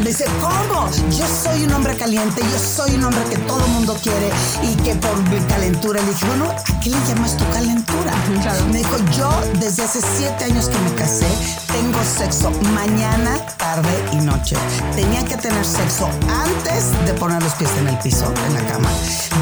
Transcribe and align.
me 0.00 0.06
dice, 0.06 0.24
¿cómo? 0.40 0.88
Yo 1.10 1.26
soy 1.26 1.64
un 1.64 1.72
hombre 1.72 1.96
caliente, 1.96 2.42
yo 2.42 2.58
soy 2.58 2.94
un 2.94 3.04
hombre 3.04 3.22
que 3.30 3.36
todo 3.38 3.64
el 3.64 3.70
mundo 3.72 3.96
quiere 4.02 4.30
y 4.62 4.74
que 4.76 4.94
por 4.96 5.16
mi 5.28 5.38
calentura. 5.46 6.00
Le 6.00 6.08
dije, 6.08 6.26
bueno, 6.26 6.50
¿a 6.50 6.80
qué 6.80 6.90
le 6.90 6.96
llamas 7.06 7.36
tu 7.36 7.48
calentura? 7.50 8.12
Me 8.70 8.78
dijo, 8.78 8.96
yo 9.16 9.30
desde 9.60 9.84
hace 9.84 10.00
siete 10.16 10.44
años 10.44 10.68
que 10.68 10.78
me 10.78 10.94
casé, 10.94 11.26
tengo 11.66 11.98
sexo 12.04 12.50
mañana, 12.72 13.36
tarde 13.58 13.90
y 14.12 14.16
noche. 14.16 14.56
Tenía 14.94 15.24
que 15.24 15.36
tener 15.36 15.64
sexo 15.64 16.08
antes 16.28 16.92
de 17.06 17.14
poner 17.14 17.42
los 17.42 17.52
pies 17.54 17.70
en 17.78 17.88
el 17.88 17.98
piso, 17.98 18.32
en 18.46 18.54
la 18.54 18.66
cama, 18.72 18.90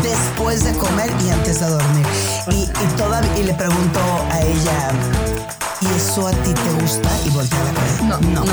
después 0.02 0.64
de 0.64 0.72
comer 0.74 1.10
y 1.24 1.30
antes 1.30 1.60
de 1.60 1.68
dormir. 1.68 2.06
Y, 2.50 2.62
y, 2.62 2.96
toda, 2.96 3.20
y 3.36 3.44
le 3.44 3.54
pregunto 3.54 4.00
a 4.30 4.40
ella, 4.40 4.90
¿y 5.80 5.86
eso 5.96 6.26
a 6.26 6.30
ti 6.30 6.52
te 6.52 6.82
gusta? 6.82 7.08
Y 7.24 7.30
voltea 7.30 7.58
la 7.64 7.72
cabeza. 7.72 8.02
No, 8.04 8.18
no. 8.20 8.44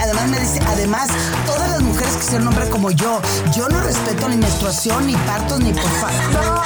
además 0.00 0.28
me 0.28 0.40
dice, 0.40 0.60
además, 0.66 1.08
todas 1.46 1.70
las 1.70 1.82
mujeres 1.82 2.16
que 2.16 2.22
sean 2.22 2.42
un 2.42 2.48
hombre 2.48 2.68
como 2.68 2.90
yo, 2.90 3.20
yo 3.56 3.68
no 3.68 3.80
respeto 3.80 4.28
ni 4.28 4.36
menstruación, 4.36 5.06
ni 5.06 5.14
partos, 5.14 5.60
ni 5.60 5.72
por 5.72 5.82
favor. 5.82 6.32
No, 6.32 6.42
no, 6.42 6.62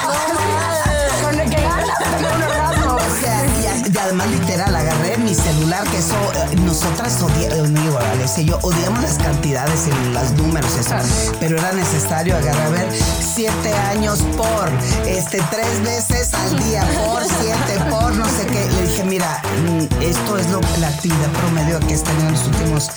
con 1.23 1.41
el 1.41 1.51
que 1.51 2.68
o 3.09 3.21
sea, 3.21 3.47
y, 3.47 3.99
además 3.99 4.29
literal, 4.31 4.75
agarré 4.75 5.17
mi 5.19 5.35
celular, 5.35 5.85
que 5.85 5.99
eso, 5.99 6.15
eh, 6.35 6.57
nosotras 6.65 7.21
odiamos, 7.23 7.71
no 7.71 7.81
digo, 7.81 7.99
Alex, 7.99 8.37
yo 8.45 8.59
odiamos 8.63 9.03
las 9.03 9.19
cantidades 9.19 9.87
y 9.87 10.13
los 10.13 10.33
números, 10.33 10.71
eso, 10.79 10.95
pero 11.41 11.59
era 11.59 11.73
necesario 11.73 12.37
agarrar, 12.37 12.67
a 12.67 12.71
ver, 12.71 12.89
siete 13.21 13.73
años 13.73 14.21
por, 14.37 14.69
este, 15.07 15.41
tres 15.51 15.83
veces 15.83 16.35
al 16.35 16.59
día, 16.65 16.87
por 17.07 17.23
siete, 17.25 17.85
por 17.89 18.15
no 18.15 18.25
sé 18.27 18.47
qué. 18.47 18.69
Le 18.73 18.83
dije, 18.89 19.05
mira, 19.05 19.43
mm, 19.63 20.03
esto 20.03 20.39
es 20.39 20.51
lo, 20.51 20.61
la 20.81 20.89
actividad 20.89 21.31
promedio 21.41 21.81
que 21.81 21.95
está 21.95 22.11
en 22.11 22.33
los 22.33 22.47
últimos 22.47 22.91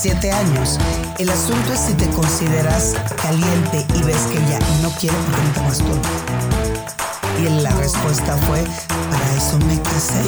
siete 0.00 0.30
años. 0.30 0.78
El 1.18 1.28
asunto 1.28 1.72
es 1.72 1.80
si 1.80 1.94
te 1.94 2.08
consideras 2.10 2.94
caliente 3.20 3.84
y 3.94 4.02
ves 4.02 4.22
que 4.32 4.38
ya 4.50 4.58
no 4.82 4.90
quiere 4.90 5.16
porque 5.16 5.42
no 5.42 5.52
te 5.52 5.60
masturbas. 5.62 7.03
Y 7.38 7.48
la 7.62 7.70
respuesta 7.70 8.36
fue, 8.46 8.62
para 9.10 9.34
eso 9.34 9.58
me 9.66 9.80
casé, 9.82 10.22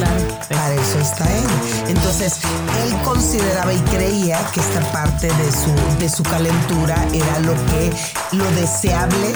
para 0.49 0.73
eso 0.75 0.99
está 0.99 1.25
él. 1.25 1.43
Entonces, 1.87 2.39
él 2.83 2.95
consideraba 3.03 3.73
y 3.73 3.79
creía 3.81 4.39
que 4.53 4.59
esta 4.59 4.81
parte 4.91 5.27
de 5.27 5.51
su, 5.51 5.73
de 5.99 6.09
su 6.09 6.23
calentura 6.23 6.95
era 7.13 7.39
lo 7.39 7.53
que, 7.53 7.91
lo 8.33 8.45
deseable, 8.51 9.33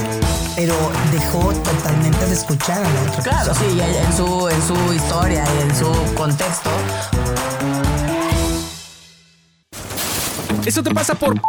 pero 0.55 0.75
dejó 1.11 1.53
totalmente 1.53 2.25
de 2.25 2.33
escuchar 2.33 2.83
a 2.83 2.89
la 2.89 3.01
otra 3.09 3.23
Claro, 3.23 3.53
sí, 3.55 3.79
en 3.79 4.17
su, 4.17 4.49
en 4.49 4.61
su 4.61 4.93
historia 4.93 5.43
y 5.57 5.69
en 5.69 5.75
su 5.75 6.13
contexto. 6.15 6.69
Eso 10.65 10.83
te 10.83 10.93
pasa 10.93 11.15
por 11.15 11.39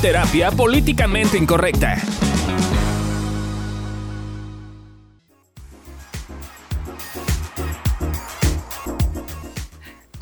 terapia 0.00 0.50
políticamente 0.50 1.38
incorrecta. 1.38 1.96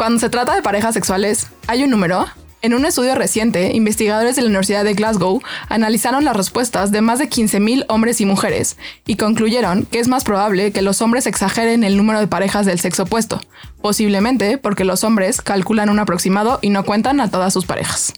Cuando 0.09 0.20
se 0.20 0.31
trata 0.31 0.55
de 0.55 0.62
parejas 0.62 0.95
sexuales, 0.95 1.48
hay 1.67 1.84
un 1.84 1.91
número. 1.91 2.25
En 2.62 2.73
un 2.73 2.87
estudio 2.87 3.14
reciente, 3.14 3.77
investigadores 3.77 4.37
de 4.37 4.41
la 4.41 4.48
Universidad 4.48 4.83
de 4.83 4.95
Glasgow 4.95 5.42
analizaron 5.69 6.25
las 6.25 6.34
respuestas 6.34 6.91
de 6.91 7.03
más 7.03 7.19
de 7.19 7.28
15.000 7.28 7.84
hombres 7.91 8.23
y 8.23 8.25
mujeres 8.25 8.79
y 9.05 9.17
concluyeron 9.17 9.84
que 9.84 9.98
es 9.98 10.09
más 10.09 10.25
probable 10.25 10.73
que 10.73 10.81
los 10.81 11.03
hombres 11.03 11.27
exageren 11.27 11.84
el 11.84 11.98
número 11.98 12.20
de 12.20 12.27
parejas 12.27 12.64
del 12.64 12.81
sexo 12.81 13.03
opuesto, 13.03 13.42
posiblemente 13.83 14.56
porque 14.56 14.86
los 14.86 15.05
hombres 15.05 15.42
calculan 15.42 15.91
un 15.91 15.98
aproximado 15.98 16.59
y 16.62 16.70
no 16.70 16.86
cuentan 16.86 17.20
a 17.20 17.31
todas 17.31 17.53
sus 17.53 17.67
parejas. 17.67 18.14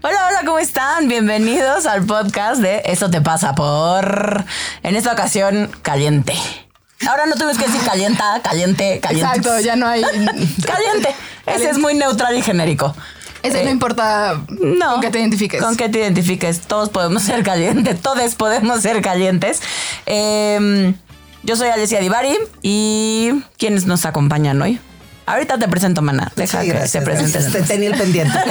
Hola, 0.00 0.28
hola, 0.28 0.40
¿cómo 0.46 0.60
están? 0.60 1.08
Bienvenidos 1.08 1.84
al 1.86 2.06
podcast 2.06 2.60
de 2.60 2.82
Eso 2.84 3.10
te 3.10 3.20
pasa 3.20 3.56
por. 3.56 4.44
En 4.84 4.94
esta 4.94 5.12
ocasión, 5.12 5.68
caliente. 5.82 6.34
Ahora 7.08 7.26
no 7.26 7.34
tuvimos 7.34 7.58
que 7.58 7.66
decir 7.66 7.80
calienta, 7.84 8.40
caliente, 8.44 9.00
caliente. 9.00 9.28
Exacto, 9.28 9.58
ya 9.58 9.74
no 9.74 9.88
hay. 9.88 10.02
caliente. 10.02 11.12
Ese 11.46 11.70
es 11.70 11.78
muy 11.78 11.94
neutral 11.94 12.38
y 12.38 12.42
genérico. 12.42 12.94
Ese 13.42 13.64
no 13.64 13.70
eh, 13.70 13.72
importa 13.72 14.40
no, 14.48 14.92
con 14.92 15.00
qué 15.00 15.10
te 15.10 15.18
identifiques. 15.18 15.60
Con 15.60 15.76
qué 15.76 15.88
te 15.88 15.98
identifiques. 15.98 16.60
Todos 16.60 16.90
podemos 16.90 17.24
ser 17.24 17.42
calientes. 17.42 18.00
Todos 18.00 18.36
podemos 18.36 18.80
ser 18.82 19.02
calientes. 19.02 19.62
Em, 20.06 20.94
yo 21.42 21.56
soy 21.56 21.70
Alessia 21.70 21.98
Divari 21.98 22.38
y 22.62 23.32
¿quiénes 23.58 23.86
nos 23.86 24.06
acompañan 24.06 24.62
hoy? 24.62 24.78
Ahorita 25.28 25.58
te 25.58 25.68
presento, 25.68 26.00
Mana. 26.00 26.32
Deja 26.36 26.62
que 26.62 26.88
se 26.88 27.02
presente. 27.02 27.38
Te 27.50 27.62
tenía 27.62 27.90
el 27.90 27.98
pendiente. 27.98 28.38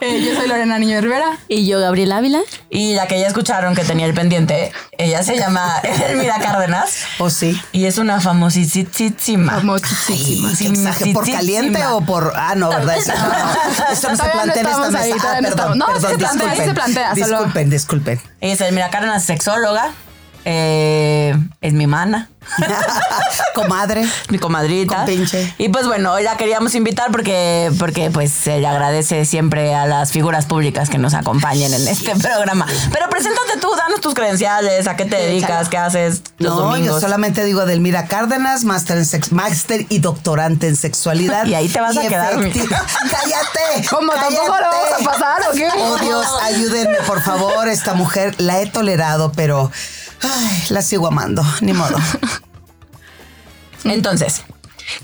Eh, 0.00 0.22
yo 0.24 0.34
soy 0.34 0.48
Lorena 0.48 0.78
Niño 0.78 1.00
Rivera. 1.00 1.38
Y 1.46 1.66
yo, 1.66 1.78
Gabriela 1.78 2.16
Ávila. 2.16 2.40
Y 2.70 2.94
la 2.94 3.06
que 3.06 3.20
ya 3.20 3.28
escucharon 3.28 3.74
que 3.74 3.84
tenía 3.84 4.06
el 4.06 4.14
pendiente, 4.14 4.72
ella 4.98 5.22
se 5.22 5.36
llama 5.36 5.80
Elmira 6.08 6.38
Cárdenas. 6.40 7.04
¿O 7.18 7.24
oh, 7.24 7.30
sí? 7.30 7.60
Y 7.70 7.84
es 7.84 7.98
una 7.98 8.20
famosísima. 8.20 9.52
Famosísima. 9.52 10.92
¿Por 11.12 11.30
caliente 11.30 11.84
o 11.86 12.00
por...? 12.00 12.32
Ah, 12.34 12.54
no, 12.56 12.70
¿verdad? 12.70 12.96
Eso 12.96 14.10
no, 14.10 14.16
se 14.16 14.24
plantea 14.24 14.62
en 14.62 14.68
esta 14.68 14.90
mesa. 14.90 15.14
Ah, 15.22 15.38
perdón, 15.42 15.78
no, 15.78 15.86
perdón, 15.86 16.10
se 16.10 16.18
plantea, 16.18 16.56
se 16.56 16.74
plantea. 16.74 17.14
Disculpen, 17.14 17.70
disculpen. 17.70 18.20
Ella 18.40 18.54
es 18.54 18.60
Elmira 18.62 18.90
Cárdenas, 18.90 19.22
sexóloga. 19.24 19.92
Eh, 20.44 21.36
es 21.60 21.72
mi 21.72 21.86
mana. 21.86 22.28
Comadre. 23.54 24.06
Mi 24.28 24.38
comadrita. 24.38 25.06
Y 25.58 25.68
pues 25.68 25.86
bueno, 25.86 26.12
hoy 26.12 26.22
la 26.22 26.36
queríamos 26.36 26.74
invitar 26.74 27.10
porque, 27.10 27.70
porque 27.78 28.10
pues 28.10 28.30
se 28.30 28.58
le 28.58 28.66
agradece 28.66 29.24
siempre 29.24 29.74
a 29.74 29.86
las 29.86 30.12
figuras 30.12 30.46
públicas 30.46 30.88
que 30.88 30.98
nos 30.98 31.14
acompañen 31.14 31.72
en 31.74 31.86
este 31.88 32.14
programa. 32.16 32.66
Pero 32.92 33.08
preséntate 33.08 33.58
tú, 33.60 33.68
danos 33.76 34.00
tus 34.00 34.14
credenciales, 34.14 34.86
a 34.86 34.96
qué 34.96 35.04
te 35.04 35.16
dedicas, 35.16 35.68
qué 35.68 35.78
haces 35.78 36.22
los 36.38 36.54
no, 36.54 36.60
domingos. 36.62 36.86
yo 36.86 37.00
solamente 37.00 37.44
digo 37.44 37.66
Delmira 37.66 38.06
Cárdenas, 38.06 38.64
máster 38.64 38.98
en 38.98 39.06
sex, 39.06 39.32
máster 39.32 39.86
y 39.88 39.98
doctorante 39.98 40.68
en 40.68 40.76
sexualidad. 40.76 41.46
y 41.46 41.54
ahí 41.54 41.68
te 41.68 41.80
vas 41.80 41.96
a 41.96 42.02
quedar. 42.02 42.34
¡Cállate! 42.34 43.88
¿Cómo 43.90 44.12
tampoco 44.12 44.46
lo 44.46 44.66
vamos 44.66 45.00
a 45.00 45.04
pasar 45.04 45.42
o 45.50 45.54
qué? 45.54 45.68
Oh 45.76 45.96
Dios, 45.98 46.26
ayúdenme, 46.42 46.98
por 47.06 47.20
favor, 47.22 47.68
esta 47.68 47.94
mujer 47.94 48.34
la 48.38 48.60
he 48.60 48.66
tolerado, 48.66 49.32
pero 49.32 49.70
Ay, 50.22 50.64
la 50.70 50.82
sigo 50.82 51.06
amando, 51.06 51.42
ni 51.60 51.72
modo. 51.72 51.96
Entonces, 53.84 54.42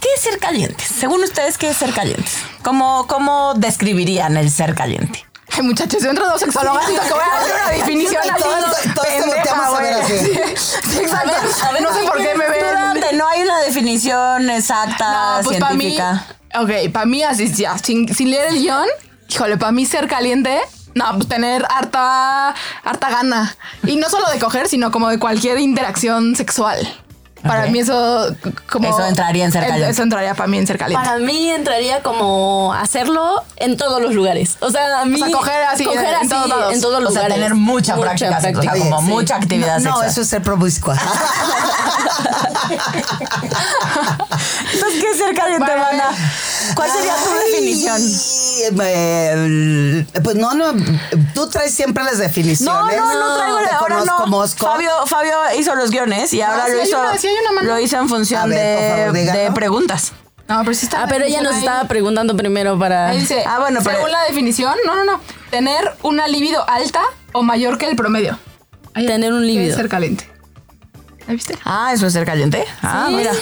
¿qué 0.00 0.08
es 0.14 0.22
ser 0.22 0.38
caliente? 0.38 0.84
Según 0.84 1.22
ustedes, 1.22 1.56
¿qué 1.58 1.70
es 1.70 1.76
ser 1.76 1.92
caliente? 1.92 2.30
¿Cómo, 2.62 3.06
cómo 3.06 3.54
describirían 3.54 4.36
el 4.36 4.50
ser 4.50 4.74
caliente? 4.74 5.24
Ay, 5.52 5.62
muchachos, 5.62 6.02
yo 6.02 6.10
entro 6.10 6.28
dos 6.28 6.40
sexólogas 6.40 6.84
que 6.86 6.92
voy 6.92 7.00
a 7.00 7.38
hacer 7.38 7.54
una 7.54 7.70
definición 7.76 8.22
así. 8.30 8.42
Todo, 8.42 9.04
esto 9.04 9.26
volteamos 9.26 9.66
a 9.66 9.80
ver 9.80 9.92
así. 9.94 10.18
Sí, 10.18 10.98
exacto. 10.98 11.32
A 11.62 11.72
ver, 11.72 11.82
no 11.82 11.94
sé 11.94 12.00
por 12.04 12.16
qué 12.18 12.34
me 12.34 12.48
ven. 12.48 13.16
No 13.16 13.28
hay 13.28 13.42
una 13.42 13.60
definición 13.60 14.50
exacta, 14.50 15.38
no, 15.38 15.44
pues 15.44 15.56
científica. 15.56 16.26
Para 16.52 16.64
mí, 16.64 16.84
ok, 16.84 16.92
para 16.92 17.06
mí 17.06 17.22
así, 17.22 17.52
ya, 17.52 17.78
sin, 17.78 18.12
sin 18.14 18.30
leer 18.30 18.48
el 18.48 18.58
guion, 18.58 18.88
híjole, 19.28 19.56
para 19.56 19.72
mí 19.72 19.86
ser 19.86 20.08
caliente 20.08 20.60
no, 20.96 21.04
pues 21.12 21.28
tener 21.28 21.64
harta, 21.68 22.54
harta 22.82 23.10
gana. 23.10 23.54
Y 23.86 23.96
no 23.96 24.08
solo 24.08 24.30
de 24.30 24.38
coger, 24.38 24.66
sino 24.66 24.90
como 24.90 25.10
de 25.10 25.18
cualquier 25.18 25.58
interacción 25.58 26.34
sexual. 26.34 26.78
Para 27.42 27.66
mí 27.66 27.78
eso 27.78 28.34
como... 28.70 28.88
Eso 28.88 29.04
entraría 29.04 29.44
en 29.44 29.52
ser 29.52 29.66
caliente. 29.66 29.90
Eso 29.90 30.02
entraría 30.02 30.34
para 30.34 30.46
mí 30.48 30.58
en 30.58 30.66
ser 30.66 30.78
caliente. 30.78 31.06
Para 31.06 31.18
mí 31.18 31.50
entraría 31.50 32.02
como 32.02 32.72
hacerlo 32.74 33.44
en 33.56 33.76
todos 33.76 34.00
los 34.00 34.14
lugares. 34.14 34.56
O 34.60 34.70
sea, 34.70 35.02
a 35.02 35.04
mí... 35.04 35.20
O 35.20 35.24
sea, 35.24 35.36
coger 35.36 35.62
así, 35.64 35.84
coger 35.84 36.16
en, 36.22 36.28
todos, 36.28 36.72
en 36.74 36.80
todos 36.80 37.02
los 37.02 37.12
o 37.12 37.14
sea, 37.14 37.28
tener 37.28 37.54
mucha, 37.54 37.96
práctica, 37.96 38.40
sexual, 38.40 38.78
como 38.78 39.02
mucha 39.02 39.36
actividad 39.36 39.78
no, 39.80 39.96
No, 39.96 40.02
eso 40.02 40.22
es 40.22 40.28
ser 40.28 40.42
promiscua. 40.42 40.96
Entonces, 44.72 45.00
¿qué 45.00 45.10
es 45.10 45.18
ser 45.18 45.34
caliente, 45.34 45.76
Mana? 45.76 46.10
¿Cuál 46.74 46.90
sería 46.90 47.14
tu 47.16 47.30
definición? 47.52 48.00
Eh, 48.78 50.06
pues 50.22 50.36
no, 50.36 50.54
no, 50.54 50.72
tú 51.34 51.48
traes 51.48 51.74
siempre 51.74 52.02
las 52.04 52.18
definiciones. 52.18 52.62
No, 52.74 52.86
no, 52.90 53.14
no 53.14 53.36
traigo, 53.36 53.58
no. 54.04 54.46
Fabio, 54.48 54.90
Fabio 55.06 55.34
hizo 55.58 55.74
los 55.74 55.90
guiones 55.90 56.32
y 56.32 56.42
ahora 56.42 56.68
lo 56.68 56.82
hizo, 56.82 56.98
lo 57.62 57.80
hizo 57.80 57.96
en 57.98 58.08
función 58.08 58.50
de, 58.50 59.10
de 59.12 59.52
preguntas. 59.54 60.12
No, 60.48 60.60
pero 60.60 60.74
sí 60.74 60.86
está. 60.86 61.02
Ah, 61.02 61.06
pero 61.08 61.24
ella 61.24 61.42
nos 61.42 61.56
estaba 61.56 61.84
preguntando 61.88 62.36
primero 62.36 62.78
para. 62.78 63.10
dice, 63.10 63.42
ah, 63.46 63.58
bueno, 63.58 63.80
pero. 63.82 63.96
Según 63.96 64.12
la 64.12 64.22
definición, 64.24 64.74
no, 64.86 64.94
no, 64.94 65.04
no. 65.04 65.20
Tener 65.50 65.94
una 66.02 66.28
libido 66.28 66.68
alta 66.68 67.02
o 67.32 67.42
mayor 67.42 67.78
que 67.78 67.86
el 67.86 67.96
promedio. 67.96 68.38
Tener 68.94 69.32
un 69.32 69.46
libido. 69.46 69.76
Ser 69.76 69.88
caliente. 69.88 70.30
¿La 71.26 71.34
viste? 71.34 71.58
Ah, 71.64 71.90
eso 71.92 72.06
es 72.06 72.12
ser 72.12 72.24
caliente. 72.24 72.64
Ah, 72.82 73.08
mira. 73.10 73.32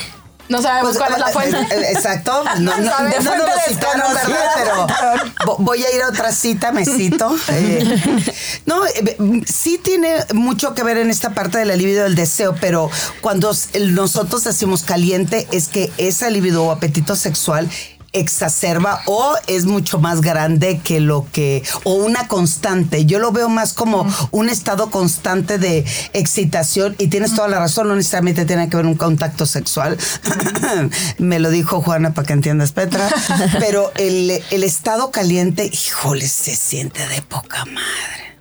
No 0.48 0.60
sabemos 0.60 0.96
Pues, 0.96 0.98
cuál 0.98 1.12
es 1.14 1.18
la 1.20 1.30
eh, 1.30 1.32
fuente. 1.32 1.74
eh, 1.74 1.92
Exacto. 1.92 2.44
No, 2.58 2.76
no, 2.76 2.82
no 2.82 3.36
nos 3.36 3.62
citaron. 3.66 4.14
¿verdad? 4.14 4.50
Pero 4.56 4.86
vo- 5.46 5.56
voy 5.58 5.82
a 5.84 5.94
ir 5.94 6.02
a 6.02 6.08
otra 6.08 6.32
cita, 6.32 6.70
me 6.72 6.84
cito. 6.84 7.34
Eh, 7.48 8.22
no, 8.66 8.84
eh, 8.86 9.16
sí 9.46 9.78
tiene 9.82 10.16
mucho 10.34 10.74
que 10.74 10.82
ver 10.82 10.98
en 10.98 11.10
esta 11.10 11.30
parte 11.30 11.58
de 11.58 11.64
la 11.64 11.76
libido 11.76 12.04
del 12.04 12.14
deseo, 12.14 12.54
pero 12.60 12.90
cuando 13.20 13.54
nosotros 13.90 14.44
decimos 14.44 14.82
caliente 14.82 15.46
es 15.52 15.68
que 15.68 15.92
ese 15.98 16.30
libido 16.30 16.64
o 16.64 16.70
apetito 16.72 17.16
sexual 17.16 17.68
exacerba 18.14 19.02
o 19.06 19.34
es 19.46 19.66
mucho 19.66 19.98
más 19.98 20.20
grande 20.20 20.80
que 20.82 21.00
lo 21.00 21.26
que 21.30 21.62
o 21.84 21.94
una 21.94 22.28
constante. 22.28 23.04
Yo 23.04 23.18
lo 23.18 23.32
veo 23.32 23.48
más 23.48 23.74
como 23.74 24.06
un 24.30 24.48
estado 24.48 24.90
constante 24.90 25.58
de 25.58 25.84
excitación 26.12 26.94
y 26.98 27.08
tienes 27.08 27.34
toda 27.34 27.48
la 27.48 27.58
razón, 27.58 27.88
no 27.88 27.96
necesariamente 27.96 28.44
tiene 28.44 28.68
que 28.68 28.76
ver 28.76 28.86
un 28.86 28.94
contacto 28.94 29.46
sexual. 29.46 29.98
Me 31.18 31.38
lo 31.38 31.50
dijo 31.50 31.82
Juana 31.82 32.14
para 32.14 32.26
que 32.26 32.32
entiendas 32.32 32.72
Petra, 32.72 33.08
pero 33.58 33.92
el, 33.96 34.42
el 34.50 34.64
estado 34.64 35.10
caliente, 35.10 35.70
híjole, 35.70 36.26
se 36.26 36.54
siente 36.54 37.06
de 37.08 37.22
poca 37.22 37.64
madre. 37.66 38.33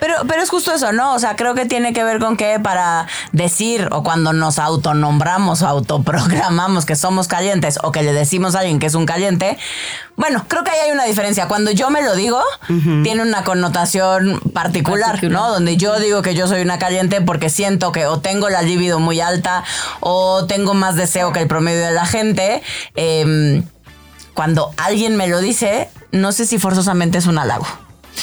Pero, 0.00 0.14
pero 0.26 0.42
es 0.42 0.48
justo 0.48 0.72
eso, 0.72 0.92
¿no? 0.92 1.14
O 1.14 1.18
sea, 1.18 1.36
creo 1.36 1.54
que 1.54 1.66
tiene 1.66 1.92
que 1.92 2.02
ver 2.04 2.18
con 2.18 2.36
que 2.36 2.58
para 2.60 3.06
decir 3.32 3.88
o 3.90 4.02
cuando 4.02 4.32
nos 4.32 4.58
autonombramos 4.58 5.62
o 5.62 5.66
autoprogramamos 5.66 6.86
que 6.86 6.96
somos 6.96 7.28
calientes 7.28 7.78
o 7.82 7.92
que 7.92 8.02
le 8.02 8.12
decimos 8.12 8.54
a 8.54 8.60
alguien 8.60 8.78
que 8.78 8.86
es 8.86 8.94
un 8.94 9.06
caliente, 9.06 9.58
bueno, 10.16 10.44
creo 10.48 10.64
que 10.64 10.70
ahí 10.70 10.78
hay 10.86 10.90
una 10.92 11.04
diferencia. 11.04 11.48
Cuando 11.48 11.70
yo 11.70 11.90
me 11.90 12.02
lo 12.02 12.14
digo, 12.14 12.42
tiene 13.02 13.22
una 13.22 13.42
connotación 13.44 14.40
particular, 14.52 15.12
Particular. 15.12 15.42
¿no? 15.42 15.50
Donde 15.50 15.76
yo 15.76 15.98
digo 15.98 16.22
que 16.22 16.34
yo 16.34 16.46
soy 16.46 16.62
una 16.62 16.78
caliente 16.78 17.20
porque 17.20 17.48
siento 17.48 17.92
que 17.92 18.06
o 18.06 18.20
tengo 18.20 18.48
la 18.50 18.62
libido 18.62 18.98
muy 18.98 19.20
alta 19.20 19.64
o 20.00 20.44
tengo 20.46 20.74
más 20.74 20.96
deseo 20.96 21.32
que 21.32 21.40
el 21.40 21.48
promedio 21.48 21.84
de 21.84 21.92
la 21.92 22.06
gente. 22.06 22.62
em, 22.94 23.62
cuando 24.34 24.70
alguien 24.76 25.16
me 25.16 25.26
lo 25.26 25.40
dice, 25.40 25.90
no 26.12 26.32
sé 26.32 26.46
si 26.46 26.58
forzosamente 26.58 27.18
es 27.18 27.26
un 27.26 27.38
halago. 27.38 27.66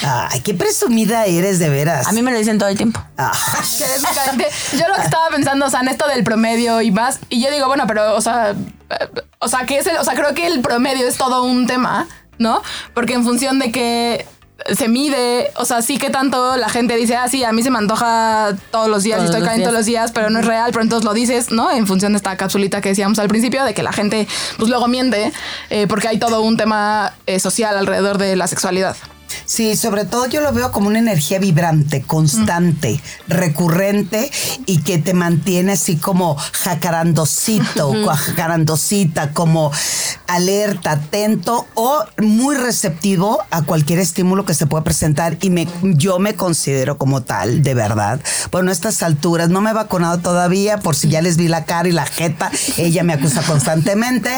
Ay, 0.03 0.41
qué 0.41 0.53
presumida 0.53 1.25
eres 1.25 1.59
de 1.59 1.69
veras. 1.69 2.07
A 2.07 2.11
mí 2.11 2.21
me 2.21 2.31
lo 2.31 2.37
dicen 2.37 2.57
todo 2.57 2.69
el 2.69 2.77
tiempo. 2.77 3.01
Ah. 3.17 3.31
Yo 4.73 4.87
lo 4.87 4.95
que 4.95 5.01
estaba 5.01 5.29
pensando, 5.29 5.65
o 5.65 5.69
sea, 5.69 5.81
en 5.81 5.87
esto 5.87 6.07
del 6.07 6.23
promedio 6.23 6.81
y 6.81 6.91
más, 6.91 7.19
y 7.29 7.41
yo 7.41 7.51
digo, 7.51 7.67
bueno, 7.67 7.85
pero, 7.87 8.15
o 8.15 8.21
sea, 8.21 8.51
eh, 8.51 9.09
o 9.39 9.47
sea, 9.47 9.65
que 9.65 9.79
es 9.79 9.87
el, 9.87 9.97
o 9.97 10.03
sea, 10.03 10.13
creo 10.13 10.33
que 10.33 10.47
el 10.47 10.61
promedio 10.61 11.07
es 11.07 11.17
todo 11.17 11.43
un 11.43 11.67
tema, 11.67 12.07
¿no? 12.37 12.61
Porque 12.93 13.13
en 13.13 13.23
función 13.23 13.59
de 13.59 13.71
que 13.71 14.25
se 14.75 14.87
mide, 14.87 15.51
o 15.55 15.65
sea, 15.65 15.81
sí 15.81 15.97
que 15.97 16.09
tanto 16.09 16.57
la 16.57 16.69
gente 16.69 16.95
dice, 16.95 17.15
ah, 17.15 17.27
sí, 17.27 17.43
a 17.43 17.51
mí 17.51 17.61
se 17.63 17.69
me 17.69 17.77
antoja 17.77 18.55
todos 18.71 18.87
los 18.89 19.03
días 19.03 19.19
y 19.19 19.25
Todos 19.25 19.35
estoy 19.35 19.55
días. 19.55 19.63
todos 19.63 19.77
los 19.77 19.85
días, 19.85 20.11
pero 20.11 20.29
no 20.29 20.39
es 20.39 20.45
real, 20.45 20.71
pero 20.71 20.83
entonces 20.83 21.05
lo 21.05 21.13
dices, 21.13 21.51
¿no? 21.51 21.71
En 21.71 21.87
función 21.87 22.13
de 22.13 22.17
esta 22.17 22.35
capsulita 22.37 22.81
que 22.81 22.89
decíamos 22.89 23.19
al 23.19 23.27
principio, 23.27 23.63
de 23.63 23.73
que 23.73 23.83
la 23.83 23.93
gente, 23.93 24.27
pues 24.57 24.69
luego 24.69 24.87
miente, 24.87 25.31
eh, 25.69 25.87
porque 25.87 26.07
hay 26.07 26.17
todo 26.17 26.41
un 26.41 26.57
tema 26.57 27.13
eh, 27.25 27.39
social 27.39 27.77
alrededor 27.77 28.17
de 28.17 28.35
la 28.35 28.47
sexualidad. 28.47 28.95
Sí, 29.45 29.75
sobre 29.75 30.05
todo 30.05 30.25
yo 30.27 30.41
lo 30.41 30.51
veo 30.53 30.71
como 30.71 30.87
una 30.87 30.99
energía 30.99 31.39
vibrante, 31.39 32.01
constante, 32.01 33.01
recurrente 33.27 34.29
y 34.65 34.79
que 34.81 34.97
te 34.97 35.13
mantiene 35.13 35.73
así 35.73 35.97
como 35.97 36.35
jacarandosito, 36.53 37.89
co- 38.03 38.15
jacarandosita, 38.15 39.31
como 39.33 39.71
alerta, 40.27 40.91
atento 40.91 41.67
o 41.75 42.03
muy 42.21 42.55
receptivo 42.55 43.39
a 43.51 43.61
cualquier 43.63 43.99
estímulo 43.99 44.45
que 44.45 44.53
se 44.53 44.65
pueda 44.67 44.83
presentar 44.83 45.37
y 45.41 45.49
me, 45.49 45.67
yo 45.81 46.19
me 46.19 46.35
considero 46.35 46.97
como 46.97 47.23
tal, 47.23 47.63
de 47.63 47.73
verdad. 47.73 48.19
Bueno, 48.51 48.69
a 48.69 48.73
estas 48.73 49.01
alturas 49.03 49.49
no 49.49 49.61
me 49.61 49.71
he 49.71 49.73
vacunado 49.73 50.17
todavía 50.19 50.77
por 50.79 50.95
si 50.95 51.09
ya 51.09 51.21
les 51.21 51.37
vi 51.37 51.47
la 51.47 51.65
cara 51.65 51.87
y 51.87 51.91
la 51.91 52.05
jeta, 52.05 52.51
ella 52.77 53.03
me 53.03 53.13
acusa 53.13 53.41
constantemente, 53.43 54.29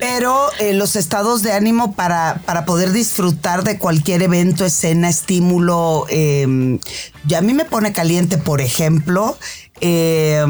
pero 0.00 0.48
eh, 0.58 0.72
los 0.72 0.96
estados 0.96 1.42
de 1.42 1.52
ánimo 1.52 1.92
para, 1.94 2.40
para 2.46 2.64
poder 2.64 2.90
disfrutar 2.90 3.62
de 3.62 3.78
cualquier 3.78 4.22
evento, 4.22 4.64
escena, 4.64 5.08
estímulo, 5.08 6.06
eh, 6.08 6.78
ya 7.26 7.38
a 7.38 7.42
mí 7.42 7.52
me 7.52 7.66
pone 7.66 7.92
caliente, 7.92 8.38
por 8.38 8.60
ejemplo, 8.60 9.36
eh, 9.80 10.44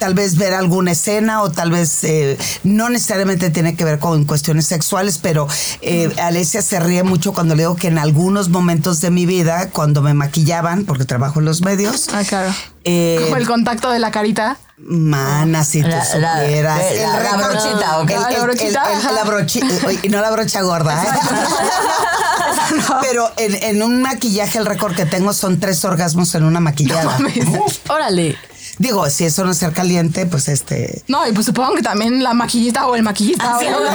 tal 0.00 0.14
vez 0.14 0.36
ver 0.36 0.54
alguna 0.54 0.90
escena 0.92 1.42
o 1.42 1.50
tal 1.52 1.70
vez 1.70 2.02
eh, 2.04 2.36
no 2.64 2.88
necesariamente 2.88 3.50
tiene 3.50 3.76
que 3.76 3.84
ver 3.84 3.98
con 4.00 4.24
cuestiones 4.24 4.66
sexuales, 4.66 5.18
pero 5.22 5.46
eh, 5.82 6.10
Alesia 6.20 6.62
se 6.62 6.80
ríe 6.80 7.02
mucho 7.04 7.32
cuando 7.32 7.54
le 7.54 7.62
digo 7.64 7.76
que 7.76 7.88
en 7.88 7.98
algunos 7.98 8.48
momentos 8.48 9.00
de 9.00 9.10
mi 9.10 9.26
vida, 9.26 9.68
cuando 9.70 10.00
me 10.02 10.14
maquillaban, 10.14 10.84
porque 10.86 11.04
trabajo 11.04 11.38
en 11.38 11.44
los 11.44 11.60
medios, 11.60 12.08
Ah, 12.12 12.22
claro. 12.26 12.52
eh, 12.84 13.20
Como 13.22 13.36
el 13.36 13.46
contacto 13.46 13.90
de 13.90 13.98
la 14.00 14.10
carita. 14.10 14.56
Mana, 14.82 15.62
si 15.62 15.82
tú 15.82 15.88
La- 15.88 15.96
la- 15.98 16.04
supieras. 16.40 16.78
la- 16.78 16.88
El 16.90 17.02
la 17.02 17.36
brochita, 17.36 17.98
¿o 17.98 18.06
qué? 18.06 18.14
el- 18.14 18.22
la 18.22 18.28
el- 18.30 18.40
brochita, 18.42 18.82
el- 18.94 19.14
la 19.14 19.24
brochi- 19.24 19.84
oye, 19.86 19.98
y 20.02 20.08
no 20.08 20.22
la 20.22 20.30
brocha 20.30 20.62
gorda, 20.62 21.04
¿eh? 21.04 21.06
Pero 23.02 23.30
en, 23.36 23.54
en 23.62 23.82
un 23.82 24.00
maquillaje 24.00 24.58
el 24.58 24.64
récord 24.64 24.94
que 24.94 25.04
tengo 25.04 25.32
son 25.34 25.60
tres 25.60 25.84
orgasmos 25.84 26.34
en 26.34 26.44
una 26.44 26.60
maquillada. 26.60 27.18
Órale. 27.88 28.38
Digo, 28.80 29.10
si 29.10 29.26
eso 29.26 29.44
no 29.44 29.50
es 29.50 29.58
ser 29.58 29.74
caliente, 29.74 30.24
pues 30.24 30.48
este... 30.48 31.02
No, 31.06 31.28
y 31.28 31.32
pues 31.32 31.44
supongo 31.44 31.74
que 31.74 31.82
también 31.82 32.22
la 32.22 32.32
maquillista 32.32 32.86
o 32.86 32.96
el 32.96 33.02
maquillista. 33.02 33.58
O 33.58 33.60
brocha. 33.60 33.94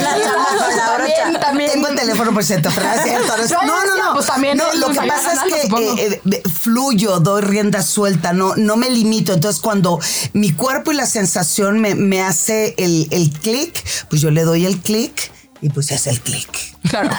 también, 0.85 1.39
también. 1.41 1.71
Tengo 1.71 1.87
el 1.87 1.95
teléfono 1.95 2.31
por 2.31 2.43
cierto, 2.43 2.69
pero 2.75 2.87
es 2.91 3.01
cierto. 3.01 3.33
No, 3.65 3.65
no, 3.65 3.83
no, 3.83 4.03
no. 4.03 4.13
pues, 4.13 4.27
también 4.27 4.59
No, 4.59 4.71
lo 4.75 4.89
que 4.89 5.07
pasa 5.07 5.33
es 5.33 5.39
que 5.51 6.05
eh, 6.05 6.21
eh, 6.31 6.43
fluyo, 6.61 7.19
doy 7.19 7.41
rienda 7.41 7.81
suelta, 7.81 8.31
no, 8.31 8.55
no 8.57 8.77
me 8.77 8.91
limito. 8.91 9.33
Entonces, 9.33 9.59
cuando 9.59 9.99
mi 10.33 10.51
cuerpo 10.51 10.91
y 10.91 10.95
la 10.97 11.07
sensación 11.07 11.79
me, 11.79 11.95
me 11.95 12.21
hace 12.21 12.75
el, 12.77 13.07
el 13.09 13.31
clic, 13.31 13.83
pues 14.11 14.21
yo 14.21 14.29
le 14.29 14.43
doy 14.43 14.67
el 14.67 14.77
clic 14.77 15.31
y 15.61 15.69
pues 15.69 15.89
es 15.89 16.05
el 16.05 16.21
clic. 16.21 16.47
Claro. 16.87 17.09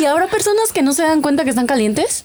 ¿Y 0.00 0.04
habrá 0.06 0.26
personas 0.26 0.72
que 0.74 0.82
no 0.82 0.92
se 0.92 1.02
dan 1.02 1.22
cuenta 1.22 1.44
que 1.44 1.50
están 1.50 1.68
calientes? 1.68 2.24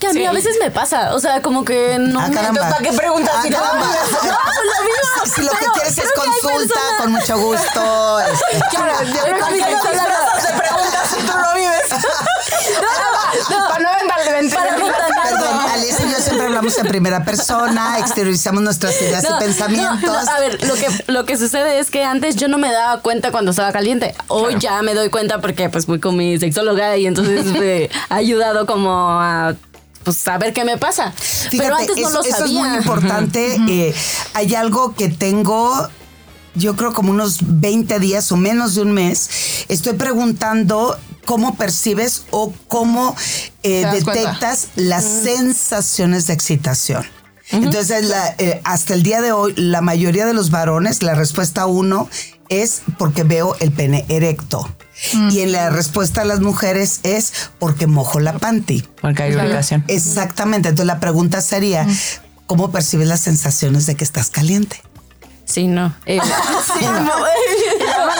Que 0.00 0.06
a 0.08 0.12
mí 0.14 0.20
Sí. 0.20 0.26
a 0.26 0.32
veces 0.32 0.56
me 0.60 0.70
pasa. 0.70 1.14
O 1.14 1.20
sea, 1.20 1.42
como 1.42 1.64
que 1.64 1.98
no 2.00 2.20
Ah, 2.20 2.28
me. 2.28 2.58
¿Para 2.58 2.78
qué 2.78 2.92
preguntas? 2.92 3.34
Ah, 3.36 3.42
si 3.42 3.50
no? 3.50 3.58
No, 3.58 3.74
lo 3.74 3.80
mismo. 3.84 5.10
Si, 5.34 5.42
lo 5.42 5.50
que 5.52 5.66
quieres 5.74 5.98
es 5.98 6.10
consulta, 6.12 6.74
personas- 6.74 6.96
con 6.98 7.12
mucho 7.12 7.38
gusto. 7.38 8.20
este. 8.20 8.64
Claro, 8.70 8.92
yo 9.04 9.22
creo 9.22 9.34
que 9.34 9.40
Cuando 9.40 9.56
sí, 9.56 9.62
estás 9.62 9.82
sí, 9.82 9.88
hablando- 9.88 10.40
Se 10.40 10.52
pregunta 10.58 10.98
si 11.08 11.16
tú 11.26 11.32
lo 11.38 11.54
vives. 11.54 11.90
No, 13.50 13.68
Para 13.68 13.78
no 13.80 13.88
venderle 13.98 14.40
vent- 14.48 14.54
Para 14.54 14.76
no 14.78 14.86
Perdón. 14.86 15.70
Alicia 15.72 16.06
y 16.06 16.10
yo 16.10 16.18
siempre 16.18 16.46
hablamos 16.46 16.78
en 16.78 16.86
primera 16.86 17.24
persona, 17.24 17.98
exteriorizamos 17.98 18.62
nuestras 18.62 19.00
ideas 19.00 19.22
No, 19.28 19.36
y 19.36 19.40
pensamientos. 19.40 20.00
no, 20.02 20.24
no, 20.24 20.30
a 20.30 20.40
ver, 20.40 20.66
lo 20.66 20.74
que, 20.74 20.88
lo 21.06 21.24
que 21.26 21.36
sucede 21.38 21.78
es 21.78 21.90
que 21.90 22.04
antes 22.04 22.36
yo 22.36 22.48
no 22.48 22.58
me 22.58 22.72
daba 22.72 23.00
cuenta 23.02 23.30
cuando 23.30 23.50
estaba 23.52 23.70
caliente. 23.72 24.14
Hoy 24.28 24.56
ya 24.58 24.82
me 24.82 24.94
doy 24.94 25.10
cuenta 25.10 25.40
porque 25.40 25.68
pues 25.68 25.86
voy 25.86 26.00
con 26.00 26.16
mi 26.16 26.38
sexóloga 26.38 26.96
y 26.96 27.06
entonces 27.06 27.44
me 27.46 27.88
ha 28.08 28.14
ayudado 28.16 28.66
como 28.66 28.90
a 29.20 29.54
pues 30.04 30.16
saber 30.16 30.52
qué 30.52 30.64
me 30.64 30.78
pasa. 30.78 31.12
Pero 31.50 31.76
antes 31.76 31.96
no 31.98 32.08
es- 32.08 32.14
lo 32.14 32.22
eso 32.22 32.38
sabía. 32.38 32.60
es 32.62 32.68
muy 32.68 32.78
importante. 32.78 33.56
Eh, 33.68 33.94
hay 34.34 34.54
algo 34.54 34.94
que 34.94 35.08
tengo, 35.08 35.88
yo 36.54 36.76
creo 36.76 36.92
como 36.92 37.10
unos 37.10 37.38
20 37.42 37.98
días 37.98 38.30
o 38.32 38.36
menos 38.36 38.74
de 38.74 38.82
un 38.82 38.92
mes. 38.92 39.30
Estoy 39.68 39.94
preguntando 39.94 40.98
cómo 41.26 41.54
percibes 41.56 42.24
o 42.30 42.52
cómo 42.66 43.14
eh, 43.62 43.82
cuenta. 43.82 44.12
detectas 44.12 44.68
las 44.74 45.04
sensaciones 45.04 46.26
de 46.26 46.32
excitación. 46.32 47.04
Entonces, 47.52 48.04
la- 48.06 48.34
eh, 48.38 48.60
hasta 48.64 48.94
el 48.94 49.02
día 49.02 49.20
de 49.20 49.32
hoy, 49.32 49.54
la 49.56 49.80
mayoría 49.80 50.24
de 50.24 50.34
los 50.34 50.50
varones, 50.50 51.02
la 51.02 51.14
respuesta 51.14 51.66
uno 51.66 52.08
es 52.48 52.82
porque 52.98 53.22
veo 53.24 53.56
el 53.60 53.72
pene 53.72 54.06
erecto. 54.08 54.68
Y 55.30 55.40
en 55.40 55.52
la 55.52 55.70
respuesta 55.70 56.22
a 56.22 56.24
las 56.24 56.40
mujeres 56.40 57.00
es 57.04 57.32
porque 57.58 57.86
mojo 57.86 58.20
la 58.20 58.38
panty. 58.38 58.86
Porque 59.00 59.22
hay 59.24 59.32
lubricación. 59.32 59.84
Exactamente. 59.88 60.68
Entonces 60.68 60.86
la 60.86 61.00
pregunta 61.00 61.40
sería, 61.40 61.86
¿cómo 62.46 62.70
percibes 62.70 63.08
las 63.08 63.20
sensaciones 63.20 63.86
de 63.86 63.94
que 63.94 64.04
estás 64.04 64.30
caliente? 64.30 64.82
Sí, 65.46 65.66
no. 65.66 65.94
Eh, 66.06 66.18
Ah, 66.22 67.00
no, 67.04 67.12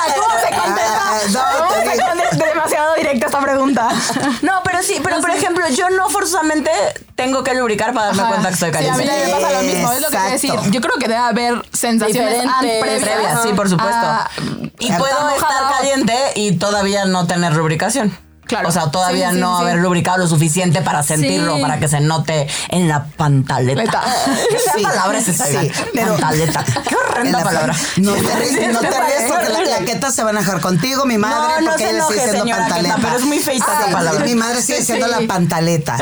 Es 2.31 2.39
demasiado 2.39 2.95
directa 2.95 3.27
esta 3.27 3.41
pregunta. 3.41 3.89
No, 4.43 4.61
pero 4.65 4.83
sí, 4.83 5.01
pero 5.03 5.21
por 5.21 5.31
ejemplo, 5.31 5.67
yo 5.69 5.91
no 5.91 6.09
forzosamente 6.11 6.71
tengo 7.15 7.43
que 7.45 7.55
lubricar 7.55 7.93
para 7.93 8.07
darme 8.07 8.23
Ajá. 8.23 8.31
cuenta 8.31 8.49
que 8.49 8.55
estoy 8.55 8.71
Sí, 8.71 8.89
a 8.89 8.95
mí 8.97 9.05
caliente. 9.05 9.31
también 9.31 9.37
me 9.37 9.43
pasa 9.43 9.53
lo 9.53 9.63
mismo. 9.63 9.93
Es 9.93 10.01
lo 10.01 10.09
que 10.09 10.17
quiero 10.17 10.31
decir. 10.31 10.55
Yo 10.71 10.81
creo 10.81 10.95
que 10.99 11.09
debe 11.09 11.21
haber 11.21 11.63
sensaciones 11.73 12.43
previas. 12.61 13.03
Previas, 13.03 13.43
sí, 13.43 13.53
por 13.55 13.69
supuesto. 13.69 13.97
a- 13.97 14.31
y 14.79 14.93
puedo 14.93 15.07
estar 15.07 15.35
estar 15.35 15.51
mojado. 15.63 15.77
caliente 15.79 16.15
y 16.37 16.53
todavía 16.57 17.05
no 17.05 17.27
tener 17.27 17.53
lubricación. 17.55 18.17
Claro. 18.51 18.69
O 18.69 18.73
sea, 18.73 18.91
todavía 18.91 19.31
Sí, 19.31 19.37
sí, 19.37 19.41
no 19.41 19.57
sí. 19.59 19.63
haber 19.63 19.77
lubricado 19.79 20.19
lo 20.19 20.27
suficiente 20.29 20.83
para 20.83 21.03
sentirlo, 21.03 21.59
para 21.61 21.79
que 21.79 21.89
se 21.89 22.01
note 22.01 22.47
en 22.69 22.89
la 22.89 23.05
pantaleta. 23.07 23.81
Leta. 23.83 24.03
¿Qué 24.51 24.59
fea 24.59 24.73
Sí, 24.77 24.83
palabra 24.83 25.19
es 25.19 25.29
esa? 25.29 25.47
pero- 25.95 26.17
Pantaleta. 26.17 26.65
Qué 26.89 26.95
En 26.95 26.97
horrenda 26.97 27.39
la- 27.39 27.45
palabra. 27.45 27.77
No 27.97 28.13
te 28.13 28.37
ríes, 28.37 28.73
no 28.73 28.81
te 28.81 28.89
ríes 28.91 29.23
porque 29.33 29.49
la 29.51 29.63
claqueta 29.63 30.11
se 30.13 30.23
va 30.23 30.31
a 30.31 30.33
enojar 30.33 30.61
contigo, 30.61 31.05
mi 31.07 31.17
madre, 31.17 31.37
No, 31.37 31.61
no 31.61 31.71
porque 31.71 31.85
se 31.85 31.91
ella 31.91 31.99
le 32.09 32.15
sigue 32.15 32.27
diciendo 32.27 32.57
pantaleta. 32.57 32.97
Pero 33.01 33.17
es 33.17 33.25
muy 33.25 33.39
feita 33.39 33.65
esa 33.65 33.87
Sí, 33.87 33.93
palabra. 33.93 34.25
Mi 34.25 34.35
madre 34.35 34.63
sigue 34.63 34.79
diciendo 34.81 35.07
la 35.07 35.21
pantaleta. 35.27 35.97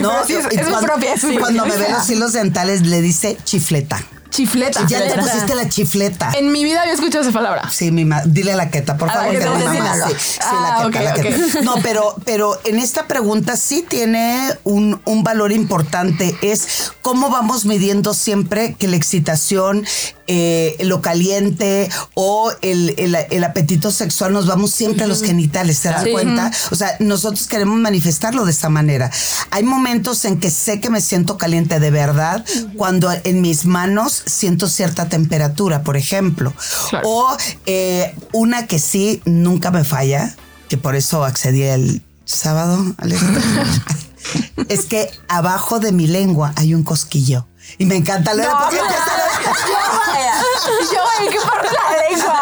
No, 0.00 0.20
es- 0.24 0.48
cuando, 0.68 0.80
propia, 0.80 1.14
cuando 1.38 1.66
me 1.66 1.76
ve 1.76 1.88
los 1.90 2.10
hilos 2.10 2.32
dentales 2.32 2.82
le 2.86 3.00
dice 3.00 3.38
chifleta. 3.44 4.00
Chifleta. 4.32 4.86
Ya 4.88 4.98
le 5.00 5.14
pusiste 5.14 5.54
la 5.54 5.68
chifleta. 5.68 6.32
En 6.36 6.50
mi 6.50 6.64
vida 6.64 6.80
había 6.80 6.94
escuchado 6.94 7.22
esa 7.22 7.32
palabra. 7.32 7.70
Sí, 7.70 7.90
mi 7.92 8.04
ma 8.06 8.22
dile 8.24 8.56
la 8.56 8.70
queta, 8.70 8.96
por 8.96 9.10
favor. 9.10 9.34
sí, 9.34 10.14
sí, 10.18 10.38
Ah, 10.42 10.80
la 10.84 10.90
queta, 10.90 11.02
la 11.04 11.14
queta. 11.14 11.60
No, 11.62 11.74
pero, 11.82 12.16
pero 12.24 12.58
en 12.64 12.78
esta 12.78 13.06
pregunta 13.06 13.56
sí 13.56 13.84
tiene 13.86 14.48
un, 14.64 15.00
un 15.04 15.22
valor 15.22 15.52
importante. 15.52 16.34
Es 16.40 16.92
cómo 17.02 17.28
vamos 17.30 17.66
midiendo 17.66 18.14
siempre 18.14 18.74
que 18.74 18.88
la 18.88 18.96
excitación, 18.96 19.84
eh, 20.26 20.76
lo 20.80 21.00
caliente 21.02 21.88
o 22.14 22.52
el, 22.62 22.94
el- 22.98 23.16
el 23.30 23.44
apetito 23.44 23.90
sexual 23.90 24.32
nos 24.32 24.46
vamos 24.46 24.70
siempre 24.70 25.04
a 25.04 25.06
los 25.06 25.22
genitales, 25.22 25.78
¿se 25.78 25.88
dan 25.90 26.04
Sí. 26.04 26.12
cuenta? 26.12 26.50
O 26.70 26.74
sea, 26.76 26.96
nosotros 27.00 27.46
queremos 27.46 27.78
manifestarlo 27.78 28.44
de 28.44 28.50
esta 28.52 28.68
manera. 28.68 29.10
Hay 29.50 29.62
momentos 29.64 30.24
en 30.24 30.38
que 30.38 30.50
sé 30.50 30.80
que 30.80 30.90
me 30.90 31.00
siento 31.00 31.36
caliente 31.38 31.80
de 31.80 31.90
verdad 31.90 32.44
cuando 32.76 33.10
en 33.24 33.40
mis 33.40 33.64
manos 33.64 34.22
siento 34.26 34.68
cierta 34.68 35.08
temperatura, 35.08 35.82
por 35.82 35.96
ejemplo. 35.96 36.52
Claro. 36.90 37.08
O 37.08 37.36
eh, 37.66 38.14
una 38.32 38.66
que 38.66 38.78
sí 38.78 39.20
nunca 39.24 39.70
me 39.70 39.84
falla, 39.84 40.34
que 40.68 40.76
por 40.78 40.94
eso 40.94 41.24
accedí 41.24 41.62
el 41.62 42.02
sábado. 42.24 42.94
es 44.68 44.84
que 44.86 45.10
abajo 45.28 45.80
de 45.80 45.92
mi 45.92 46.06
lengua 46.06 46.52
hay 46.56 46.74
un 46.74 46.82
cosquillo. 46.82 47.46
Y 47.78 47.86
me 47.86 47.96
encanta 47.96 48.34
leer 48.34 48.48
porque 48.60 48.76
Yo, 49.42 50.98
güey, 51.18 51.32
¿qué 51.32 51.38
por 51.40 51.64
la 51.64 52.08
lengua? 52.08 52.40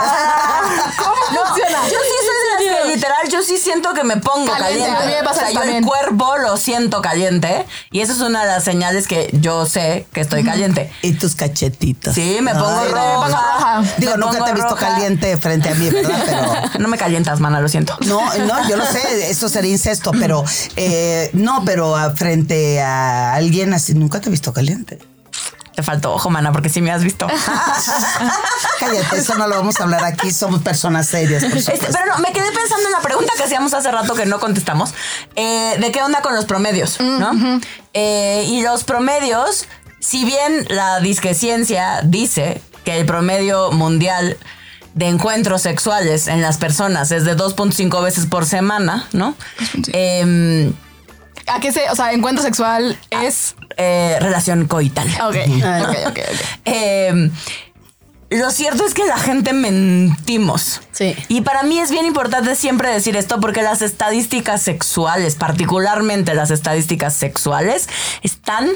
¿Cómo 0.99 1.45
funciona? 1.47 1.79
Yo 1.85 1.99
sí 1.99 2.17
soy 2.27 2.67
de 2.67 2.71
las 2.71 2.83
que 2.87 2.95
literal, 2.95 3.29
yo 3.31 3.43
sí 3.43 3.59
siento 3.59 3.95
que 3.95 4.05
me 4.05 4.17
pongo 4.17 4.51
Caliente, 4.53 4.87
caliente. 4.89 5.03
a 5.03 5.07
mí 5.07 5.13
me 5.19 5.23
pasa 5.23 5.31
o 5.31 5.45
sea, 5.45 5.51
yo 5.53 5.59
también. 5.61 5.79
el 5.79 5.89
cuerpo 5.89 6.37
lo 6.39 6.57
siento 6.57 7.01
caliente. 7.03 7.67
Y 7.91 8.01
esa 8.01 8.13
es 8.13 8.21
una 8.21 8.43
de 8.43 8.47
las 8.49 8.65
señales 8.65 9.07
que 9.07 9.31
yo 9.33 9.67
sé 9.67 10.07
que 10.13 10.21
estoy 10.21 10.45
caliente. 10.45 10.93
Y 11.03 11.13
tus 11.13 11.35
cachetitos. 11.35 12.15
Sí, 12.15 12.39
me 12.43 12.53
pongo 12.53 12.69
Ay, 12.69 12.89
roja. 12.89 13.15
pongo 13.15 13.27
roja. 13.29 13.83
Digo, 13.99 14.13
me 14.13 14.19
nunca 14.19 14.33
pongo 14.33 14.45
te 14.45 14.51
he 14.51 14.55
visto 14.55 14.71
roja. 14.71 14.87
caliente 14.89 15.37
frente 15.37 15.69
a 15.69 15.75
mí, 15.75 15.89
¿verdad? 15.91 16.23
Pero. 16.27 16.79
No 16.81 16.89
me 16.89 16.99
calientas, 16.99 17.41
mana, 17.41 17.61
lo 17.61 17.69
siento. 17.69 17.97
No, 18.07 18.21
no, 18.47 18.69
yo 18.69 18.77
lo 18.77 18.85
sé, 18.87 19.31
eso 19.31 19.49
sería 19.49 19.71
incesto, 19.73 20.11
pero 20.13 20.45
eh, 20.77 21.31
no, 21.33 21.63
pero 21.65 21.95
frente 22.17 22.81
a 22.81 23.35
alguien 23.35 23.73
así, 23.75 23.95
nunca 23.95 24.21
te 24.21 24.29
he 24.29 24.31
visto 24.31 24.53
caliente. 24.53 24.99
Te 25.81 25.85
faltó 25.87 26.13
ojo, 26.13 26.29
mana, 26.29 26.53
porque 26.53 26.69
sí 26.69 26.83
me 26.83 26.91
has 26.93 27.03
visto. 27.03 27.27
Cállate, 28.79 29.17
eso 29.17 29.35
no 29.37 29.49
lo 29.49 29.57
vamos 29.57 29.81
a 29.81 29.85
hablar 29.85 30.05
aquí, 30.05 30.31
somos 30.31 30.61
personas 30.61 31.07
serias. 31.07 31.43
por 31.43 31.57
Este, 31.57 31.79
pero 31.91 32.05
no, 32.05 32.19
me 32.19 32.35
quedé 32.35 32.53
pensando 32.53 32.85
en 32.85 32.93
la 32.93 33.01
pregunta 33.01 33.33
que 33.35 33.45
hacíamos 33.45 33.73
hace 33.73 33.91
rato 33.91 34.15
que 34.15 34.27
no 34.27 34.39
contestamos. 34.41 34.93
eh, 35.37 35.77
¿De 35.81 35.91
qué 35.91 36.03
onda 36.03 36.21
con 36.21 36.37
los 36.37 36.45
promedios? 36.45 37.01
¿no? 37.01 37.31
Eh, 37.95 38.45
y 38.47 38.61
los 38.61 38.85
promedios, 38.85 39.69
si 40.01 40.27
bien 40.27 40.67
la 40.69 41.01
disqueciencia 41.01 42.03
dice 42.05 42.61
que 42.85 43.01
el 43.01 43.07
promedio 43.07 43.73
mundial 43.73 44.37
de 44.93 45.09
encuentros 45.09 45.63
sexuales 45.63 46.27
en 46.27 46.43
las 46.43 46.59
personas 46.59 47.11
es 47.11 47.25
de 47.25 47.39
2.5 47.39 48.03
veces 48.03 48.27
por 48.27 48.45
semana, 48.45 49.09
¿no? 49.13 49.35
¿A 51.53 51.61
qué 51.61 51.73
se, 51.73 51.89
o 51.91 51.97
sea, 51.97 52.13
encuentro 52.13 52.43
sexual 52.43 52.99
es? 53.11 53.55
eh, 53.77 54.19
relación 54.21 54.67
coital. 54.67 55.09
Ok, 55.23 55.37
ok, 55.37 55.97
ok, 56.09 56.09
ok. 56.09 56.19
Em, 56.65 57.31
lo 58.31 58.51
cierto 58.51 58.85
es 58.85 58.95
que 58.95 59.05
la 59.07 59.19
gente 59.19 59.53
mentimos. 59.53 60.83
Sí. 60.93 61.17
Y 61.29 61.41
para 61.41 61.63
mí 61.63 61.79
es 61.79 61.91
bien 61.91 62.07
importante 62.07 62.55
siempre 62.55 62.91
decir 62.91 63.17
esto 63.17 63.41
porque 63.41 63.63
las 63.63 63.83
estadísticas 63.83 64.63
sexuales, 64.63 65.35
particularmente 65.35 66.35
las 66.35 66.51
estadísticas 66.51 67.15
sexuales, 67.15 67.89
están, 68.23 68.69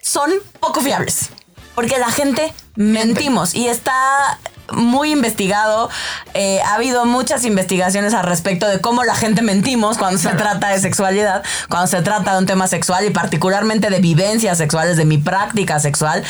son 0.00 0.30
poco 0.60 0.80
fiables. 0.80 1.30
Porque 1.74 1.98
la 1.98 2.10
gente 2.10 2.52
mentimos 2.76 3.54
y 3.54 3.68
está 3.68 4.38
muy 4.72 5.12
investigado. 5.12 5.90
eh, 6.34 6.60
ha 6.62 6.74
habido 6.74 7.04
muchas 7.04 7.44
investigaciones 7.44 8.14
al 8.14 8.24
respecto 8.24 8.66
de 8.66 8.80
cómo 8.80 9.04
la 9.04 9.14
gente 9.14 9.42
mentimos 9.42 9.98
cuando 9.98 10.18
se 10.18 10.30
trata 10.30 10.68
de 10.68 10.80
sexualidad, 10.80 11.42
cuando 11.68 11.86
se 11.86 12.02
trata 12.02 12.32
de 12.32 12.38
un 12.38 12.46
tema 12.46 12.66
sexual 12.66 13.04
y 13.04 13.10
particularmente 13.10 13.90
de 13.90 14.00
vivencias 14.00 14.58
sexuales, 14.58 14.96
de 14.96 15.04
mi 15.04 15.18
práctica 15.18 15.78
sexual. 15.80 16.24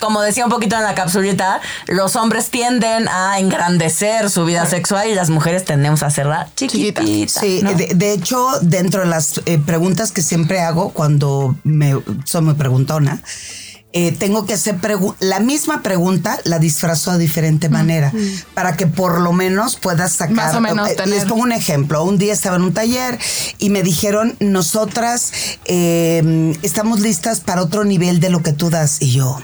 Como 0.00 0.20
decía 0.20 0.44
un 0.44 0.50
poquito 0.50 0.76
en 0.76 0.82
la 0.82 0.94
capsulita, 0.94 1.60
los 1.86 2.16
hombres 2.16 2.50
tienden 2.50 3.08
a 3.08 3.38
engrandecer 3.38 4.28
su 4.30 4.44
vida 4.44 4.66
sexual 4.66 5.08
y 5.08 5.14
las 5.14 5.30
mujeres 5.30 5.64
tendemos 5.64 6.02
a 6.02 6.06
hacerla 6.06 6.48
chiquitita. 6.54 7.02
Sí, 7.40 7.60
¿no? 7.62 7.72
de, 7.72 7.94
de 7.94 8.12
hecho, 8.12 8.48
dentro 8.60 9.00
de 9.00 9.06
las 9.06 9.40
eh, 9.46 9.58
preguntas 9.64 10.12
que 10.12 10.22
siempre 10.22 10.60
hago 10.60 10.90
cuando 10.90 11.56
me 11.64 11.94
soy 12.24 12.42
muy 12.42 12.54
preguntona, 12.54 13.20
eh, 13.92 14.12
tengo 14.12 14.44
que 14.44 14.54
hacer 14.54 14.76
la 15.20 15.40
misma 15.40 15.82
pregunta, 15.82 16.38
la 16.44 16.58
disfrazo 16.58 17.12
de 17.12 17.18
diferente 17.18 17.68
manera, 17.68 18.12
para 18.52 18.76
que 18.76 18.86
por 18.86 19.20
lo 19.20 19.32
menos 19.32 19.76
puedas 19.76 20.12
sacar. 20.12 20.34
Más 20.34 20.54
o 20.54 20.60
menos 20.60 20.90
eh, 20.90 20.94
tener. 20.94 21.14
Les 21.14 21.24
pongo 21.24 21.42
un 21.42 21.52
ejemplo. 21.52 22.04
Un 22.04 22.18
día 22.18 22.32
estaba 22.32 22.56
en 22.56 22.62
un 22.62 22.74
taller 22.74 23.18
y 23.58 23.70
me 23.70 23.82
dijeron, 23.82 24.36
nosotras 24.38 25.32
eh, 25.64 26.54
estamos 26.62 27.00
listas 27.00 27.40
para 27.40 27.62
otro 27.62 27.84
nivel 27.84 28.20
de 28.20 28.30
lo 28.30 28.42
que 28.42 28.52
tú 28.52 28.68
das. 28.68 29.00
Y 29.00 29.12
yo, 29.12 29.38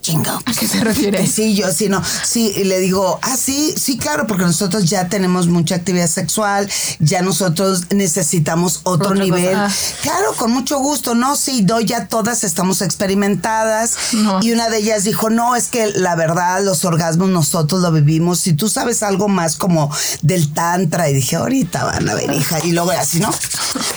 chinga. 0.00 0.38
¿A 0.44 0.52
qué 0.52 0.66
se 0.66 0.80
refiere? 0.84 1.26
Sí, 1.26 1.54
yo 1.54 1.70
sí, 1.72 1.88
no. 1.88 2.02
Sí, 2.24 2.52
y 2.56 2.64
le 2.64 2.78
digo, 2.78 3.18
ah, 3.22 3.36
sí, 3.36 3.74
sí, 3.76 3.98
claro, 3.98 4.26
porque 4.26 4.44
nosotros 4.44 4.84
ya 4.88 5.08
tenemos 5.08 5.46
mucha 5.48 5.74
actividad 5.76 6.08
sexual, 6.08 6.68
ya 6.98 7.22
nosotros 7.22 7.84
necesitamos 7.90 8.80
otro 8.84 9.14
nivel. 9.14 9.44
cosa. 9.52 9.66
Ah. 9.66 9.70
Claro, 10.02 10.32
con 10.36 10.50
mucho 10.52 10.78
gusto, 10.78 11.14
¿no? 11.14 11.36
Sí, 11.36 11.62
doy 11.62 11.84
ya 11.84 12.06
todas 12.08 12.44
estamos 12.44 12.82
experimentadas. 12.82 13.96
No. 14.12 14.40
Y 14.42 14.52
una 14.52 14.68
de 14.68 14.78
ellas 14.78 15.04
dijo, 15.04 15.30
no, 15.30 15.56
es 15.56 15.68
que 15.68 15.88
la 15.94 16.14
verdad, 16.16 16.62
los 16.62 16.84
orgasmos 16.84 17.28
nosotros 17.28 17.80
lo 17.80 17.92
vivimos. 17.92 18.40
Si 18.40 18.52
tú 18.52 18.68
sabes 18.68 19.02
algo 19.02 19.28
más 19.28 19.56
como 19.56 19.90
del 20.22 20.52
tantra, 20.52 21.08
y 21.10 21.14
dije, 21.14 21.36
ahorita 21.36 21.84
van 21.84 22.08
a 22.08 22.14
ver, 22.14 22.30
hija. 22.32 22.58
Y 22.64 22.72
luego 22.72 22.90
así, 22.90 23.20
¿no? 23.20 23.30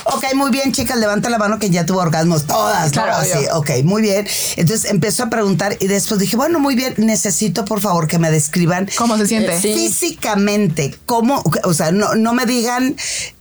Ok, 0.04 0.24
muy 0.34 0.50
bien, 0.50 0.72
chicas, 0.72 0.96
levanta 0.98 1.30
la 1.30 1.38
mano 1.38 1.58
que 1.58 1.70
ya 1.70 1.86
tuvo 1.86 2.00
orgasmos 2.00 2.46
todas, 2.46 2.86
¿no? 2.86 2.92
Claro, 2.92 3.16
Así, 3.16 3.32
obvio. 3.38 3.56
ok, 3.56 3.70
muy 3.84 4.02
bien. 4.02 4.26
Entonces 4.56 4.90
empezó 4.90 5.24
a 5.24 5.30
preguntar 5.30 5.76
y 5.80 5.86
después 5.94 6.20
dije, 6.20 6.36
bueno, 6.36 6.60
muy 6.60 6.74
bien, 6.74 6.94
necesito 6.98 7.64
por 7.64 7.80
favor 7.80 8.06
que 8.06 8.18
me 8.18 8.30
describan 8.30 8.88
¿Cómo 8.96 9.16
se 9.16 9.26
siente? 9.26 9.58
Sí. 9.60 9.74
físicamente, 9.74 10.94
cómo, 11.06 11.42
o 11.64 11.74
sea, 11.74 11.92
no, 11.92 12.14
no 12.14 12.34
me 12.34 12.46
digan, 12.46 12.96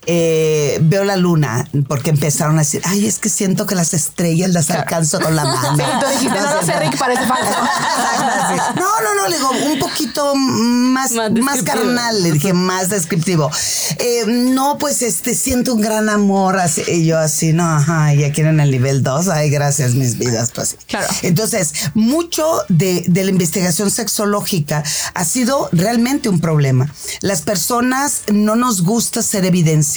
eh, 0.05 0.79
veo 0.81 1.03
la 1.03 1.15
luna, 1.15 1.67
porque 1.87 2.09
empezaron 2.09 2.55
a 2.57 2.59
decir, 2.59 2.81
ay, 2.85 3.05
es 3.05 3.19
que 3.19 3.29
siento 3.29 3.65
que 3.65 3.75
las 3.75 3.93
estrellas 3.93 4.49
las 4.51 4.69
alcanzo 4.69 5.19
con 5.19 5.35
la 5.35 5.43
mano. 5.43 5.77
Sí, 5.83 5.83
tú 5.99 6.05
dijiste, 6.11 6.39
no, 6.39 6.55
no 6.55 6.65
sé, 6.65 6.79
Rick, 6.79 6.97
parece 6.97 7.25
falso. 7.25 7.53
No, 8.75 9.01
no, 9.01 9.15
no, 9.15 9.27
le 9.27 9.37
digo, 9.37 9.49
un 9.73 9.79
poquito 9.79 10.35
más, 10.35 11.11
Más 11.41 11.63
carnal, 11.63 12.21
le 12.21 12.31
dije, 12.31 12.53
más 12.53 12.89
descriptivo. 12.89 13.49
Eh, 13.97 14.25
no, 14.27 14.77
pues 14.77 15.01
este, 15.01 15.33
siento 15.33 15.73
un 15.73 15.81
gran 15.81 16.09
amor, 16.09 16.59
así, 16.59 16.83
y 16.87 17.05
yo 17.05 17.17
así, 17.17 17.53
no, 17.53 17.63
ajá, 17.63 18.13
ya 18.13 18.31
quieren 18.31 18.59
el 18.59 18.71
nivel 18.71 19.03
2, 19.03 19.29
ay, 19.29 19.49
gracias, 19.49 19.95
mis 19.95 20.17
vidas, 20.17 20.51
pues. 20.53 20.77
Claro. 20.87 21.07
Entonces, 21.21 21.73
mucho 21.93 22.45
de, 22.69 23.05
de 23.07 23.23
la 23.23 23.31
investigación 23.31 23.89
sexológica 23.89 24.83
ha 25.13 25.25
sido 25.25 25.69
realmente 25.71 26.29
un 26.29 26.39
problema. 26.39 26.91
Las 27.21 27.41
personas 27.41 28.23
no 28.31 28.55
nos 28.55 28.83
gusta 28.83 29.21
ser 29.21 29.45
evidenciadas 29.45 29.92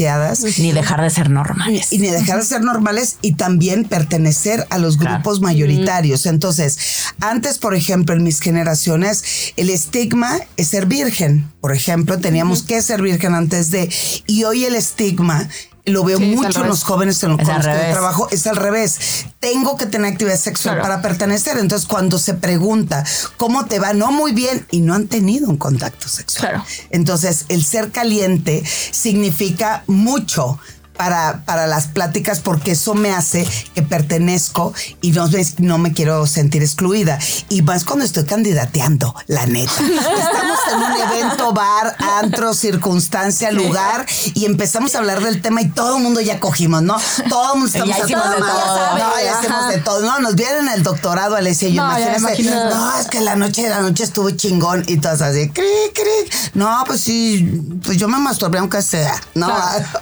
Ni 0.58 0.72
dejar 0.72 1.00
de 1.02 1.10
ser 1.10 1.30
normales. 1.30 1.92
y 1.92 1.98
ni 1.98 2.08
dejar 2.08 2.38
de 2.38 2.44
ser 2.44 2.62
normales 2.62 3.16
y 3.22 3.34
también 3.34 3.84
pertenecer 3.84 4.66
a 4.70 4.78
los 4.78 4.96
Claro. 4.96 5.16
grupos 5.16 5.40
mayoritarios. 5.40 6.26
Entonces, 6.26 6.78
antes, 7.20 7.58
por 7.58 7.74
ejemplo, 7.74 8.14
en 8.14 8.22
mis 8.22 8.40
generaciones, 8.40 9.24
el 9.56 9.70
estigma 9.70 10.38
es 10.56 10.68
ser 10.68 10.86
virgen. 10.86 11.50
Por 11.60 11.72
ejemplo, 11.72 12.18
teníamos 12.18 12.62
que 12.62 12.80
ser 12.82 13.02
virgen 13.02 13.34
antes 13.34 13.70
de. 13.70 13.88
Y 14.26 14.44
hoy 14.44 14.64
el 14.64 14.74
estigma. 14.74 15.48
Lo 15.86 16.02
veo 16.04 16.18
Sí, 16.18 16.34
mucho 16.36 16.62
en 16.62 16.68
los 16.68 16.82
jóvenes 16.82 17.22
en 17.22 17.36
los 17.36 17.46
revés. 17.46 17.92
trabajo. 17.92 18.28
Es 18.32 18.46
al 18.46 18.56
revés. 18.56 19.26
Tengo 19.38 19.76
que 19.76 19.86
tener 19.86 20.12
actividad 20.12 20.36
sexual 20.36 20.74
Claro. 20.76 20.82
para 20.88 21.00
pertenecer. 21.02 21.58
Entonces, 21.58 21.86
cuando 21.86 22.18
se 22.18 22.34
pregunta 22.34 23.04
cómo 23.36 23.66
te 23.66 23.78
va, 23.78 23.92
no 23.92 24.10
muy 24.10 24.32
bien, 24.32 24.66
y 24.72 24.80
no 24.80 24.94
han 24.94 25.06
tenido 25.06 25.48
un 25.48 25.56
contacto 25.56 26.08
sexual. 26.08 26.50
Claro. 26.50 26.64
Entonces, 26.90 27.44
el 27.48 27.64
ser 27.64 27.92
caliente 27.92 28.64
significa 28.90 29.84
mucho 29.86 30.58
para, 30.96 31.42
para 31.44 31.66
las 31.66 31.86
pláticas 31.88 32.40
porque 32.40 32.72
eso 32.72 32.94
me 32.94 33.10
hace 33.12 33.46
que 33.74 33.82
pertenezco 33.82 34.72
y 35.00 35.10
no, 35.12 35.28
me- 35.28 35.46
no 35.58 35.78
me 35.78 35.92
quiero 35.92 36.26
sentir 36.26 36.62
excluida. 36.62 37.18
Y 37.48 37.62
más 37.62 37.84
cuando 37.84 38.04
estoy 38.04 38.24
candidateando, 38.24 39.14
la 39.26 39.46
neta. 39.46 39.72
Estamos 39.80 40.58
en 40.72 40.78
un 40.78 41.00
evento, 41.12 41.52
bar, 41.52 41.96
antro, 42.22 42.54
circunstancia, 42.54 43.50
lugar 43.52 44.06
y 44.34 44.44
empezamos 44.44 44.94
a 44.94 44.98
hablar 44.98 45.22
del 45.22 45.40
tema 45.42 45.62
y 45.62 45.68
todo 45.68 45.96
el 45.96 46.02
mundo 46.02 46.20
ya 46.20 46.40
cogimos, 46.40 46.82
¿no? 46.82 46.96
Todo 47.28 47.54
el 47.54 47.60
mundo 47.60 47.66
estamos 47.66 47.96
Ya 48.08 48.16
a 48.16 48.18
madre. 48.24 48.38
todo. 48.40 48.98
No, 48.98 49.10
ya 49.22 49.40
hicimos 49.40 49.60
Ajá. 49.60 49.68
de 49.70 49.78
todo. 49.78 50.00
No, 50.02 50.20
nos 50.20 50.34
vieron 50.34 50.68
el 50.68 50.82
doctorado, 50.82 51.36
Alessia 51.36 51.68
y. 51.68 51.74
No, 51.74 51.84
imagínense, 51.98 52.44
no, 52.70 52.98
es 52.98 53.06
que 53.06 53.20
la 53.20 53.36
noche 53.36 53.62
de 53.62 53.68
la 53.70 53.80
noche 53.80 54.04
estuvo 54.04 54.30
chingón 54.30 54.84
y 54.86 54.98
todas 54.98 55.22
así, 55.22 55.48
cri, 55.50 55.64
cri. 55.94 56.38
No, 56.54 56.82
pues 56.86 57.00
sí, 57.00 57.60
pues 57.84 57.96
yo 57.98 58.08
me 58.08 58.18
masturbé 58.18 58.58
aunque 58.58 58.82
sea, 58.82 59.14
¿no? 59.34 59.46
Claro. 59.46 59.84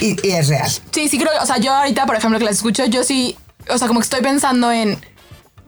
Y, 0.00 0.16
y 0.28 0.30
es 0.38 0.48
real. 0.48 0.70
Sí, 0.92 1.08
sí 1.08 1.18
creo, 1.18 1.30
o 1.40 1.46
sea, 1.46 1.58
yo 1.58 1.72
ahorita, 1.72 2.06
por 2.06 2.16
ejemplo, 2.16 2.38
que 2.38 2.44
las 2.44 2.56
escucho, 2.56 2.84
yo 2.86 3.04
sí, 3.04 3.36
o 3.68 3.78
sea, 3.78 3.88
como 3.88 4.00
que 4.00 4.04
estoy 4.04 4.20
pensando 4.20 4.70
en 4.72 4.98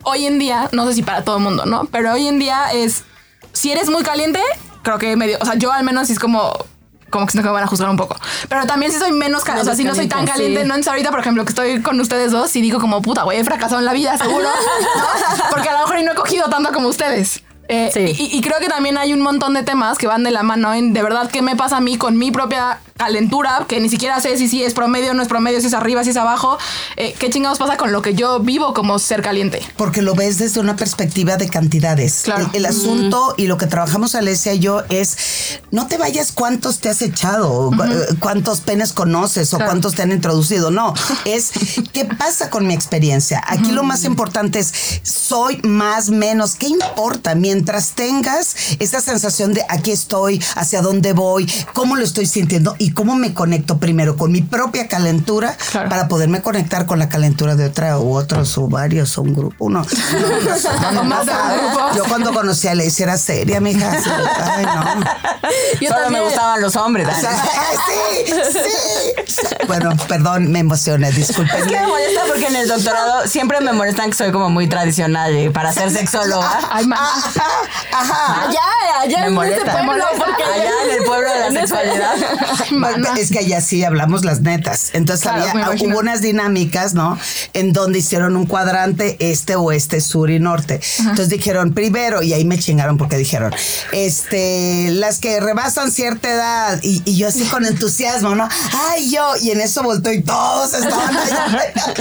hoy 0.02 0.26
en 0.26 0.38
día, 0.38 0.68
no 0.72 0.86
sé 0.86 0.94
si 0.94 1.02
para 1.02 1.24
todo 1.24 1.36
el 1.36 1.42
mundo, 1.42 1.66
¿no? 1.66 1.84
Pero 1.86 2.12
hoy 2.12 2.26
en 2.26 2.38
día 2.38 2.72
es, 2.72 3.04
si 3.52 3.70
eres 3.72 3.88
muy 3.88 4.02
caliente, 4.02 4.40
creo 4.82 4.98
que 4.98 5.16
medio, 5.16 5.38
o 5.40 5.44
sea, 5.44 5.54
yo 5.54 5.72
al 5.72 5.84
menos 5.84 6.10
es 6.10 6.18
como 6.18 6.52
como 7.10 7.26
que 7.26 7.32
siento 7.32 7.48
que 7.48 7.50
me 7.50 7.54
van 7.54 7.64
a 7.64 7.66
juzgar 7.66 7.90
un 7.90 7.96
poco. 7.96 8.16
Pero 8.48 8.66
también 8.66 8.92
si 8.92 8.98
soy 8.98 9.12
menos 9.12 9.42
caliente, 9.42 9.62
o 9.62 9.64
sea, 9.64 9.74
si 9.74 9.84
no 9.84 9.94
soy 9.94 10.06
tan 10.06 10.26
caliente, 10.26 10.64
no 10.64 10.76
es 10.76 10.86
ahorita, 10.86 11.10
por 11.10 11.20
ejemplo, 11.20 11.44
que 11.44 11.50
estoy 11.50 11.82
con 11.82 12.00
ustedes 12.00 12.30
dos 12.30 12.54
y 12.54 12.60
digo 12.60 12.80
como, 12.80 13.02
puta, 13.02 13.24
güey, 13.24 13.38
he 13.38 13.44
fracasado 13.44 13.80
en 13.80 13.84
la 13.84 13.92
vida, 13.92 14.16
seguro. 14.16 14.48
Porque 15.50 15.68
a 15.68 15.72
lo 15.72 15.78
mejor 15.80 16.04
no 16.04 16.12
he 16.12 16.14
cogido 16.14 16.48
tanto 16.48 16.72
como 16.72 16.88
ustedes. 16.88 17.42
Eh, 17.68 18.14
y, 18.18 18.36
y, 18.36 18.40
creo 18.40 18.58
que 18.58 18.66
también 18.66 18.98
hay 18.98 19.12
un 19.12 19.20
montón 19.20 19.54
de 19.54 19.62
temas 19.62 19.96
que 19.96 20.08
van 20.08 20.24
de 20.24 20.32
la 20.32 20.42
mano 20.42 20.74
en 20.74 20.92
de 20.92 21.04
verdad 21.04 21.30
qué 21.30 21.40
me 21.40 21.54
pasa 21.54 21.76
a 21.76 21.80
mí 21.80 21.96
con 21.98 22.18
mi 22.18 22.32
propia 22.32 22.80
calentura, 23.00 23.64
que 23.66 23.80
ni 23.80 23.88
siquiera 23.88 24.20
sé 24.20 24.36
si, 24.36 24.46
si 24.46 24.62
es 24.62 24.74
promedio 24.74 25.14
no 25.14 25.22
es 25.22 25.28
promedio, 25.28 25.58
si 25.62 25.68
es 25.68 25.72
arriba, 25.72 26.04
si 26.04 26.10
es 26.10 26.18
abajo. 26.18 26.58
Eh, 26.96 27.14
¿Qué 27.18 27.30
chingados 27.30 27.58
pasa 27.58 27.78
con 27.78 27.92
lo 27.92 28.02
que 28.02 28.14
yo 28.14 28.40
vivo 28.40 28.74
como 28.74 28.98
ser 28.98 29.22
caliente? 29.22 29.62
Porque 29.76 30.02
lo 30.02 30.14
ves 30.14 30.36
desde 30.36 30.60
una 30.60 30.76
perspectiva 30.76 31.38
de 31.38 31.48
cantidades. 31.48 32.20
Claro. 32.24 32.50
El, 32.52 32.66
asunto 32.66 33.34
y 33.38 33.46
lo 33.46 33.56
que 33.56 33.66
trabajamos 33.66 34.14
Alessia 34.14 34.52
y 34.52 34.58
yo 34.58 34.82
es, 34.90 35.16
no 35.70 35.86
te 35.86 35.96
vayas 35.96 36.32
cuántos 36.32 36.80
te 36.80 36.90
has 36.90 37.00
echado, 37.00 37.70
eh, 37.72 38.14
cuántos 38.20 38.60
penes 38.60 38.92
conoces 38.92 39.54
o 39.54 39.58
cuántos 39.58 39.94
te 39.94 40.02
han 40.02 40.12
introducido. 40.12 40.70
No, 40.70 40.92
es 41.24 41.52
qué 41.94 42.04
pasa 42.04 42.50
con 42.50 42.66
mi 42.66 42.74
experiencia. 42.74 43.42
Aquí 43.46 43.72
lo 43.72 43.82
más 43.82 44.04
importante 44.04 44.58
es, 44.58 45.00
soy 45.02 45.58
más, 45.62 46.10
menos, 46.10 46.54
¿qué 46.54 46.66
importa? 46.66 47.34
Mientras 47.34 47.92
tengas 47.92 48.54
esa 48.78 49.00
sensación 49.00 49.54
de 49.54 49.64
aquí 49.70 49.90
estoy, 49.90 50.42
hacia 50.54 50.82
dónde 50.82 51.14
voy, 51.14 51.50
cómo 51.72 51.96
lo 51.96 52.04
estoy 52.04 52.26
sintiendo 52.26 52.76
y 52.78 52.89
cómo 52.90 53.14
me 53.14 53.34
conecto 53.34 53.78
primero 53.78 54.16
con 54.16 54.32
mi 54.32 54.42
propia 54.42 54.88
calentura 54.88 55.56
para 55.72 56.08
poderme 56.08 56.42
conectar 56.42 56.86
con 56.86 56.98
la 56.98 57.08
calentura 57.08 57.56
de 57.56 57.66
otra 57.66 57.98
u 57.98 58.14
otros 58.14 58.56
o 58.58 58.68
varios 58.68 59.16
o 59.18 59.22
un 59.22 59.34
grupo. 59.34 59.56
Uno, 59.58 59.84
yo 61.96 62.04
cuando 62.04 62.32
conocí 62.32 62.68
a 62.68 62.74
Lacey 62.74 63.04
era 63.04 63.16
seria, 63.18 63.60
mija. 63.60 63.90
Ay, 64.56 64.64
no. 64.64 64.84
Yo 65.80 65.88
Solo 65.90 66.10
me 66.10 66.20
gustaban 66.20 66.60
los 66.60 66.76
hombres. 66.76 67.08
sí, 67.16 68.32
sí. 68.48 69.44
Bueno, 69.66 69.90
perdón, 70.08 70.50
me 70.50 70.60
emocioné, 70.60 71.10
disculpen. 71.12 71.60
Es 71.60 71.66
que 71.66 71.80
me 71.80 71.86
molesta 71.86 72.20
porque 72.26 72.46
en 72.46 72.56
el 72.56 72.68
doctorado 72.68 73.26
siempre 73.26 73.60
me 73.60 73.72
molestan 73.72 74.10
que 74.10 74.16
soy 74.16 74.32
como 74.32 74.50
muy 74.50 74.68
tradicional 74.68 75.36
y 75.36 75.48
para 75.48 75.72
ser 75.72 75.90
sexóloga. 75.90 76.68
Ay, 76.70 76.86
ajá, 76.92 77.50
ajá. 77.92 78.48
Allá, 78.48 78.60
allá 79.00 79.26
en 79.26 79.38
ese 79.52 79.60
pueblo. 79.64 80.04
Porque 80.16 80.42
allá 80.42 80.70
en 80.84 80.90
el 80.98 81.04
pueblo 81.04 81.32
de 81.32 81.38
la 81.38 81.50
sexualidad. 81.50 82.14
Es 83.18 83.30
que 83.30 83.38
allá 83.38 83.60
sí 83.60 83.82
hablamos 83.84 84.24
las 84.24 84.40
netas. 84.40 84.90
Entonces 84.92 85.26
había, 85.26 85.70
hubo 85.70 85.98
unas 85.98 86.22
dinámicas, 86.22 86.94
¿no? 86.94 87.18
En 87.52 87.72
donde 87.72 87.98
hicieron 87.98 88.36
un 88.36 88.46
cuadrante 88.46 89.16
este, 89.18 89.56
oeste, 89.56 90.00
sur 90.00 90.30
y 90.30 90.38
norte. 90.38 90.80
Entonces 90.98 91.28
dijeron 91.28 91.72
primero, 91.72 92.22
y 92.22 92.32
ahí 92.32 92.44
me 92.44 92.58
chingaron 92.58 92.96
porque 92.96 93.16
dijeron, 93.16 93.52
este, 93.92 94.90
las 94.90 95.18
que 95.18 95.40
rebasan 95.40 95.90
cierta 95.90 96.30
edad, 96.30 96.80
y, 96.82 97.00
yo 97.20 97.28
así 97.28 97.44
con 97.44 97.66
entusiasmo, 97.66 98.34
¿no? 98.34 98.48
Ay, 98.90 99.10
yo, 99.10 99.32
y 99.42 99.50
en 99.50 99.60
eso 99.60 99.82
voltó 99.82 100.12
y 100.12 100.22
todos 100.22 100.72
estaban 100.74 101.16
allá. 101.16 101.72
es 101.74 101.92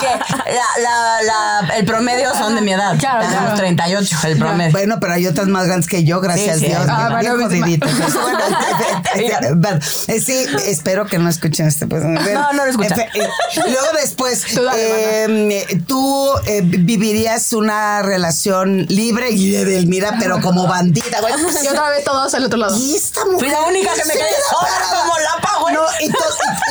que 0.00 1.78
el 1.78 1.84
promedio 1.84 2.32
son 2.34 2.54
de 2.54 2.60
mi 2.60 2.72
edad. 2.72 2.96
Claro, 2.98 3.26
Tenemos 3.26 3.54
38, 3.54 4.16
el 4.24 4.38
promedio. 4.38 4.72
Bueno, 4.72 4.98
pero 5.00 5.12
hay 5.12 5.26
otras 5.26 5.48
más 5.48 5.66
grandes 5.66 5.88
que 5.88 6.04
yo, 6.04 6.20
gracias 6.20 6.56
a 6.56 6.60
Dios. 6.60 6.86
Ah, 6.88 7.18
bueno, 7.20 7.38
bueno, 9.56 9.78
eh, 10.06 10.20
sí, 10.20 10.46
espero 10.66 11.06
que 11.06 11.18
no 11.18 11.28
escuchen 11.28 11.66
este. 11.66 11.86
Pues, 11.86 12.04
no, 12.04 12.52
no 12.52 12.64
lo 12.64 12.70
escuchan. 12.70 13.00
Eh, 13.00 13.28
luego 13.56 13.86
después, 14.00 14.44
em, 14.76 15.50
tú, 15.86 16.30
eh, 16.46 16.60
vivirías 16.62 17.52
una 17.52 18.02
relación 18.02 18.86
libre 18.88 19.30
y 19.30 19.50
de 19.50 19.86
mira, 19.86 20.16
pero 20.18 20.40
como 20.40 20.66
bandida, 20.66 21.20
güey. 21.20 21.34
Y 21.64 21.66
otra 21.66 21.88
vez 21.90 22.04
todos 22.04 22.32
al 22.34 22.44
otro 22.44 22.58
lado. 22.58 22.76
Y 22.76 22.94
esta 22.94 23.24
mujer. 23.24 23.38
Fui 23.38 23.48
la 23.48 23.62
única 23.62 23.92
que 23.94 24.04
me 24.04 24.14
quedé 24.14 24.28
sola 24.48 25.00
como 25.02 25.18
lapa, 25.18 25.58
güey. 25.60 25.74
No, 25.74 25.82
y, 26.00 26.10
to, 26.10 26.18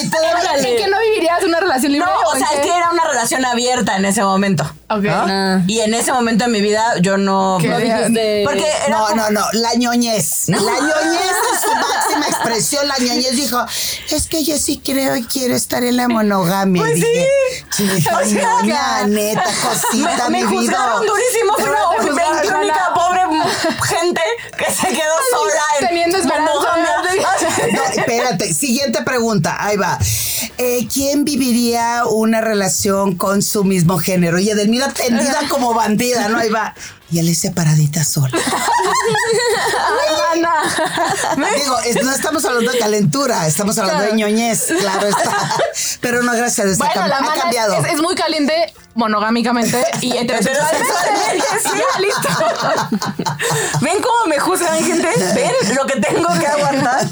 y, 0.01 0.05
y 0.05 0.77
que 0.77 0.88
no 0.88 1.00
vivirías 1.00 1.43
una 1.43 1.60
relación 1.60 1.91
libre? 1.91 2.07
No, 2.07 2.29
o 2.29 2.36
sea, 2.36 2.48
es 2.55 2.62
que 2.62 2.75
era 2.75 2.91
una 2.91 3.03
relación 3.05 3.43
abierta 3.46 3.98
en 3.98 4.05
ese 4.05 4.24
momento. 4.24 4.63
Ok. 4.89 5.05
Ah. 5.10 5.62
Y 5.67 5.79
en 5.79 5.93
ese 5.93 6.13
momento 6.13 6.46
de 6.46 6.51
mi 6.51 6.62
vida 6.62 6.97
yo 7.02 7.17
no. 7.17 7.58
¿Qué 7.60 8.43
Porque 8.45 8.71
no, 8.89 9.13
no, 9.15 9.30
no. 9.32 9.41
La 9.54 9.73
ñoñez. 9.75 10.47
La 10.47 10.58
ñoñez 10.58 11.36
su 11.67 11.75
máxima 11.75 12.27
expresión. 12.27 12.88
La 12.88 12.97
ñoñez 12.97 13.36
dijo: 13.36 13.65
Es 14.10 14.27
que 14.27 14.43
yo 14.43 14.58
sí 14.58 14.82
creo 14.84 15.15
y 15.15 15.23
quiero 15.23 15.56
estar 15.56 15.84
en 15.84 15.97
la 15.97 16.08
monogamia. 16.08 16.82
Pues 16.82 16.95
dije, 16.95 17.27
sí. 17.71 17.84
ñoña, 18.34 19.08
neta, 19.08 19.43
cosita, 19.62 20.30
me, 20.30 20.43
mi 20.43 20.49
me 20.49 20.58
juzgaron 20.58 21.06
durísimo. 21.06 21.53
Fue 21.58 22.65
una 22.65 22.93
pobre 22.93 23.27
gente 23.49 24.21
que 24.57 24.65
se 24.73 24.88
quedó 24.88 25.13
sola. 25.31 25.62
En 25.79 25.88
Teniendo 25.88 26.17
esperanza. 26.17 26.51
No, 27.73 27.83
espérate. 27.83 28.53
Siguiente 28.53 29.01
pregunta. 29.03 29.57
Ahí 29.60 29.77
va. 29.77 29.97
Eh, 30.57 30.88
¿Quién 30.91 31.25
viviría 31.25 32.05
una 32.05 32.41
relación 32.41 33.15
con 33.15 33.41
su 33.41 33.63
mismo 33.63 33.97
género? 33.99 34.39
Y 34.39 34.49
Edelmira 34.49 34.89
tendida 34.89 35.39
como 35.49 35.73
bandida, 35.73 36.29
¿no? 36.29 36.38
Ahí 36.38 36.49
va. 36.49 36.73
Y 37.10 37.19
él 37.19 37.29
es 37.29 37.39
separadita 37.39 38.03
sola. 38.03 38.38
Digo, 41.55 41.77
no 42.03 42.12
estamos 42.12 42.43
hablando 42.45 42.71
de 42.71 42.79
calentura, 42.79 43.47
estamos 43.47 43.77
hablando 43.77 44.03
de 44.03 44.13
ñoñez, 44.13 44.65
claro 44.79 45.07
está. 45.07 45.55
Pero 46.01 46.21
no, 46.23 46.33
gracias 46.33 46.77
bueno, 46.77 46.93
ha, 46.93 47.36
cambiado. 47.39 47.86
Es, 47.86 47.93
es, 47.93 48.01
muy 48.01 48.15
caliente 48.15 48.73
monogámicamente 48.97 49.81
y 50.01 50.12
heterosexualmente. 50.17 51.45
sí, 51.63 52.01
listo. 52.01 52.27
¿Ven 53.81 54.01
cómo 54.01 54.27
me 54.27 54.39
juzgan, 54.39 54.83
gente? 54.83 55.07
¿Ven 55.33 55.75
lo 55.75 55.86
que 55.86 55.99
tengo 56.01 56.27
que 56.39 56.47
aguantar? 56.47 57.07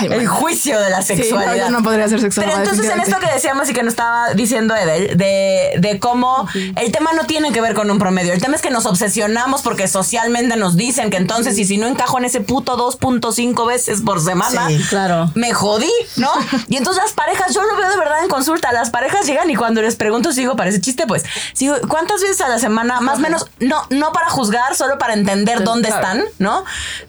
el 0.00 0.26
juicio 0.26 0.78
de 0.78 0.90
la 0.90 1.02
sexualidad. 1.02 1.52
Sí, 1.52 1.58
no, 1.58 1.66
yo 1.66 1.70
no 1.70 1.82
podría 1.82 2.08
ser 2.08 2.20
sexual. 2.20 2.46
Pero 2.46 2.58
entonces 2.58 2.90
en 2.90 3.00
esto 3.00 3.18
que 3.18 3.32
decíamos 3.32 3.68
y 3.70 3.72
que 3.72 3.82
nos 3.82 3.92
estaba 3.92 4.34
diciendo 4.34 4.74
Edel, 4.76 5.16
de, 5.16 5.74
de 5.78 5.98
cómo 5.98 6.46
el 6.54 6.92
tema 6.92 7.12
no 7.12 7.24
tiene 7.24 7.52
que 7.52 7.60
ver 7.60 7.74
con 7.74 7.90
un 7.90 7.98
promedio. 7.98 8.32
El 8.32 8.40
tema 8.40 8.56
es 8.56 8.62
que 8.62 8.70
nos 8.70 8.86
obsesionamos 8.86 9.62
porque 9.62 9.88
socialmente 9.88 10.56
nos 10.56 10.76
dicen 10.76 11.10
que 11.10 11.16
entonces, 11.16 11.58
y 11.58 11.64
si 11.64 11.78
no 11.78 11.86
encajo 11.86 12.18
en 12.18 12.26
ese 12.26 12.40
puto 12.40 12.76
2.5 12.76 13.66
veces 13.66 14.02
por 14.02 14.20
semana, 14.20 14.68
claro. 14.88 15.30
me 15.34 15.52
jodí, 15.52 15.92
¿no? 16.16 16.30
y 16.68 16.76
entonces 16.76 17.02
las 17.02 17.12
parejas, 17.12 17.54
yo 17.54 17.62
lo 17.62 17.76
veo 17.76 17.90
de 17.90 17.96
verdad 17.96 18.22
en 18.22 18.28
consulta, 18.28 18.72
las 18.72 18.90
parejas 18.90 19.26
llegan 19.26 19.48
y 19.50 19.56
cuando 19.56 19.82
les 19.82 19.96
pregunto, 19.96 20.32
sigo, 20.32 20.56
parece 20.56 20.80
chiste, 20.80 21.05
pues, 21.06 21.24
sigo, 21.52 21.76
¿cuántas 21.88 22.20
veces 22.20 22.40
a 22.40 22.48
la 22.48 22.58
semana? 22.58 23.00
Más 23.00 23.18
o 23.18 23.20
menos, 23.20 23.46
no, 23.60 23.86
no 23.90 24.12
para 24.12 24.28
juzgar, 24.28 24.74
solo 24.74 24.98
para 24.98 25.14
entender 25.14 25.64
dónde 25.64 25.88
están, 25.88 26.24
¿no? 26.38 26.64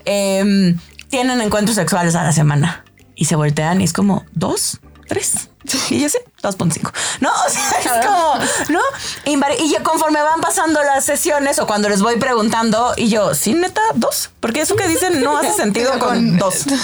Eh, 0.05 0.75
tienen 1.09 1.41
encuentros 1.41 1.75
sexuales 1.75 2.15
a 2.15 2.23
la 2.23 2.31
semana. 2.31 2.83
Y 3.15 3.25
se 3.25 3.35
voltean 3.35 3.81
y 3.81 3.83
es 3.83 3.93
como, 3.93 4.25
¿dos? 4.33 4.79
¿Tres? 5.07 5.49
Y 5.89 6.01
yo 6.01 6.09
sé, 6.09 6.23
2.5. 6.41 6.91
No, 7.21 7.29
o 7.47 7.49
sea, 7.49 7.79
es 7.79 8.05
como, 8.05 8.35
¿no? 8.69 8.81
Y 9.25 9.75
conforme 9.83 10.21
van 10.21 10.41
pasando 10.41 10.83
las 10.83 11.05
sesiones 11.05 11.59
o 11.59 11.67
cuando 11.67 11.89
les 11.89 12.01
voy 12.01 12.17
preguntando, 12.17 12.93
y 12.97 13.09
yo, 13.09 13.33
¿sí, 13.33 13.53
neta, 13.53 13.81
dos? 13.95 14.31
Porque 14.39 14.61
eso 14.61 14.75
que 14.75 14.87
dicen 14.87 15.21
no 15.23 15.37
hace 15.37 15.53
sentido 15.57 15.97
con 15.99 16.37
dos. 16.37 16.65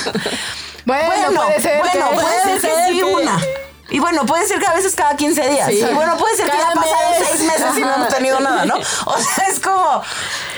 Bueno, 0.86 1.32
puede 1.32 1.62
ser. 1.62 1.80
Bueno, 1.80 2.10
puede, 2.12 2.60
ser 2.60 2.62
que 2.62 2.94
sí, 2.94 3.02
una. 3.02 3.40
Y 3.94 4.00
bueno, 4.00 4.26
puede 4.26 4.46
ser 4.48 4.60
que 4.60 4.66
a 4.66 4.74
veces 4.74 4.96
cada 4.96 5.16
15 5.16 5.50
días. 5.50 5.72
Y 5.72 5.84
bueno, 5.94 6.18
puede 6.18 6.36
ser 6.36 6.50
que 6.50 6.58
haya 6.58 6.74
pasado 6.74 7.14
seis 7.16 7.42
meses 7.44 7.78
y 7.78 7.82
no 7.82 7.94
hemos 7.94 8.08
tenido 8.08 8.40
nada, 8.40 8.66
¿no? 8.66 8.74
O 9.06 9.18
sea, 9.20 9.46
es 9.48 9.60
como 9.60 10.02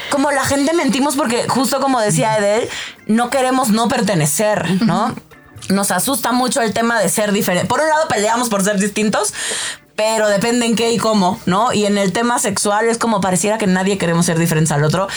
como 0.09 0.31
la 0.31 0.45
gente 0.45 0.73
mentimos 0.73 1.17
porque 1.17 1.45
justo 1.49 1.81
como 1.81 1.99
decía 1.99 2.37
Edel, 2.37 2.69
no 3.07 3.29
queremos 3.29 3.69
no 3.69 3.89
pertenecer, 3.89 4.81
¿no? 4.83 5.13
Nos 5.67 5.91
asusta 5.91 6.31
mucho 6.31 6.61
el 6.61 6.73
tema 6.73 6.97
de 7.01 7.09
ser 7.09 7.33
diferente. 7.33 7.67
Por 7.67 7.81
un 7.81 7.89
lado 7.89 8.07
peleamos 8.07 8.47
por 8.47 8.63
ser 8.63 8.79
distintos, 8.79 9.33
pero 9.97 10.29
depende 10.29 10.65
en 10.65 10.77
qué 10.77 10.91
y 10.91 10.97
cómo, 10.97 11.37
¿no? 11.45 11.73
Y 11.73 11.85
en 11.85 11.97
el 11.97 12.13
tema 12.13 12.39
sexual 12.39 12.87
es 12.87 12.97
como 12.97 13.19
pareciera 13.19 13.57
que 13.57 13.67
nadie 13.67 13.97
queremos 13.97 14.25
ser 14.25 14.39
diferentes 14.39 14.71
al 14.71 14.85
otro. 14.85 15.09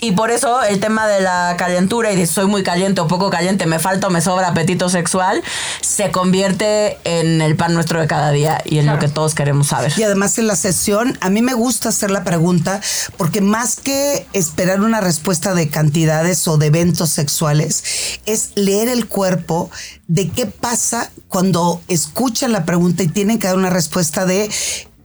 Y 0.00 0.12
por 0.12 0.30
eso 0.30 0.62
el 0.62 0.78
tema 0.78 1.08
de 1.08 1.20
la 1.20 1.56
calentura 1.58 2.12
y 2.12 2.16
de 2.16 2.26
soy 2.26 2.46
muy 2.46 2.62
caliente 2.62 3.00
o 3.00 3.08
poco 3.08 3.30
caliente, 3.30 3.66
me 3.66 3.80
falta 3.80 4.06
o 4.06 4.10
me 4.10 4.20
sobra 4.20 4.48
apetito 4.48 4.88
sexual, 4.88 5.42
se 5.80 6.12
convierte 6.12 6.98
en 7.02 7.40
el 7.40 7.56
pan 7.56 7.74
nuestro 7.74 8.00
de 8.00 8.06
cada 8.06 8.30
día 8.30 8.62
y 8.64 8.78
en 8.78 8.86
lo 8.86 9.00
que 9.00 9.08
todos 9.08 9.34
queremos 9.34 9.68
saber. 9.68 9.92
Y 9.96 10.04
además 10.04 10.38
en 10.38 10.46
la 10.46 10.54
sesión, 10.54 11.18
a 11.20 11.30
mí 11.30 11.42
me 11.42 11.54
gusta 11.54 11.88
hacer 11.88 12.12
la 12.12 12.22
pregunta 12.22 12.80
porque 13.16 13.40
más 13.40 13.76
que 13.76 14.26
esperar 14.34 14.82
una 14.82 15.00
respuesta 15.00 15.54
de 15.54 15.68
cantidades 15.68 16.46
o 16.46 16.58
de 16.58 16.66
eventos 16.66 17.10
sexuales, 17.10 18.20
es 18.24 18.52
leer 18.54 18.88
el 18.88 19.08
cuerpo 19.08 19.68
de 20.06 20.28
qué 20.28 20.46
pasa 20.46 21.10
cuando 21.28 21.80
escuchan 21.88 22.52
la 22.52 22.64
pregunta 22.64 23.02
y 23.02 23.08
tienen 23.08 23.38
que 23.38 23.48
dar 23.48 23.56
una 23.56 23.70
respuesta 23.70 24.26
de 24.26 24.48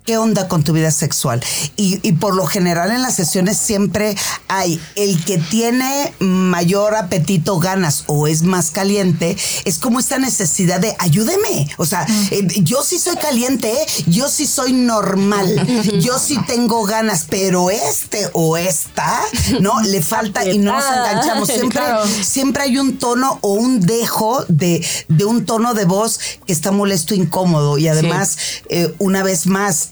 ¿Qué 0.06 0.18
onda 0.18 0.50
con 0.50 0.63
tu 0.63 0.74
vida 0.74 0.92
sexual? 0.92 1.42
Y, 1.78 2.00
y, 2.06 2.12
por 2.13 2.36
lo 2.36 2.46
general 2.46 2.92
en 2.92 3.02
las 3.02 3.16
sesiones 3.16 3.58
siempre 3.58 4.16
hay 4.50 4.82
el 4.96 5.24
que 5.24 5.38
tiene 5.38 6.13
mayor 6.20 6.96
apetito, 6.96 7.58
ganas 7.58 8.04
o 8.08 8.28
es 8.28 8.44
más 8.44 8.72
caliente, 8.72 9.38
es 9.63 9.78
como 9.80 10.02
esta 10.02 10.18
necesidad 10.20 10.82
de 10.82 10.94
ayúdeme. 11.00 11.70
O 11.78 11.86
sea, 11.86 12.06
eh, 12.32 12.46
yo 12.63 12.84
sí 12.84 13.00
soy 13.00 13.16
caliente, 13.16 13.72
¿eh? 13.72 13.86
yo 14.08 14.28
sí 14.28 14.46
soy 14.46 14.74
normal, 14.74 15.66
yo 16.02 16.20
sí 16.20 16.38
tengo 16.48 16.84
ganas, 16.84 17.26
pero 17.30 17.70
este 17.70 18.30
o 18.34 18.58
esta, 18.58 19.22
¿no? 19.62 19.82
Le 19.84 20.02
falta 20.02 20.46
y 20.46 20.58
no 20.58 20.74
nos 20.74 20.86
enganchamos. 20.86 21.48
Siempre, 21.54 21.84
siempre 22.24 22.63
hay 22.63 22.78
un 22.78 22.98
tono 22.98 23.38
o 23.42 23.54
un 23.54 23.80
dejo 23.80 24.44
de, 24.48 24.86
de 25.08 25.26
un 25.26 25.46
tono 25.46 25.74
de 25.74 25.86
voz 25.86 26.20
que 26.46 26.52
está 26.52 26.72
molesto, 26.72 27.13
incómodo. 27.13 27.78
Y 27.78 27.88
además, 27.88 28.38
eh, 28.70 28.94
una 29.00 29.24
vez 29.24 29.46
más, 29.46 29.89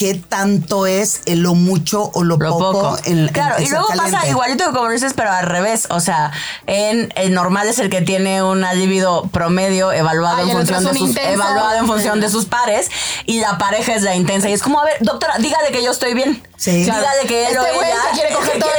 qué 0.00 0.14
tanto 0.14 0.86
es 0.86 1.20
lo 1.26 1.54
mucho 1.54 2.10
o 2.14 2.24
lo, 2.24 2.38
poco, 2.38 2.96
En, 3.04 3.28
Claro, 3.28 3.62
y 3.62 3.68
luego 3.68 3.86
pasa 3.94 4.26
igualito 4.26 4.64
que 4.64 4.72
como 4.72 4.88
dices, 4.88 5.12
pero 5.14 5.30
al 5.30 5.44
revés. 5.44 5.88
O 5.90 6.00
sea, 6.00 6.32
en 6.66 7.12
el 7.16 7.34
normal 7.34 7.68
es 7.68 7.78
el 7.80 7.90
que 7.90 8.00
tiene 8.00 8.42
un 8.42 8.64
libido 8.76 9.24
promedio 9.30 9.92
evaluado 9.92 10.40
en 10.40 10.52
función 10.52 10.84
de 10.86 10.94
sus 10.98 11.16
evaluado 11.18 11.76
en 11.76 11.86
función 11.86 12.18
de 12.18 12.30
sus 12.30 12.46
pares 12.46 12.90
y 13.26 13.40
la 13.40 13.58
pareja 13.58 13.94
es 13.94 14.00
la 14.00 14.16
intensa 14.16 14.48
y 14.48 14.54
es 14.54 14.62
como, 14.62 14.80
a 14.80 14.84
ver, 14.84 14.94
doctora, 15.00 15.34
dígale 15.38 15.70
que 15.70 15.84
yo 15.84 15.90
estoy 15.90 16.14
bien. 16.14 16.42
Sí. 16.56 16.84
Dígale 16.84 17.26
que 17.26 17.46
él 17.46 17.56
este 17.56 17.58
o 17.58 17.82
ella 17.82 17.96
quiere 18.14 18.34
coger, 18.34 18.58
todo 18.58 18.70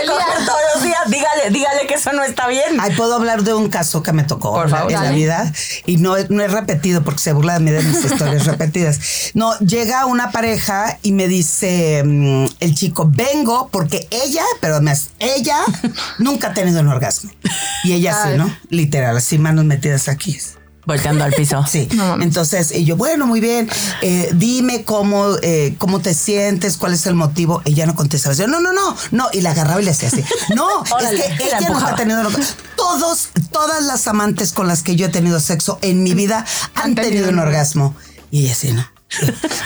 todos 0.46 0.60
los 0.76 0.84
días. 0.84 1.00
Dígale, 1.08 1.50
dígale 1.50 1.88
que 1.88 1.96
eso 1.96 2.14
no 2.14 2.24
está 2.24 2.48
bien. 2.48 2.80
Ay, 2.80 2.94
puedo 2.96 3.16
hablar 3.16 3.44
de 3.44 3.54
un 3.54 3.70
caso 3.70 4.04
que 4.04 4.14
me 4.14 4.24
tocó 4.24 4.54
Por 4.54 4.70
favor, 4.70 4.92
en 4.92 5.04
la 5.04 5.12
vida 5.12 5.52
y 5.86 5.98
no, 5.98 6.16
no 6.30 6.44
es 6.44 6.52
repetido 6.52 7.04
porque 7.04 7.20
se 7.20 7.34
burla 7.34 7.54
de 7.54 7.60
mí 7.60 7.72
de 7.72 7.82
mis 7.82 8.06
historias 8.12 8.46
repetidas. 8.46 9.32
No, 9.34 9.58
llega 9.60 10.06
una 10.06 10.32
pareja 10.32 11.00
y 11.02 11.11
me 11.12 11.28
dice 11.28 12.04
mm, 12.04 12.45
el 12.60 12.76
chico, 12.76 13.10
vengo 13.13 13.69
porque 13.71 14.08
ella, 14.12 14.43
pero 14.60 14.76
además, 14.76 15.10
ella 15.19 15.58
nunca 16.19 16.50
ha 16.50 16.54
tenido 16.54 16.82
un 16.82 16.88
orgasmo. 16.88 17.32
Y 17.84 17.93
ella 17.93 18.24
sí, 18.24 18.38
¿no? 18.38 18.56
Literal, 18.69 19.17
así 19.17 19.38
manos 19.38 19.65
metidas 19.65 20.08
aquí. 20.08 20.38
Volteando 20.86 21.24
al 21.24 21.34
piso. 21.34 21.63
Sí. 21.71 21.88
Entonces, 22.19 22.71
y 22.71 22.84
yo, 22.86 22.97
bueno, 22.97 23.26
muy 23.26 23.39
bien, 23.39 23.69
eh, 24.02 24.30
dime 24.34 24.84
cómo, 24.84 25.36
eh, 25.41 25.76
cómo 25.78 26.02
te 26.02 26.13
sientes, 26.13 26.76
cuál 26.76 26.93
es 26.93 27.06
el 27.06 27.15
motivo. 27.15 27.62
Ella 27.65 27.86
no 27.86 27.95
contestaba. 27.95 28.36
Yo, 28.36 28.47
no, 28.47 28.60
no, 28.60 28.74
no, 28.74 28.95
no. 29.12 29.28
Y 29.32 29.41
la 29.41 29.52
agarraba 29.52 29.82
y 29.82 29.86
le 29.86 29.91
hacía 29.91 30.10
así. 30.10 30.24
No, 30.56 30.84
es 30.84 31.10
que 31.10 31.43
ella 31.45 31.60
nunca 31.69 31.89
ha 31.89 31.95
tenido 31.95 32.21
Todos, 32.76 33.30
todas 33.52 33.84
las 33.84 34.08
amantes 34.08 34.52
con 34.52 34.67
las 34.67 34.84
que 34.84 34.95
yo 34.95 35.06
he 35.06 35.10
tenido 35.10 35.39
sexo 35.39 35.80
en 35.82 36.04
mi 36.04 36.13
vida 36.13 36.45
han, 36.76 36.95
tenido 36.95 37.30
un 37.30 37.39
orgasmo. 37.39 37.95
Y 38.32 38.45
ella 38.45 38.56
sí, 38.56 38.74
¿no? 38.74 38.86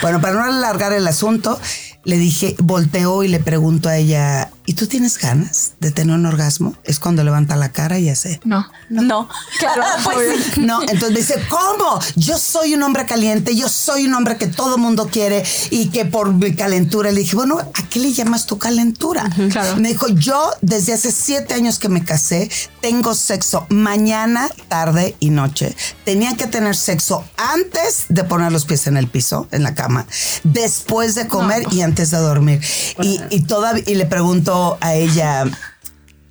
Bueno, 0.01 0.21
para 0.21 0.33
no 0.33 0.43
alargar 0.43 0.93
el 0.93 1.07
asunto, 1.07 1.59
le 2.05 2.17
dije, 2.17 2.55
volteó 2.59 3.23
y 3.23 3.27
le 3.27 3.39
pregunto 3.39 3.89
a 3.89 3.97
ella, 3.97 4.51
¿y 4.67 4.73
tú 4.73 4.87
tienes 4.87 5.17
ganas 5.17 5.73
de 5.79 5.91
tener 5.91 6.15
un 6.15 6.25
orgasmo? 6.25 6.75
Es 6.83 6.99
cuando 6.99 7.23
levanta 7.23 7.55
la 7.55 7.71
cara 7.71 7.99
y 7.99 8.09
hace. 8.09 8.39
No, 8.43 8.67
no, 8.89 9.27
claro. 9.59 9.83
pues, 10.03 10.57
no, 10.57 10.81
entonces 10.81 11.09
me 11.09 11.17
dice, 11.17 11.41
¿cómo? 11.49 11.99
Yo 12.15 12.37
soy 12.37 12.75
un 12.75 12.83
hombre 12.83 13.05
caliente, 13.05 13.55
yo 13.55 13.67
soy 13.67 14.05
un 14.05 14.13
hombre 14.13 14.37
que 14.37 14.47
todo 14.47 14.77
mundo 14.77 15.09
quiere 15.11 15.43
y 15.71 15.89
que 15.89 16.05
por 16.05 16.31
mi 16.31 16.55
calentura 16.55 17.11
le 17.11 17.21
dije, 17.21 17.35
bueno, 17.35 17.57
¿a 17.59 17.89
qué 17.89 17.99
le 17.99 18.13
llamas 18.13 18.45
tu 18.45 18.59
calentura? 18.59 19.29
Me 19.77 19.89
dijo, 19.89 20.07
yo 20.09 20.51
desde 20.61 20.93
hace 20.93 21.11
siete 21.11 21.55
años 21.55 21.79
que 21.79 21.89
me 21.89 22.03
casé, 22.03 22.49
tengo 22.81 23.15
sexo 23.15 23.65
mañana, 23.69 24.49
tarde 24.67 25.15
y 25.19 25.31
noche. 25.31 25.75
Tenía 26.03 26.35
que 26.35 26.45
tener 26.45 26.75
sexo 26.75 27.23
antes 27.37 28.05
de 28.09 28.23
poner 28.23 28.51
los 28.51 28.65
pies 28.65 28.85
en 28.85 28.97
el 28.97 29.07
piso, 29.07 29.47
en 29.51 29.63
la 29.63 29.73
cama, 29.73 30.05
después 30.43 31.15
de 31.15 31.27
comer 31.27 31.65
y 31.71 31.81
antes 31.81 31.94
antes 31.95 32.11
de 32.11 32.17
dormir. 32.17 32.61
Y, 33.01 33.21
y, 33.29 33.41
todavía, 33.43 33.83
y 33.87 33.95
le 33.95 34.05
pregunto 34.05 34.77
a 34.81 34.95
ella, 34.95 35.45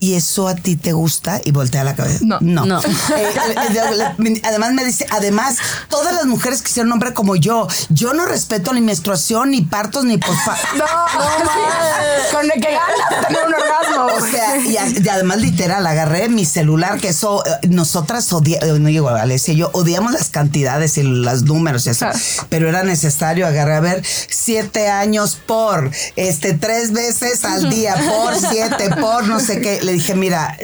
¿y 0.04 0.14
eso 0.14 0.48
a 0.48 0.54
ti 0.54 0.76
te 0.76 0.92
gusta? 0.92 1.40
Y 1.44 1.50
voltea 1.50 1.82
la 1.82 1.94
cabeza. 1.94 2.20
No. 2.22 2.38
No. 2.40 2.80
Eh, 3.14 3.30
eh, 3.74 4.42
además 4.44 4.72
me 4.72 4.84
dice, 4.84 5.06
además, 5.10 5.56
todas 5.88 6.14
las 6.14 6.26
mujeres 6.26 6.62
quisieron 6.62 6.88
un 6.88 6.94
hombre 6.94 7.12
como 7.12 7.36
yo. 7.36 7.68
Yo 7.90 8.12
no 8.12 8.24
respeto 8.24 8.72
ni 8.72 8.80
menstruación, 8.80 9.50
ni 9.50 9.62
partos, 9.62 10.04
ni 10.04 10.18
pospartos. 10.18 10.68
No, 10.74 10.84
no, 10.84 12.32
Con 12.32 12.50
el 12.50 12.60
que 12.60 12.72
ganas 12.72 13.26
tener 13.26 13.46
un 13.46 13.54
orgasmo. 13.54 14.06
O 14.16 14.30
sea, 14.30 14.56
y, 14.58 14.76
además, 15.08 15.38
literal, 15.38 15.86
agarré 15.86 16.28
mi 16.28 16.44
celular, 16.44 16.98
que 16.98 17.08
eso, 17.08 17.44
eh, 17.46 17.68
nosotras 17.68 18.32
odiamos, 18.32 18.80
no 18.80 18.88
digo, 18.88 19.08
Alessia, 19.08 19.54
yo 19.54 19.70
odiamos 19.72 20.12
las 20.12 20.30
cantidades 20.30 20.98
y 20.98 21.02
los 21.02 21.42
números 21.44 21.86
y 21.86 21.90
eso. 21.90 22.06
Pero 22.48 22.68
era 22.68 22.82
necesario 22.82 23.46
agarrar, 23.46 23.76
a 23.76 23.80
ver, 23.80 24.04
siete 24.04 24.88
años 24.88 25.38
por, 25.46 25.90
este, 26.16 26.54
tres 26.54 26.92
veces 26.92 27.44
al 27.44 27.70
día, 27.70 27.94
por 27.94 28.34
siete, 28.36 28.90
por 29.00 29.26
no 29.26 29.40
sé 29.40 29.60
qué. 29.60 29.80
Le 29.82 29.93
dije, 29.94 30.14
mira, 30.14 30.56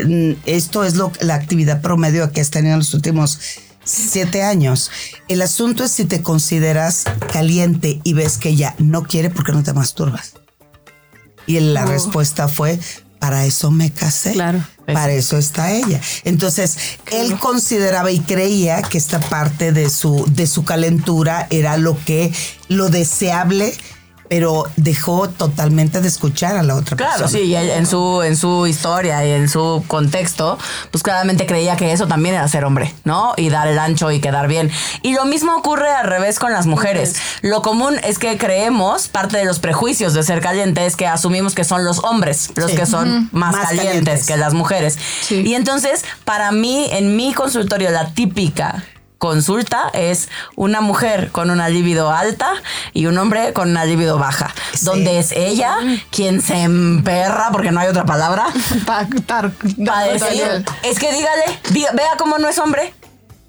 esto 0.47 0.85
es 0.85 0.97
lo, 0.97 1.13
la 1.21 1.35
actividad 1.35 1.81
promedio 1.81 2.31
que 2.33 2.41
has 2.41 2.51
tenido 2.51 2.75
en 2.75 2.81
los 2.81 2.95
últimos 2.95 3.41
siete 3.85 4.43
años. 4.43 4.91
El 5.29 5.43
asunto 5.43 5.85
es 5.85 5.93
si 5.93 6.05
te 6.05 6.23
consideras 6.23 7.05
caliente 7.33 8.01
y 8.05 8.13
ves 8.13 8.39
que 8.39 8.51
ella 8.51 8.75
no 8.79 9.03
quiere, 9.05 9.31
porque 9.31 9.53
no 9.53 9.63
te 9.63 9.73
masturbas? 9.73 10.35
Y 11.47 11.59
la 11.61 11.85
oh. 11.85 11.89
respuesta 11.89 12.49
fue, 12.49 12.79
para 13.19 13.45
eso 13.45 13.71
me 13.71 13.91
casé. 13.91 14.33
Claro. 14.33 14.65
Para 14.87 15.13
eso 15.13 15.39
está 15.39 15.73
ella. 15.73 16.01
Entonces, 16.25 16.77
él 17.13 17.39
consideraba 17.39 18.11
y 18.11 18.19
creía 18.19 18.83
que 18.83 18.99
esta 18.99 19.21
parte 19.21 19.71
de 19.73 19.89
su, 19.89 20.25
de 20.33 20.49
su 20.49 20.65
calentura 20.65 21.47
era 21.51 21.77
lo 21.77 21.97
que, 22.05 22.33
lo 22.69 22.89
deseable 22.89 23.73
pero 24.31 24.63
dejó 24.77 25.29
totalmente 25.29 26.01
de 26.01 26.07
escuchar 26.07 26.57
a 26.57 26.63
la 26.63 26.77
otra 26.77 26.97
persona. 26.97 27.17
Claro, 27.17 27.29
sí, 27.29 27.41
y 27.41 27.57
en 27.57 27.85
su, 27.85 28.23
en 28.23 28.37
su 28.37 28.69
historia 28.69 29.27
y 29.27 29.33
en 29.33 29.49
su 29.49 29.83
contexto, 29.89 30.57
pues 30.93 31.03
claramente 31.03 31.47
creía 31.47 31.77
que 31.77 31.91
eso 31.91 32.07
también 32.07 32.37
era 32.37 32.47
ser 32.47 32.65
hombre, 32.65 32.95
¿no? 33.03 33.35
Y 33.37 33.49
dar 33.49 33.67
el 33.67 33.77
ancho 33.77 34.13
y 34.13 34.21
quedar 34.21 34.47
bien. 34.47 34.71
Y 35.03 35.15
lo 35.15 35.25
mismo 35.25 35.57
ocurre 35.57 35.91
al 35.91 36.07
revés 36.07 36.39
con 36.39 36.53
las 36.53 36.67
mujeres. 36.67 37.17
Lo 37.43 37.61
común 37.63 37.97
es 38.05 38.21
que 38.21 38.39
creemos, 38.39 39.09
parte 39.09 39.37
de 39.37 39.45
los 39.45 39.59
prejuicios 39.59 40.15
de 40.15 40.23
ser 40.23 40.41
caliente 40.41 40.87
es 40.87 40.95
que 40.95 41.09
asumimos 41.09 41.57
que 41.57 41.65
son 41.65 41.85
los 41.85 41.99
hombres 42.05 42.53
los 42.55 42.71
que 42.71 42.87
son 42.87 43.31
más, 43.33 43.57
calientes, 43.57 44.27
que 44.27 44.37
las 44.37 44.55
mujeres. 44.55 44.97
Y 45.29 45.55
entonces, 45.55 46.05
para 46.25 46.53
mí, 46.53 46.87
en 46.93 47.17
mi 47.17 47.35
consultorio, 47.35 47.91
la 47.91 48.15
típica 48.15 48.85
consulta 49.21 49.91
es 49.93 50.31
una 50.57 50.81
mujer 50.81 51.31
con 51.31 51.51
una 51.51 51.69
libido 51.69 52.11
alta 52.11 52.55
y 52.95 53.05
un 53.05 53.19
hombre 53.19 53.53
con 53.53 53.69
una 53.69 53.85
libido 53.85 54.19
baja, 54.19 54.53
donde 54.81 55.19
es 55.19 55.33
ella 55.33 55.77
quien 56.11 56.41
se 56.41 56.63
emperra, 56.63 57.51
porque 57.53 57.71
no 57.71 57.81
hay 57.81 57.89
otra 57.89 58.07
palabra, 58.07 58.47
para 59.27 60.05
decir, 60.07 60.65
es 60.83 60.99
que 60.99 61.13
dígale, 61.13 61.45
vea 61.71 62.17
cómo 62.19 62.39
no 62.39 62.49
es 62.49 62.59
hombre, 62.59 62.95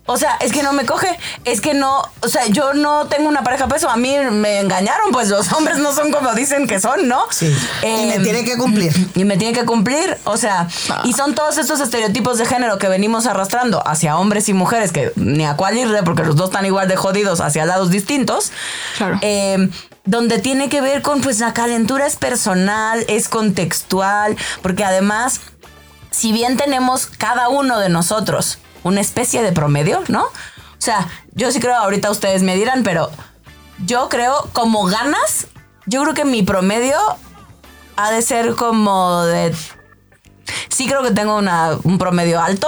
o 0.07 0.17
sea, 0.17 0.35
es 0.41 0.51
que 0.51 0.63
no 0.63 0.73
me 0.73 0.85
coge, 0.85 1.07
es 1.45 1.61
que 1.61 1.73
no, 1.73 2.01
o 2.21 2.27
sea, 2.27 2.47
yo 2.47 2.73
no 2.73 3.07
tengo 3.07 3.29
una 3.29 3.43
pareja 3.43 3.67
peso, 3.67 3.89
a 3.89 3.97
mí 3.97 4.15
me 4.31 4.59
engañaron, 4.59 5.11
pues 5.11 5.29
los 5.29 5.51
hombres 5.53 5.77
no 5.77 5.93
son 5.93 6.11
como 6.11 6.33
dicen 6.33 6.67
que 6.67 6.79
son, 6.79 7.07
¿no? 7.07 7.23
Sí. 7.29 7.55
y 7.83 8.05
me 8.07 8.15
em, 8.15 8.23
tiene 8.23 8.43
que 8.43 8.57
cumplir. 8.57 8.91
Y 9.21 9.25
me 9.25 9.37
tiene 9.37 9.53
que 9.53 9.65
cumplir, 9.65 10.17
o 10.23 10.37
sea, 10.37 10.67
ah. 10.89 11.01
y 11.03 11.13
son 11.13 11.35
todos 11.35 11.57
estos 11.57 11.79
estereotipos 11.79 12.37
de 12.37 12.45
género 12.45 12.77
que 12.77 12.87
venimos 12.87 13.27
arrastrando 13.27 13.85
hacia 13.85 14.17
hombres 14.17 14.49
y 14.49 14.53
mujeres, 14.53 14.91
que 14.91 15.11
ni 15.15 15.45
a 15.45 15.55
cuál 15.55 15.77
irle, 15.77 16.01
porque 16.03 16.23
los 16.23 16.35
dos 16.35 16.49
están 16.49 16.65
igual 16.65 16.87
de 16.87 16.95
jodidos 16.95 17.39
hacia 17.39 17.65
lados 17.65 17.91
distintos. 17.91 18.51
Claro. 18.97 19.19
Em, 19.21 19.69
donde 20.05 20.39
tiene 20.39 20.69
que 20.69 20.81
ver 20.81 21.01
con, 21.01 21.21
pues 21.21 21.39
la 21.39 21.53
calentura 21.53 22.07
es 22.07 22.15
personal, 22.15 23.05
es 23.07 23.27
contextual, 23.27 24.35
porque 24.61 24.83
además, 24.83 25.41
si 26.09 26.31
bien 26.31 26.57
tenemos 26.57 27.05
cada 27.05 27.49
uno 27.49 27.77
de 27.77 27.89
nosotros, 27.89 28.57
una 28.83 29.01
especie 29.01 29.41
de 29.41 29.51
promedio, 29.51 30.01
¿no? 30.07 30.23
O 30.23 30.83
sea, 30.83 31.07
yo 31.33 31.51
sí 31.51 31.59
creo, 31.59 31.75
ahorita 31.75 32.09
ustedes 32.09 32.43
me 32.43 32.55
dirán, 32.55 32.83
pero 32.83 33.11
yo 33.85 34.09
creo 34.09 34.49
como 34.53 34.85
ganas, 34.85 35.47
yo 35.85 36.01
creo 36.01 36.13
que 36.13 36.25
mi 36.25 36.43
promedio 36.43 36.97
ha 37.95 38.11
de 38.11 38.21
ser 38.21 38.55
como 38.55 39.23
de... 39.23 39.55
Sí 40.69 40.87
creo 40.87 41.03
que 41.03 41.11
tengo 41.11 41.37
una, 41.37 41.77
un 41.83 41.97
promedio 41.97 42.41
alto. 42.41 42.67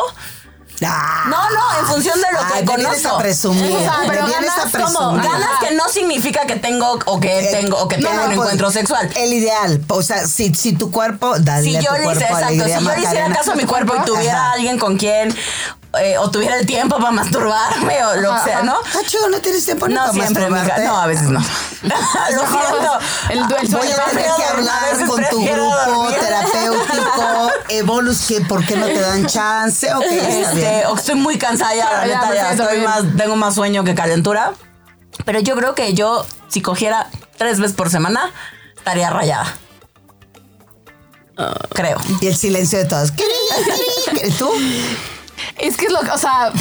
Ah. 0.85 1.25
no, 1.29 1.37
no, 1.49 1.79
en 1.79 1.85
función 1.85 2.15
de 2.19 2.27
lo 2.33 2.53
que 2.53 2.65
conozco. 2.65 3.15
A 3.15 3.17
presumir. 3.19 3.77
pero 4.07 4.27
ganas, 4.27 4.71
como, 4.71 5.13
ganas 5.13 5.59
que 5.61 5.75
no 5.75 5.87
significa 5.87 6.45
que 6.45 6.57
tengo 6.57 6.99
o 7.05 7.19
que 7.19 7.39
eh, 7.39 7.51
tengo 7.51 7.77
o 7.77 7.87
que 7.87 7.95
tengo 7.95 8.11
un 8.11 8.17
pues, 8.17 8.31
encuentro 8.31 8.71
sexual. 8.71 9.09
El 9.15 9.33
ideal, 9.33 9.83
o 9.87 10.03
sea, 10.03 10.27
si, 10.27 10.53
si 10.53 10.73
tu 10.73 10.91
cuerpo, 10.91 11.39
dale 11.39 11.63
si 11.63 11.73
yo 11.73 11.91
le 11.93 12.11
hice, 12.11 12.25
exacto, 12.25 12.65
si 12.65 12.85
yo 12.85 12.95
le 12.95 13.01
hiciera 13.01 13.31
caso 13.31 13.53
a 13.53 13.55
mi 13.55 13.65
cuerpo 13.65 13.95
y 13.95 14.05
tuviera 14.05 14.51
alguien 14.51 14.77
con 14.77 14.97
quien 14.97 15.33
eh, 15.99 16.17
o 16.17 16.31
tuviera 16.31 16.57
el 16.57 16.65
tiempo 16.65 16.97
para 16.97 17.11
masturbarme 17.11 18.03
o 18.03 18.15
lo 18.15 18.33
que 18.35 18.41
sea, 18.41 18.63
¿no? 18.63 18.73
Ah, 18.73 18.99
chido, 19.05 19.29
no 19.29 19.39
tienes 19.41 19.63
tiempo 19.63 19.87
no 19.87 19.95
para 19.95 20.13
siempre, 20.13 20.49
No, 20.49 20.97
a 20.97 21.05
veces 21.05 21.29
no. 21.29 21.39
lo 21.83 22.47
siento. 22.47 22.99
El 23.29 23.47
duelo. 23.47 23.77
Voy 23.77 23.91
a 23.91 24.05
tener 24.05 24.25
que 24.35 24.43
hablar 24.43 25.07
con 25.07 25.23
tu 25.29 25.45
grupo 25.45 26.11
terapéutico, 26.19 27.51
Evolus, 27.69 28.27
que 28.27 28.41
por 28.41 28.65
qué 28.65 28.75
no 28.75 28.87
te 28.87 28.99
dan 28.99 29.25
chance. 29.27 29.93
Okay, 29.93 30.41
este, 30.41 30.85
o 30.87 30.95
estoy 30.95 31.15
muy 31.15 31.37
cansada 31.37 31.75
ya, 31.75 31.91
la 31.91 32.05
neta, 32.05 32.33
ya 32.33 32.51
estoy 32.51 32.79
más, 32.79 33.03
tengo 33.15 33.35
más 33.35 33.53
sueño 33.53 33.83
que 33.83 33.93
calentura. 33.93 34.53
Pero 35.25 35.39
yo 35.39 35.55
creo 35.55 35.75
que 35.75 35.93
yo, 35.93 36.25
si 36.47 36.61
cogiera 36.61 37.07
tres 37.37 37.59
veces 37.59 37.75
por 37.75 37.91
semana, 37.91 38.31
estaría 38.75 39.11
rayada. 39.11 39.55
Creo. 41.69 41.99
Y 42.21 42.27
el 42.27 42.35
silencio 42.35 42.79
de 42.79 42.85
todos. 42.85 43.13
¿Tú? 44.37 44.51
Es 45.57 45.77
que 45.77 45.85
es 45.85 45.91
lo 45.91 45.99
que, 46.01 46.11
o 46.11 46.17
sea, 46.17 46.51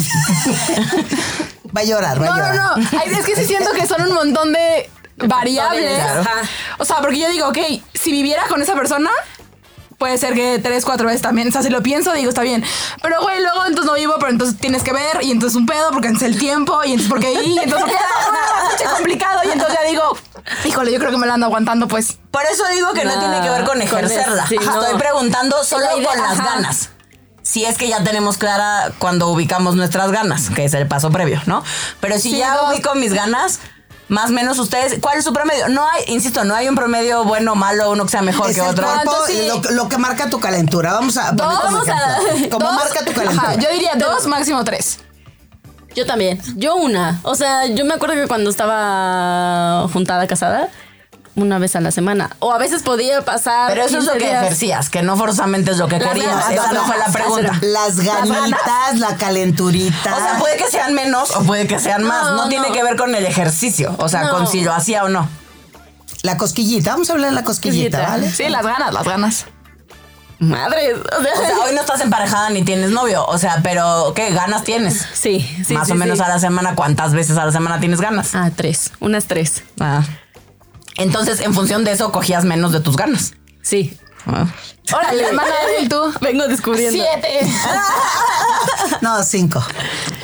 Va 1.77 1.81
a 1.81 1.85
llorar, 1.85 2.21
va 2.21 2.27
a 2.27 2.31
no, 2.31 2.37
llorar. 2.37 2.55
no, 2.55 2.77
no. 2.77 2.89
Ay, 3.01 3.11
es 3.13 3.25
que 3.25 3.35
sí 3.35 3.45
siento 3.47 3.71
que 3.73 3.87
son 3.87 4.03
un 4.03 4.13
montón 4.13 4.53
de 4.53 4.91
variables. 5.17 5.99
Claro. 5.99 6.23
O 6.79 6.85
sea, 6.85 6.97
porque 7.01 7.19
yo 7.19 7.29
digo, 7.31 7.49
ok, 7.49 7.59
si 7.95 8.13
viviera 8.13 8.45
con 8.49 8.61
esa 8.61 8.75
persona, 8.75 9.11
puede 9.97 10.19
ser 10.19 10.35
que 10.35 10.59
tres, 10.63 10.85
cuatro 10.85 11.07
veces 11.07 11.23
también. 11.23 11.49
O 11.49 11.53
sea, 11.53 11.63
si 11.63 11.71
lo 11.71 11.83
pienso, 11.83 12.13
digo, 12.13 12.29
está 12.29 12.43
bien. 12.43 12.63
Pero, 13.01 13.23
güey, 13.23 13.41
luego 13.41 13.65
entonces 13.67 13.87
no 13.87 13.95
vivo, 13.95 14.15
pero 14.19 14.31
entonces 14.31 14.59
tienes 14.59 14.83
que 14.83 14.93
ver, 14.93 15.23
y 15.23 15.31
entonces 15.31 15.57
un 15.57 15.65
pedo, 15.65 15.91
porque 15.93 16.09
entonces 16.09 16.29
el 16.35 16.39
tiempo, 16.39 16.79
y 16.85 16.91
entonces 16.93 17.09
porque 17.09 17.29
ahí, 17.29 17.55
y 17.55 17.59
entonces 17.59 17.81
porque 17.81 17.95
es 17.95 18.77
pinche 18.79 18.95
complicado, 18.95 19.41
y 19.45 19.53
entonces 19.53 19.79
ya 19.81 19.89
digo, 19.89 20.19
híjole, 20.67 20.93
yo 20.93 20.99
creo 20.99 21.11
que 21.11 21.17
me 21.19 21.27
lo 21.27 21.33
ando 21.33 21.47
aguantando, 21.47 21.89
pues. 21.89 22.19
Por 22.31 22.45
eso 22.45 22.65
digo 22.69 22.93
que 22.93 23.05
no, 23.07 23.15
No, 23.15 23.21
tiene 23.21 23.41
que 23.41 23.49
ver 23.49 23.65
con 23.65 23.79
con 23.79 23.81
ejercerla. 23.83 24.45
eso, 24.45 24.49
sí, 24.49 24.57
no. 24.63 24.83
Estoy 24.83 24.99
preguntando 24.99 25.65
solo 25.65 25.87
La 25.87 25.97
idea, 25.97 26.09
con 26.11 26.19
las 26.21 26.39
ajá. 26.39 26.45
ganas. 26.55 26.91
Si 27.43 27.65
es 27.65 27.77
que 27.77 27.89
ya 27.89 28.05
tenemos 28.05 28.39
clara 28.39 28.93
cuando 28.99 29.29
ubicamos 29.29 29.75
nuestras 29.77 30.11
ganas, 30.13 30.49
que 30.51 30.65
es 30.65 30.75
el 30.75 30.87
paso 30.87 31.11
previo, 31.11 31.41
¿no? 31.47 31.63
Pero 32.01 32.15
si 32.19 32.31
Sí, 32.33 32.39
ya 32.39 32.55
no. 32.55 32.69
ubico 32.71 32.95
mis 32.95 33.13
ganas, 33.13 33.59
más 34.09 34.31
o 34.31 34.33
menos 34.33 34.59
ustedes, 34.59 34.99
¿cuál 35.01 35.19
es 35.19 35.25
su 35.25 35.33
promedio? 35.33 35.69
No 35.69 35.89
hay, 35.89 36.05
insisto, 36.07 36.45
no 36.45 36.55
hay 36.55 36.69
un 36.69 36.75
promedio 36.77 37.25
bueno 37.25 37.53
o 37.53 37.55
malo, 37.57 37.91
uno 37.91 38.05
que 38.05 38.11
sea 38.11 38.23
mejor 38.23 38.51
Es 38.51 38.57
que 38.57 38.63
el 38.63 38.69
otro. 38.71 38.87
cuerpo, 38.87 39.15
sí. 39.27 39.49
lo, 39.49 39.71
lo 39.73 39.89
que 39.89 39.99
marca 39.99 40.31
tu 40.31 40.39
calentura. 40.39 40.93
Vamos 40.93 41.17
a 41.17 41.35
poner 41.35 41.57
como 41.59 41.63
Vamos 41.63 41.89
a- 41.89 42.19
ejemplo. 42.33 42.59
¿Cómo 42.59 42.67
dos- 42.73 42.77
marca 42.85 43.05
tu 43.05 43.13
calentura? 43.13 43.51
Ajá, 43.51 43.55
yo 43.61 43.71
diría 43.73 43.93
dos, 43.97 44.27
máximo 44.27 44.63
tres. 44.65 44.99
Yo 45.97 46.07
también. 46.07 46.41
Yo 46.57 46.77
una. 46.77 47.21
O 47.23 47.35
sea, 47.35 47.67
yo 47.67 47.85
me 47.85 47.95
acuerdo 47.95 48.15
que 48.15 48.27
cuando 48.29 48.51
estaba 48.51 49.89
juntada, 49.93 50.27
casada, 50.27 50.69
una 51.35 51.59
vez 51.59 51.77
a 51.77 51.81
la 51.81 51.91
semana. 51.91 52.31
O 52.41 52.53
a 52.53 52.59
veces 52.59 52.83
podía 52.83 53.23
pasar. 53.25 53.69
Pero 53.71 53.85
eso 53.87 53.99
es 53.99 54.05
lo 54.05 54.13
15 54.13 54.19
que 54.19 54.31
días. 54.31 54.43
ejercías, 54.45 54.91
que 54.91 55.03
no 55.03 55.17
forzosamente 55.17 55.71
es 55.71 55.79
lo 55.79 55.89
que 55.89 55.99
Las 55.99 56.09
querías. 56.13 56.29
ganas, 56.29 56.51
Esa 56.51 56.63
las 56.65 56.73
no 56.75 56.85
fue 56.85 56.99
la 56.99 57.07
pregunta. 57.07 57.59
Las 57.63 58.01
ganitas, 58.01 58.99
la 58.99 59.17
calenturita. 59.17 60.15
O 60.15 60.19
sea, 60.19 60.37
puede 60.39 60.57
que 60.57 60.69
sean 60.71 60.95
menos 60.95 61.31
o 61.37 61.43
puede 61.45 61.67
que 61.67 61.79
sean 61.79 62.03
más. 62.05 62.25
No, 62.25 62.37
No, 62.37 62.49
tiene 62.49 62.69
no. 62.69 62.75
que 62.75 62.83
ver 62.83 62.97
con 62.97 63.15
el 63.15 63.25
ejercicio. 63.25 63.95
O 63.99 64.09
sea, 64.09 64.25
No. 64.25 64.31
con 64.33 64.47
si 64.47 64.63
lo 64.63 64.73
hacía 64.75 65.05
o 65.05 65.09
no. 65.09 65.29
La 66.23 66.37
cosquillita. 66.37 66.93
Vamos 66.93 67.09
a 67.11 67.15
hablar 67.15 67.31
de 67.31 67.35
la 67.37 67.45
cosquillita, 67.45 67.99
Cosquillita. 67.99 68.11
¿vale? 68.27 68.31
Sí, 68.33 68.49
las 68.49 68.65
ganas, 68.65 68.93
las 68.93 69.05
ganas. 69.05 69.47
Madre. 70.39 70.95
O 70.95 71.23
sea, 71.23 71.33
O 71.35 71.47
sea, 71.47 71.59
hoy 71.65 71.75
no 71.75 71.81
estás 71.81 72.01
emparejada 72.01 72.51
ni 72.51 72.63
tienes 72.65 72.91
novio. 72.91 73.25
O 73.27 73.39
sea, 73.39 73.61
pero 73.63 74.13
¿qué 74.15 74.31
ganas 74.33 74.65
tienes? 74.65 75.07
sí, 75.15 75.41
sí. 75.67 75.75
Más 75.75 75.87
sí, 75.87 75.93
o 75.93 75.95
menos 75.97 76.19
sí. 76.19 76.25
a 76.25 76.29
la 76.29 76.39
semana, 76.41 76.75
¿cuántas 76.75 77.13
veces 77.15 77.37
a 77.39 77.45
la 77.47 77.53
semana 77.53 77.79
tienes 77.81 78.01
ganas? 78.01 78.35
Ah, 78.35 78.51
tres. 78.55 78.93
Unas 79.01 79.27
tres. 79.27 79.63
Ah. 79.81 80.03
Entonces, 80.97 81.41
en 81.41 81.55
función 81.55 81.85
de 81.85 81.93
eso, 81.93 82.13
cogías 82.13 82.45
menos 82.45 82.73
de 82.73 82.81
tus 82.81 82.97
ganas. 82.97 83.33
Sí. 83.63 83.99
Ah. 84.27 84.47
Órale, 84.93 85.25
hermana 85.25 85.55
y 85.81 85.89
tú. 85.89 86.13
Vengo 86.21 86.47
descubriendo. 86.49 87.03
Siete. 87.03 87.41
No, 89.01 89.23
cinco. 89.25 89.65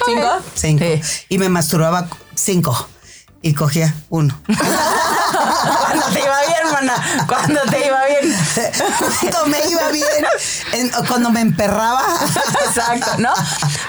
¿Cinco? 0.07 0.28
Cinco. 0.54 0.85
Sí. 0.85 1.24
Y 1.31 1.38
me 1.38 1.48
masturbaba 1.48 2.07
cinco. 2.35 2.88
Y 3.42 3.54
cogía 3.54 3.92
uno. 4.09 4.40
Cuando 4.46 6.07
te 6.12 6.20
iba 6.20 6.40
bien, 6.40 6.57
hermana. 6.64 7.24
Cuando 7.26 7.61
te 7.62 7.87
iba 7.87 7.98
bien. 8.07 8.37
cuando 9.33 9.46
me 9.46 9.68
iba 9.70 9.88
bien. 9.90 10.26
en- 10.72 10.90
cuando 11.07 11.31
me 11.31 11.40
emperraba. 11.40 12.02
Exacto, 12.66 13.18
¿no? 13.18 13.33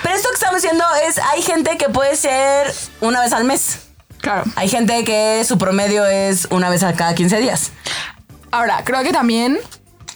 Pero 0.03 0.15
esto 0.15 0.29
que 0.29 0.35
estamos 0.35 0.61
diciendo 0.61 0.85
es, 1.07 1.17
hay 1.19 1.41
gente 1.41 1.77
que 1.77 1.89
puede 1.89 2.15
ser 2.15 2.73
una 3.01 3.21
vez 3.21 3.33
al 3.33 3.43
mes. 3.43 3.79
Claro. 4.21 4.43
Hay 4.55 4.69
gente 4.69 5.03
que 5.03 5.43
su 5.45 5.57
promedio 5.57 6.05
es 6.05 6.47
una 6.51 6.69
vez 6.69 6.83
a 6.83 6.93
cada 6.93 7.15
15 7.15 7.39
días. 7.39 7.71
Ahora, 8.51 8.83
creo 8.83 9.03
que 9.03 9.11
también 9.11 9.59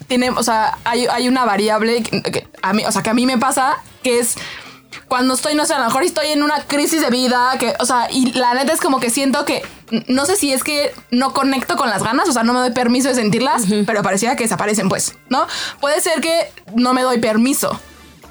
tiene, 0.08 0.30
o 0.30 0.44
sea, 0.44 0.78
hay, 0.84 1.08
hay 1.08 1.28
una 1.28 1.46
variable 1.46 2.04
que, 2.04 2.22
que 2.22 2.48
a 2.62 2.74
mí, 2.74 2.84
o 2.86 2.92
sea, 2.92 3.04
que 3.04 3.10
a 3.10 3.14
mí 3.14 3.26
me 3.26 3.38
pasa, 3.38 3.78
que 4.02 4.20
es 4.20 4.36
cuando 5.08 5.34
estoy, 5.34 5.56
no 5.56 5.66
sé, 5.66 5.74
a 5.74 5.80
lo 5.80 5.86
mejor 5.86 6.04
estoy 6.04 6.28
en 6.28 6.44
una 6.44 6.62
crisis 6.64 7.02
de 7.02 7.10
vida, 7.10 7.52
que, 7.60 7.74
o 7.80 7.86
sea, 7.86 8.10
y 8.12 8.32
la 8.34 8.54
neta 8.54 8.74
es 8.74 8.82
como 8.82 9.00
que 9.00 9.10
siento 9.10 9.46
que, 9.46 9.64
no 10.08 10.26
sé 10.26 10.36
si 10.36 10.52
es 10.52 10.64
que 10.64 10.92
no 11.12 11.34
conecto 11.34 11.76
con 11.76 11.90
las 11.90 12.04
ganas, 12.04 12.28
o 12.30 12.32
sea, 12.32 12.44
no 12.44 12.54
me 12.54 12.60
doy 12.60 12.72
permiso 12.72 13.10
de 13.10 13.16
sentirlas, 13.16 13.64
pero 13.86 14.02
pareciera 14.02 14.36
que 14.36 14.44
desaparecen, 14.44 14.90
pues, 14.90 15.16
¿no? 15.30 15.46
Puede 15.80 16.02
ser 16.02 16.22
que 16.22 16.52
no 16.76 16.94
me 16.94 17.02
doy 17.02 17.20
permiso. 17.20 17.80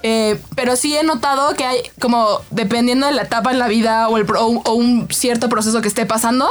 Eh, 0.02 0.40
pero 0.56 0.76
sí 0.76 0.96
he 0.96 1.02
notado 1.04 1.54
que 1.54 1.64
hay 1.64 1.78
como 2.00 2.40
dependiendo 2.50 3.06
de 3.06 3.12
la 3.12 3.22
etapa 3.22 3.50
en 3.50 3.58
la 3.58 3.68
vida 3.68 4.08
o, 4.08 4.16
el 4.16 4.24
pro- 4.26 4.44
o 4.46 4.72
un 4.74 5.08
cierto 5.10 5.48
proceso 5.48 5.80
que 5.80 5.88
esté 5.88 6.06
pasando, 6.06 6.48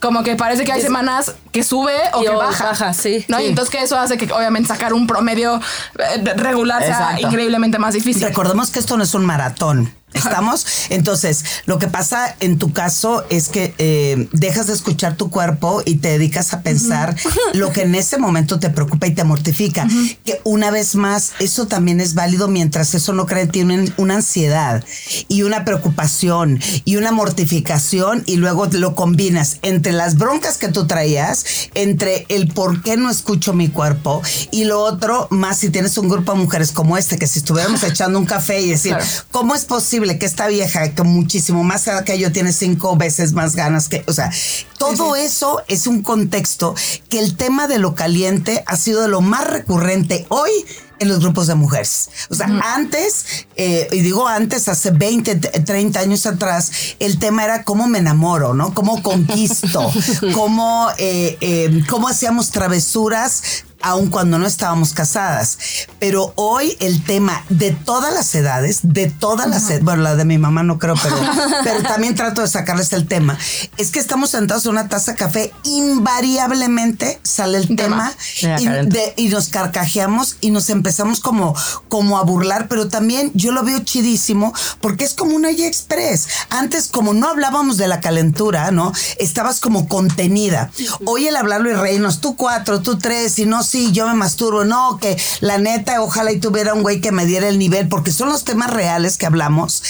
como 0.00 0.22
que 0.22 0.36
parece 0.36 0.64
que 0.64 0.72
hay 0.72 0.82
semanas 0.82 1.34
que 1.52 1.62
sube 1.62 1.94
o 2.12 2.22
Y 2.22 2.26
que 2.26 2.30
baja. 2.32 2.64
baja, 2.64 2.92
sí. 2.94 3.24
¿no? 3.28 3.38
Sí. 3.38 3.44
Y 3.44 3.46
entonces 3.48 3.70
que 3.74 3.82
eso 3.82 3.98
hace 3.98 4.16
que 4.18 4.30
obviamente 4.32 4.68
sacar 4.68 4.92
un 4.92 5.06
promedio 5.06 5.60
eh, 5.98 6.22
regular 6.36 6.82
sea 6.82 6.90
Exacto. 6.90 7.26
increíblemente 7.26 7.78
más 7.78 7.94
difícil. 7.94 8.22
Recordemos 8.22 8.70
que 8.70 8.78
esto 8.78 8.96
no 8.96 9.02
es 9.04 9.14
un 9.14 9.24
maratón. 9.24 9.92
¿Estamos? 10.16 10.66
Entonces, 10.90 11.44
lo 11.66 11.78
que 11.78 11.88
pasa 11.88 12.34
en 12.40 12.58
tu 12.58 12.72
caso 12.72 13.24
es 13.30 13.48
que 13.48 13.74
eh, 13.78 14.28
dejas 14.32 14.66
de 14.66 14.72
escuchar 14.74 15.16
tu 15.16 15.30
cuerpo 15.30 15.82
y 15.84 15.96
te 15.96 16.08
dedicas 16.08 16.52
a 16.52 16.62
pensar 16.62 17.16
lo 17.54 17.72
que 17.72 17.82
en 17.82 17.94
ese 17.94 18.18
momento 18.18 18.58
te 18.58 18.70
preocupa 18.70 19.06
y 19.06 19.14
te 19.14 19.24
mortifica. 19.24 19.86
Que 20.24 20.40
una 20.44 20.70
vez 20.70 20.94
más, 20.94 21.32
eso 21.38 21.66
también 21.66 22.00
es 22.00 22.14
válido 22.14 22.48
mientras 22.48 22.94
eso 22.94 23.12
no 23.12 23.26
crea 23.26 23.42
en 23.42 23.50
ti 23.50 23.60
una, 23.62 23.84
una 23.96 24.14
ansiedad 24.16 24.84
y 25.28 25.42
una 25.42 25.64
preocupación 25.64 26.60
y 26.84 26.96
una 26.96 27.12
mortificación 27.12 28.22
y 28.26 28.36
luego 28.36 28.66
lo 28.66 28.94
combinas 28.94 29.58
entre 29.62 29.92
las 29.92 30.16
broncas 30.16 30.56
que 30.58 30.68
tú 30.68 30.86
traías, 30.86 31.44
entre 31.74 32.26
el 32.28 32.48
por 32.48 32.82
qué 32.82 32.96
no 32.96 33.10
escucho 33.10 33.52
mi 33.52 33.68
cuerpo 33.68 34.22
y 34.50 34.64
lo 34.64 34.80
otro, 34.80 35.28
más 35.30 35.58
si 35.58 35.70
tienes 35.70 35.96
un 35.98 36.08
grupo 36.08 36.32
de 36.32 36.38
mujeres 36.38 36.72
como 36.72 36.96
este, 36.96 37.18
que 37.18 37.26
si 37.26 37.38
estuviéramos 37.40 37.82
echando 37.84 38.18
un 38.18 38.26
café 38.26 38.60
y 38.60 38.70
decir, 38.70 38.94
Claro. 38.94 39.04
¿cómo 39.30 39.54
es 39.54 39.64
posible 39.64 40.05
que 40.18 40.26
esta 40.26 40.46
vieja, 40.46 40.88
que 40.94 41.02
muchísimo 41.02 41.64
más 41.64 41.86
edad 41.86 42.04
que 42.04 42.18
yo, 42.18 42.32
tiene 42.32 42.52
cinco 42.52 42.96
veces 42.96 43.32
más 43.32 43.56
ganas 43.56 43.88
que, 43.88 44.04
o 44.06 44.12
sea, 44.12 44.30
todo 44.78 45.16
eso 45.16 45.60
es 45.68 45.86
un 45.86 46.02
contexto 46.02 46.74
que 47.08 47.18
el 47.18 47.36
tema 47.36 47.66
de 47.68 47.78
lo 47.78 47.94
caliente 47.94 48.62
ha 48.66 48.76
sido 48.76 49.02
de 49.02 49.08
lo 49.08 49.20
más 49.20 49.46
recurrente 49.46 50.26
hoy 50.28 50.50
en 50.98 51.08
los 51.08 51.20
grupos 51.20 51.46
de 51.46 51.54
mujeres. 51.54 52.08
O 52.30 52.34
sea, 52.34 52.46
antes, 52.74 53.26
eh, 53.56 53.86
y 53.92 54.00
digo 54.00 54.26
antes, 54.28 54.66
hace 54.68 54.92
20, 54.92 55.34
t- 55.36 55.60
30 55.60 56.00
años 56.00 56.24
atrás, 56.24 56.70
el 57.00 57.18
tema 57.18 57.44
era 57.44 57.64
cómo 57.64 57.86
me 57.86 57.98
enamoro, 57.98 58.54
¿no? 58.54 58.72
Cómo 58.72 59.02
conquisto, 59.02 59.92
cómo, 60.34 60.88
eh, 60.96 61.36
eh, 61.42 61.82
cómo 61.90 62.08
hacíamos 62.08 62.50
travesuras 62.50 63.42
aun 63.82 64.08
cuando 64.10 64.38
no 64.38 64.46
estábamos 64.46 64.92
casadas. 64.92 65.58
Pero 66.00 66.32
hoy 66.36 66.76
el 66.80 67.04
tema 67.04 67.44
de 67.48 67.70
todas 67.72 68.12
las 68.12 68.34
edades, 68.34 68.80
de 68.82 69.08
todas 69.10 69.48
las 69.48 69.64
edades, 69.64 69.84
bueno, 69.84 70.02
la 70.02 70.16
de 70.16 70.24
mi 70.24 70.38
mamá 70.38 70.62
no 70.62 70.78
creo, 70.78 70.94
pero, 71.02 71.16
pero 71.64 71.82
también 71.82 72.14
trato 72.14 72.40
de 72.40 72.48
sacarles 72.48 72.92
el 72.92 73.06
tema, 73.06 73.38
es 73.76 73.90
que 73.90 73.98
estamos 73.98 74.30
sentados 74.30 74.64
en 74.66 74.72
una 74.72 74.88
taza 74.88 75.12
de 75.12 75.18
café, 75.18 75.52
invariablemente 75.64 77.20
sale 77.22 77.58
el 77.58 77.76
tema, 77.76 78.12
y, 78.42 78.66
de- 78.88 79.14
y 79.16 79.28
nos 79.28 79.48
carcajeamos 79.48 80.36
y 80.40 80.50
nos 80.50 80.70
empezamos 80.70 81.20
como, 81.20 81.54
como 81.88 82.18
a 82.18 82.22
burlar, 82.22 82.68
pero 82.68 82.88
también 82.88 83.30
yo 83.34 83.52
lo 83.52 83.62
veo 83.62 83.78
chidísimo 83.80 84.52
porque 84.80 85.04
es 85.04 85.14
como 85.14 85.36
una 85.36 85.50
ya 85.50 85.66
express. 85.66 86.28
Antes, 86.50 86.88
como 86.88 87.12
no 87.14 87.28
hablábamos 87.28 87.76
de 87.76 87.88
la 87.88 88.00
calentura, 88.00 88.70
¿no? 88.70 88.92
Estabas 89.18 89.60
como 89.60 89.88
contenida. 89.88 90.70
Hoy 91.04 91.26
el 91.28 91.36
hablarlo 91.36 91.70
y 91.70 91.74
reírnos, 91.74 92.20
tú 92.20 92.36
cuatro, 92.36 92.80
tú 92.80 92.98
tres, 92.98 93.38
y 93.38 93.46
no, 93.46 93.62
sí, 93.76 93.92
yo 93.92 94.06
me 94.06 94.14
masturbo, 94.14 94.64
no, 94.64 94.98
que 94.98 95.16
la 95.40 95.58
neta, 95.58 96.00
ojalá 96.00 96.32
y 96.32 96.40
tuviera 96.40 96.72
un 96.72 96.82
güey 96.82 97.00
que 97.00 97.12
me 97.12 97.26
diera 97.26 97.48
el 97.48 97.58
nivel, 97.58 97.88
porque 97.88 98.10
son 98.10 98.28
los 98.30 98.44
temas 98.44 98.70
reales 98.70 99.18
que 99.18 99.26
hablamos. 99.26 99.82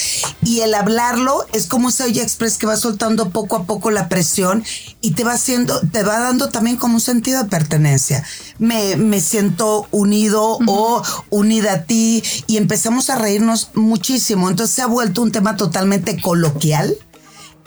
Y 0.43 0.59
el 0.59 0.73
hablarlo 0.73 1.45
es 1.53 1.67
como 1.67 1.89
esa 1.89 2.05
olla 2.05 2.21
express 2.21 2.57
que 2.57 2.67
va 2.67 2.75
soltando 2.75 3.29
poco 3.29 3.55
a 3.55 3.63
poco 3.63 3.89
la 3.91 4.09
presión 4.09 4.63
y 5.01 5.11
te 5.11 5.23
va 5.23 5.33
haciendo, 5.33 5.79
te 5.91 6.03
va 6.03 6.19
dando 6.19 6.49
también 6.49 6.75
como 6.75 6.95
un 6.95 7.01
sentido 7.01 7.43
de 7.43 7.49
pertenencia. 7.49 8.23
Me, 8.59 8.97
me 8.97 9.21
siento 9.21 9.87
unido 9.91 10.57
o 10.67 11.01
unida 11.29 11.73
a 11.73 11.83
ti 11.83 12.23
y 12.47 12.57
empezamos 12.57 13.09
a 13.09 13.15
reírnos 13.15 13.69
muchísimo. 13.73 14.49
Entonces 14.49 14.75
se 14.75 14.81
ha 14.81 14.87
vuelto 14.87 15.21
un 15.21 15.31
tema 15.31 15.55
totalmente 15.55 16.21
coloquial. 16.21 16.97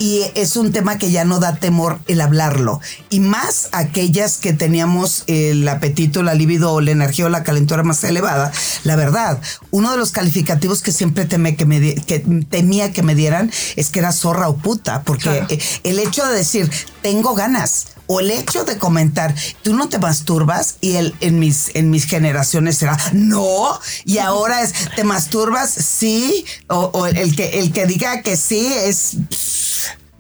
Y 0.01 0.25
es 0.35 0.57
un 0.57 0.73
tema 0.73 0.97
que 0.97 1.11
ya 1.11 1.27
no 1.27 1.41
da 1.41 1.57
temor 1.57 2.01
el 2.07 2.23
hablarlo. 2.23 2.81
Y 3.11 3.21
más 3.21 3.69
aquellas 3.73 4.39
que 4.39 4.55
teníamos 4.55 5.25
el 5.27 5.69
apetito, 5.69 6.23
la 6.23 6.33
libido 6.33 6.73
o 6.73 6.81
la 6.81 6.91
energía 6.91 7.27
o 7.27 7.29
la 7.29 7.43
calentura 7.43 7.83
más 7.83 8.03
elevada. 8.03 8.51
La 8.85 8.97
verdad, 8.97 9.43
uno 9.71 9.91
de 9.91 9.99
los 9.99 10.11
calificativos 10.11 10.81
que 10.81 10.91
siempre 10.91 11.27
temé 11.27 11.55
que 11.55 11.67
me 11.67 11.95
que 11.95 12.21
temía 12.49 12.95
que 12.95 13.03
me 13.03 13.15
dieran 13.15 13.53
es 13.77 13.91
que 13.91 13.99
era 13.99 14.13
zorra 14.13 14.49
o 14.49 14.57
puta. 14.57 15.03
Porque 15.03 15.45
eh, 15.51 15.59
el 15.85 15.99
hecho 15.99 16.27
de 16.27 16.35
decir, 16.35 16.71
tengo 17.03 17.35
ganas, 17.35 17.89
o 18.13 18.19
el 18.19 18.33
hecho 18.33 18.65
de 18.65 18.77
comentar, 18.77 19.33
tú 19.63 19.73
no 19.77 19.89
te 19.89 20.01
masturbas 20.01 20.75
y 20.81 20.97
el, 20.97 21.15
en, 21.21 21.39
mis, 21.39 21.71
en 21.75 21.91
mis 21.91 22.07
generaciones 22.07 22.83
era, 22.83 22.99
no, 23.13 23.79
y 24.05 24.19
ahora 24.19 24.63
es, 24.63 24.73
¿te 24.97 25.05
masturbas? 25.05 25.71
Sí, 25.71 26.45
o, 26.67 26.91
o 26.93 27.07
el, 27.07 27.37
que, 27.37 27.61
el 27.61 27.71
que 27.71 27.87
diga 27.87 28.23
que 28.23 28.37
sí 28.37 28.67
es... 28.67 29.17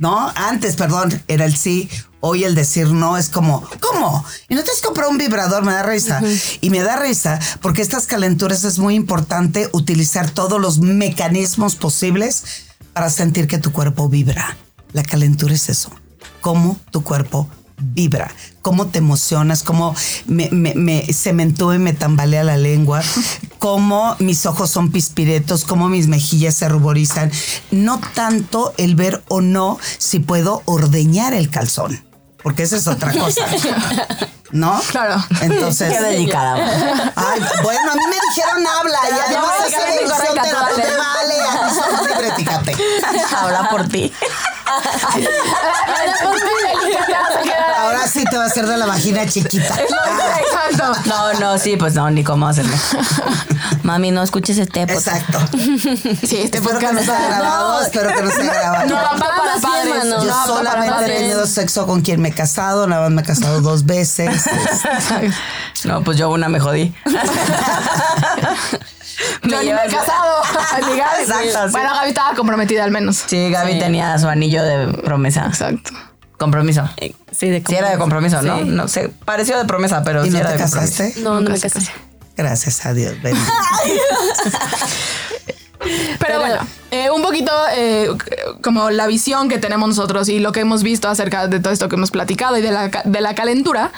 ¿no? 0.01 0.33
Antes, 0.35 0.75
perdón, 0.75 1.23
era 1.29 1.45
el 1.45 1.57
sí. 1.57 1.89
Hoy 2.23 2.45
el 2.45 2.55
decir 2.55 2.89
no 2.89 3.17
es 3.17 3.29
como, 3.29 3.63
¿cómo? 3.81 4.25
Y 4.49 4.55
no 4.55 4.65
te 4.65 4.71
has 4.71 4.81
comprado 4.81 5.11
un 5.11 5.19
vibrador, 5.19 5.63
me 5.63 5.73
da 5.73 5.85
risa. 5.85 6.21
Y 6.61 6.71
me 6.71 6.81
da 6.81 6.97
risa 6.97 7.39
porque 7.63 7.83
estas 7.83 8.07
calenturas 8.07 8.65
es 8.65 8.79
muy 8.79 8.95
importante 8.95 9.69
utilizar 9.73 10.31
todos 10.31 10.61
los 10.61 10.79
mecanismos 10.79 11.77
posibles 11.77 12.65
para 12.93 13.09
sentir 13.09 13.47
que 13.47 13.59
tu 13.59 13.73
cuerpo 13.73 14.09
vibra. 14.09 14.57
La 14.93 15.03
calentura 15.03 15.55
es 15.55 15.69
eso, 15.69 15.91
cómo 16.41 16.79
tu 16.91 17.05
cuerpo 17.05 17.49
vibra, 17.79 18.31
cómo 18.63 18.87
te 18.87 18.99
emocionas, 18.99 19.63
cómo 19.63 19.95
me, 20.27 20.49
me, 20.51 20.75
me 20.75 21.13
se 21.13 21.33
me 21.33 21.43
entube 21.43 21.77
y 21.77 21.79
me 21.79 21.93
tambalea 21.93 22.45
la 22.45 22.57
lengua, 22.57 23.03
cómo 23.59 24.17
mis 24.19 24.47
ojos 24.47 24.71
son 24.71 24.91
pispiretos, 24.91 25.65
cómo 25.65 25.89
mis 25.89 26.09
mejillas 26.09 26.55
se 26.55 26.69
ruborizan. 26.69 27.31
No 27.71 28.01
tanto 28.15 28.75
el 28.77 28.97
ver 28.97 29.23
o 29.29 29.41
no 29.41 29.79
si 29.99 30.19
puedo 30.19 30.63
ordeñar 30.67 31.33
el 31.35 31.51
calzón, 31.51 32.05
porque 32.43 32.65
esa 32.65 32.77
es 32.77 32.87
otra 32.87 33.13
cosa. 33.13 33.47
¿No? 34.53 34.81
Claro. 34.91 35.23
Entonces. 35.43 35.93
Qué 35.93 36.01
delicada. 36.03 36.55
Ay, 37.15 37.41
bueno, 37.63 37.93
a 37.93 37.95
mí 37.95 38.03
me 38.09 38.17
dijeron 38.29 38.67
habla 38.67 38.99
y 39.09 39.13
además 39.29 39.53
esa 39.69 39.95
edición 39.95 40.35
te, 40.35 40.51
te 40.83 40.97
vale, 40.97 41.35
aquí 41.41 41.75
somos. 41.75 42.01
Habla 43.33 43.69
por 43.71 43.87
ti. 43.89 44.13
Te 48.31 48.37
va 48.37 48.45
a 48.45 48.47
hacer 48.47 48.67
de 48.67 48.77
la 48.77 48.87
vagina 48.87 49.27
chiquita. 49.27 49.75
Exacto. 49.81 50.93
No, 51.07 51.33
no, 51.41 51.59
sí, 51.59 51.77
pues 51.77 51.95
no, 51.95 52.11
ni 52.11 52.23
cómo 52.23 52.47
hacerlo. 52.49 52.75
Mami, 53.83 54.11
no 54.11 54.23
escuches 54.23 54.59
este 54.59 54.87
podcast. 54.87 55.09
Exacto. 55.09 55.39
Sí, 56.27 56.39
este 56.39 56.59
Espero 56.59 56.79
que 56.79 56.93
no 56.93 57.03
sea 57.03 57.27
grabado, 57.29 57.83
espero 57.83 58.15
que 58.15 58.23
no 58.23 58.31
sea 58.31 58.45
grabado. 58.45 58.87
No, 58.89 58.99
apto 58.99 59.19
para 59.19 59.61
padres. 59.61 60.05
Yo 60.05 60.05
No, 60.05 60.19
para 60.19 60.47
solamente 60.47 61.05
he 61.05 61.19
tenido 61.19 61.47
sexo 61.47 61.87
con 61.87 62.03
quien 62.03 62.21
me 62.21 62.29
he 62.29 62.33
casado, 62.33 62.87
nada 62.87 63.03
más 63.03 63.11
me 63.11 63.23
he 63.23 63.25
casado 63.25 63.61
dos 63.61 63.85
veces. 63.87 64.45
No, 65.85 66.03
pues 66.03 66.19
yo 66.19 66.29
una 66.29 66.49
me 66.51 66.61
jodí. 66.61 66.95
Yo 69.43 69.63
ni 69.63 69.73
me 69.73 69.85
he 69.85 69.89
casado. 69.89 70.43
Exacto, 71.21 71.67
sí. 71.67 71.73
Bueno, 71.73 71.95
Gaby 71.95 72.09
estaba 72.09 72.35
comprometida 72.35 72.85
al 72.85 72.91
menos. 72.91 73.25
Sí, 73.27 73.51
Gaby 73.51 73.79
tenía 73.79 74.19
su 74.19 74.29
anillo 74.29 74.63
de 74.63 74.93
promesa. 75.03 75.47
Exacto. 75.47 75.91
Compromiso. 76.41 76.89
Sí, 77.33 77.51
de 77.51 77.63
Sí, 77.69 77.75
era 77.75 77.91
de 77.91 77.99
compromiso, 77.99 78.41
¿no? 78.41 78.59
Sí. 78.61 78.65
No 78.65 78.89
sé, 78.89 79.11
pareció 79.27 79.59
de 79.59 79.67
promesa, 79.67 80.03
pero 80.03 80.23
¿Y 80.25 80.29
sí 80.29 80.33
no 80.33 80.39
era 80.39 80.49
te 80.53 80.57
de 80.57 80.63
compromiso. 80.63 80.97
casaste? 80.97 81.21
No, 81.21 81.39
no 81.43 81.51
me 81.51 81.61
casé. 81.61 81.81
Gracias 82.35 82.87
a 82.87 82.95
Dios. 82.95 83.13
bendito. 83.23 83.47
Pero, 86.19 86.41
bueno, 86.41 86.57
eh, 86.91 87.11
un 87.11 87.23
poquito 87.23 87.53
eh, 87.75 88.09
como 88.63 88.91
la 88.91 89.07
visión 89.07 89.49
que 89.49 89.59
tenemos 89.59 89.89
nosotros 89.89 90.29
y 90.29 90.39
lo 90.39 90.53
que 90.53 90.61
hemos 90.61 90.83
visto 90.83 91.09
acerca 91.09 91.47
de 91.47 91.61
todo 91.61 91.73
esto 91.73 91.89
que 91.89 91.97
hemos 91.97 92.11
platicado 92.11 92.57
y 92.59 92.63
de 92.63 92.71
la, 92.71 92.89
de 92.89 93.21
la 93.21 93.35
calentura, 93.35 93.93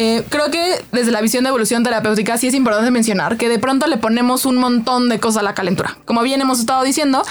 eh, 0.00 0.24
creo 0.28 0.48
que 0.48 0.80
desde 0.92 1.10
la 1.10 1.20
visión 1.20 1.42
de 1.42 1.48
evolución 1.48 1.82
terapéutica 1.82 2.38
sí 2.38 2.46
es 2.46 2.54
importante 2.54 2.92
mencionar 2.92 3.36
que 3.36 3.48
de 3.48 3.58
pronto 3.58 3.88
le 3.88 3.96
ponemos 3.96 4.46
un 4.46 4.56
montón 4.56 5.08
de 5.08 5.18
cosas 5.18 5.40
a 5.40 5.42
la 5.42 5.54
calentura. 5.54 5.98
Como 6.04 6.22
bien 6.22 6.40
hemos 6.40 6.60
estado 6.60 6.84
diciendo, 6.84 7.24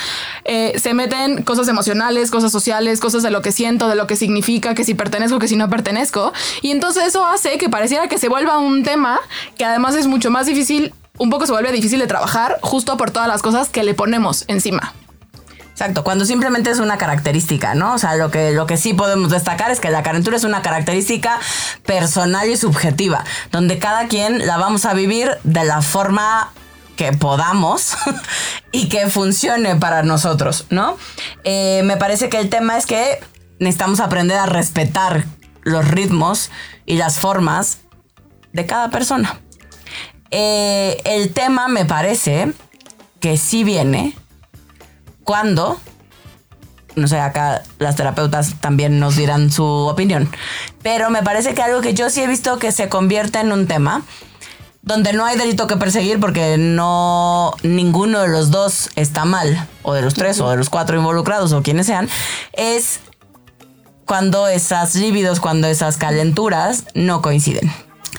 eh, 0.44 0.78
se 0.78 0.94
meten 0.94 1.44
cosas 1.44 1.70
emocionales, 1.70 2.30
cosas 2.30 2.52
sociales, 2.52 3.00
cosas 3.00 3.24
de 3.24 3.32
lo 3.32 3.42
que 3.42 3.54
siento, 3.54 3.88
de 3.88 3.96
lo 3.96 4.06
que 4.06 4.18
significa, 4.18 4.76
que 4.76 4.84
si 4.84 4.96
pertenezco, 4.96 5.40
que 5.40 5.48
si 5.48 5.56
no 5.56 5.70
pertenezco. 5.70 6.34
Y 6.62 6.72
entonces 6.72 7.06
eso 7.06 7.26
hace 7.26 7.58
que 7.58 7.70
pareciera 7.70 8.10
que 8.10 8.18
se 8.18 8.28
vuelva 8.28 8.58
un 8.58 8.84
tema 8.84 9.22
que 9.58 9.64
además 9.64 9.96
es 9.96 10.08
mucho 10.08 10.30
más 10.30 10.46
difícil 10.46 10.94
un 11.18 11.30
poco 11.30 11.46
se 11.46 11.52
vuelve 11.52 11.72
difícil 11.72 12.00
de 12.00 12.08
trabajar 12.08 12.60
justo 12.62 12.98
por 12.98 13.12
todas 13.12 13.28
las 13.28 13.42
cosas 13.42 13.70
que 13.70 13.84
le 13.84 13.94
ponemos 13.94 14.46
encima. 14.48 14.94
Exacto, 15.72 16.04
cuando 16.04 16.26
simplemente 16.26 16.72
es 16.72 16.80
una 16.80 16.98
característica, 16.98 17.76
¿no? 17.76 17.94
O 17.94 17.98
sea, 18.00 18.16
lo 18.16 18.32
que, 18.32 18.52
lo 18.52 18.66
que 18.66 18.78
sí 18.78 18.96
podemos 18.96 19.30
destacar 19.30 19.70
es 19.70 19.80
que 19.80 19.92
la 19.92 20.02
calentura 20.02 20.36
es 20.36 20.44
una 20.44 20.64
característica 20.64 21.40
personal 21.86 22.50
y 22.50 22.58
subjetiva, 22.58 23.24
donde 23.52 23.78
cada 23.78 24.08
quien 24.08 24.48
la 24.48 24.58
vamos 24.58 24.86
a 24.86 24.96
vivir 24.96 25.38
de 25.44 25.66
la 25.66 25.84
forma 25.84 26.52
que 26.96 27.14
podamos 27.14 27.96
y 28.72 28.90
que 28.90 29.08
funcione 29.08 29.76
para 29.76 30.02
nosotros, 30.02 30.66
¿no? 30.72 30.98
Eh, 31.44 31.84
me 31.86 31.96
parece 31.96 32.28
que 32.28 32.40
el 32.40 32.50
tema 32.50 32.76
es 32.78 32.88
que 32.88 33.20
necesitamos 33.60 34.00
aprender 34.00 34.38
a 34.38 34.48
respetar 34.48 35.26
los 35.62 35.88
ritmos 35.88 36.50
y 36.88 36.98
las 36.98 37.20
formas 37.20 37.82
de 38.52 38.66
cada 38.66 38.90
persona. 38.90 39.40
Eh, 40.32 41.02
el 41.06 41.34
tema 41.34 41.68
me 41.68 41.86
parece 41.86 42.54
que 43.20 43.38
sí 43.38 43.64
viene 43.64 44.16
cuando, 45.24 45.80
no 46.96 47.08
sé, 47.08 47.20
acá 47.20 47.64
las 47.80 47.96
terapeutas 47.96 48.56
también 48.60 49.00
nos 49.00 49.16
dirán 49.16 49.52
su 49.52 49.64
opinión, 49.64 50.30
pero 50.84 51.10
me 51.10 51.24
parece 51.24 51.54
que 51.54 51.62
algo 51.62 51.82
que 51.82 51.94
yo 51.94 52.10
sí 52.10 52.22
he 52.22 52.28
visto 52.28 52.60
que 52.60 52.72
se 52.72 52.90
convierte 52.90 53.40
en 53.40 53.52
un 53.52 53.68
tema 53.68 54.04
donde 54.88 55.12
no 55.12 55.26
hay 55.26 55.38
delito 55.38 55.68
que 55.68 55.76
perseguir 55.76 56.18
porque 56.20 56.58
no 56.58 57.54
ninguno 57.62 58.22
de 58.22 58.30
los 58.30 58.52
dos 58.52 58.90
está 58.96 59.26
mal, 59.26 59.68
o 59.84 59.94
de 59.94 60.02
los 60.02 60.14
tres, 60.14 60.40
o 60.40 60.50
de 60.50 60.56
los 60.56 60.70
cuatro 60.70 60.98
involucrados, 60.98 61.52
o 61.52 61.62
quienes 61.62 61.88
sean, 61.88 62.08
es 62.54 63.02
cuando 64.06 64.48
esas 64.48 64.96
líbidos, 64.96 65.42
cuando 65.42 65.68
esas 65.68 65.98
calenturas 65.98 66.86
no 66.94 67.22
coinciden. 67.22 67.70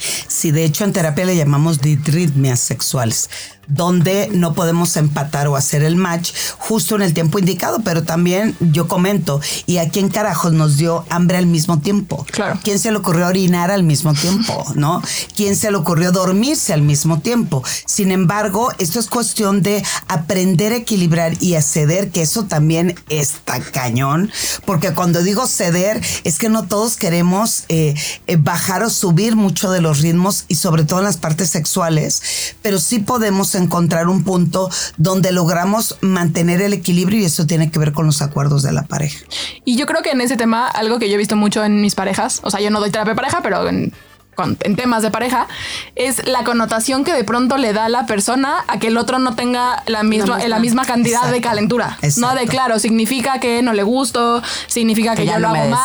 Sí, 0.00 0.50
de 0.50 0.64
hecho 0.64 0.84
en 0.84 0.92
terapia 0.92 1.24
le 1.24 1.36
llamamos 1.36 1.80
ditritmias 1.80 2.60
sexuales, 2.60 3.30
donde 3.68 4.30
no 4.32 4.54
podemos 4.54 4.96
empatar 4.96 5.46
o 5.48 5.56
hacer 5.56 5.82
el 5.82 5.96
match 5.96 6.32
justo 6.58 6.96
en 6.96 7.02
el 7.02 7.14
tiempo 7.14 7.38
indicado, 7.38 7.80
pero 7.84 8.02
también 8.02 8.56
yo 8.60 8.88
comento, 8.88 9.40
¿y 9.66 9.78
a 9.78 9.88
quién 9.90 10.08
carajos 10.08 10.52
nos 10.52 10.76
dio 10.76 11.04
hambre 11.10 11.36
al 11.36 11.46
mismo 11.46 11.78
tiempo? 11.78 12.26
Claro. 12.30 12.58
¿Quién 12.62 12.78
se 12.78 12.90
le 12.90 12.98
ocurrió 12.98 13.26
orinar 13.26 13.70
al 13.70 13.82
mismo 13.82 14.14
tiempo? 14.14 14.64
¿No? 14.74 15.02
¿Quién 15.36 15.56
se 15.56 15.70
le 15.70 15.76
ocurrió 15.76 16.12
dormirse 16.12 16.72
al 16.72 16.82
mismo 16.82 17.20
tiempo? 17.20 17.62
Sin 17.86 18.10
embargo, 18.10 18.70
esto 18.78 18.98
es 18.98 19.06
cuestión 19.08 19.62
de 19.62 19.84
aprender 20.06 20.72
a 20.72 20.76
equilibrar 20.76 21.42
y 21.42 21.54
a 21.54 21.62
ceder, 21.62 22.10
que 22.10 22.22
eso 22.22 22.44
también 22.44 22.94
está 23.08 23.60
cañón, 23.60 24.30
porque 24.64 24.94
cuando 24.94 25.22
digo 25.22 25.46
ceder 25.46 26.00
es 26.24 26.38
que 26.38 26.48
no 26.48 26.66
todos 26.66 26.96
queremos 26.96 27.64
eh, 27.68 27.94
eh, 28.26 28.36
bajar 28.36 28.82
o 28.82 28.90
subir 28.90 29.36
mucho 29.36 29.70
de 29.70 29.80
los 29.80 30.00
ritmos 30.00 30.44
y 30.48 30.54
sobre 30.54 30.84
todo 30.84 31.00
en 31.00 31.04
las 31.04 31.16
partes 31.16 31.50
sexuales, 31.50 32.22
pero 32.62 32.78
sí 32.78 32.98
podemos 32.98 33.54
encontrar 33.58 34.08
un 34.08 34.24
punto 34.24 34.70
donde 34.96 35.32
logramos 35.32 35.98
mantener 36.00 36.62
el 36.62 36.72
equilibrio 36.72 37.20
y 37.20 37.24
eso 37.24 37.46
tiene 37.46 37.70
que 37.70 37.78
ver 37.78 37.92
con 37.92 38.06
los 38.06 38.22
acuerdos 38.22 38.62
de 38.62 38.72
la 38.72 38.84
pareja. 38.84 39.24
Y 39.64 39.76
yo 39.76 39.86
creo 39.86 40.02
que 40.02 40.10
en 40.10 40.20
ese 40.20 40.36
tema, 40.36 40.66
algo 40.66 40.98
que 40.98 41.08
yo 41.08 41.14
he 41.14 41.18
visto 41.18 41.36
mucho 41.36 41.64
en 41.64 41.80
mis 41.80 41.94
parejas, 41.94 42.40
o 42.42 42.50
sea, 42.50 42.60
yo 42.60 42.70
no 42.70 42.80
doy 42.80 42.90
terapia 42.90 43.12
de 43.12 43.16
pareja, 43.16 43.40
pero 43.42 43.68
en, 43.68 43.92
con- 44.38 44.56
en 44.60 44.76
temas 44.76 45.02
de 45.02 45.10
pareja, 45.10 45.48
es 45.96 46.24
la 46.28 46.44
connotación 46.44 47.02
que 47.02 47.12
de 47.12 47.24
pronto 47.24 47.56
le 47.56 47.72
da 47.72 47.88
la 47.88 48.06
persona 48.06 48.64
a 48.68 48.78
que 48.78 48.86
el 48.86 48.96
otro 48.96 49.18
no 49.18 49.34
tenga 49.34 49.82
la 49.86 50.04
misma, 50.04 50.36
misma. 50.36 50.48
la 50.48 50.58
misma 50.60 50.84
cantidad 50.84 51.22
de 51.22 51.38
Exacto. 51.38 51.48
calentura. 51.48 51.98
No 52.18 52.36
de 52.36 52.46
claro, 52.46 52.78
significa 52.78 53.40
que 53.40 53.62
no 53.62 53.72
le 53.72 53.82
gusto, 53.82 54.40
significa 54.68 55.16
que, 55.16 55.22
Que 55.22 55.26
ya 55.26 55.32
yo 55.34 55.38
lo 55.40 55.48
no 55.48 55.54
hago 55.56 55.68
mal, 55.70 55.80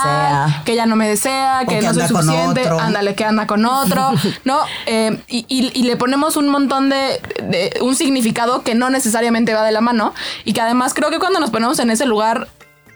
desea. 0.45 0.61
que 0.65 0.75
ya 0.75 0.85
no 0.85 0.95
me 0.95 1.07
desea, 1.07 1.61
que, 1.67 1.79
que 1.79 1.81
no 1.87 1.93
soy 1.95 2.07
suficiente, 2.07 2.67
ándale, 2.79 3.15
que 3.15 3.25
anda 3.25 3.47
con 3.47 3.65
otro, 3.65 4.11
¿no? 4.45 4.59
Eh, 4.85 5.19
y, 5.27 5.45
y- 5.49 5.71
y 5.73 5.83
le 5.85 5.97
ponemos 5.97 6.37
un 6.37 6.47
montón 6.49 6.89
de, 6.89 7.19
de 7.49 7.75
un 7.81 7.95
significado 7.95 8.61
que 8.61 8.75
no 8.75 8.91
necesariamente 8.91 9.55
va 9.55 9.63
de 9.63 9.71
la 9.71 9.81
mano 9.81 10.13
y 10.45 10.53
que 10.53 10.61
además 10.61 10.93
creo 10.93 11.09
que 11.09 11.17
cuando 11.17 11.39
nos 11.39 11.49
ponemos 11.49 11.79
en 11.79 11.89
ese 11.89 12.05
lugar 12.05 12.49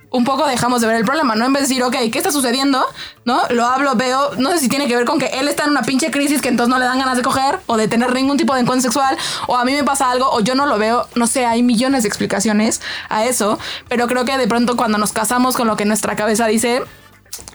un 0.09 0.23
poco 0.23 0.47
dejamos 0.47 0.81
de 0.81 0.87
ver 0.87 0.95
el 0.95 1.05
problema, 1.05 1.35
¿no? 1.35 1.45
En 1.45 1.53
vez 1.53 1.63
de 1.63 1.67
decir, 1.67 1.83
ok, 1.83 1.95
¿qué 2.11 2.17
está 2.17 2.31
sucediendo? 2.31 2.83
¿No? 3.25 3.41
Lo 3.49 3.65
hablo, 3.65 3.95
veo, 3.95 4.31
no 4.37 4.51
sé 4.51 4.59
si 4.59 4.69
tiene 4.69 4.87
que 4.87 4.95
ver 4.95 5.05
con 5.05 5.19
que 5.19 5.27
él 5.27 5.47
está 5.47 5.65
en 5.65 5.71
una 5.71 5.81
pinche 5.81 6.11
crisis 6.11 6.41
que 6.41 6.49
entonces 6.49 6.69
no 6.69 6.79
le 6.79 6.85
dan 6.85 6.99
ganas 6.99 7.17
de 7.17 7.23
coger 7.23 7.59
o 7.65 7.77
de 7.77 7.87
tener 7.87 8.13
ningún 8.13 8.37
tipo 8.37 8.53
de 8.53 8.61
encuentro 8.61 8.89
sexual 8.89 9.17
o 9.47 9.57
a 9.57 9.65
mí 9.65 9.73
me 9.73 9.83
pasa 9.83 10.09
algo 10.09 10.29
o 10.31 10.39
yo 10.39 10.55
no 10.55 10.65
lo 10.65 10.77
veo, 10.77 11.07
no 11.15 11.27
sé, 11.27 11.45
hay 11.45 11.61
millones 11.61 12.03
de 12.03 12.09
explicaciones 12.09 12.81
a 13.09 13.25
eso, 13.25 13.59
pero 13.89 14.07
creo 14.07 14.23
que 14.25 14.37
de 14.37 14.47
pronto 14.47 14.77
cuando 14.77 14.97
nos 14.97 15.11
casamos 15.11 15.55
con 15.55 15.67
lo 15.67 15.75
que 15.75 15.85
nuestra 15.85 16.15
cabeza 16.15 16.47
dice, 16.47 16.83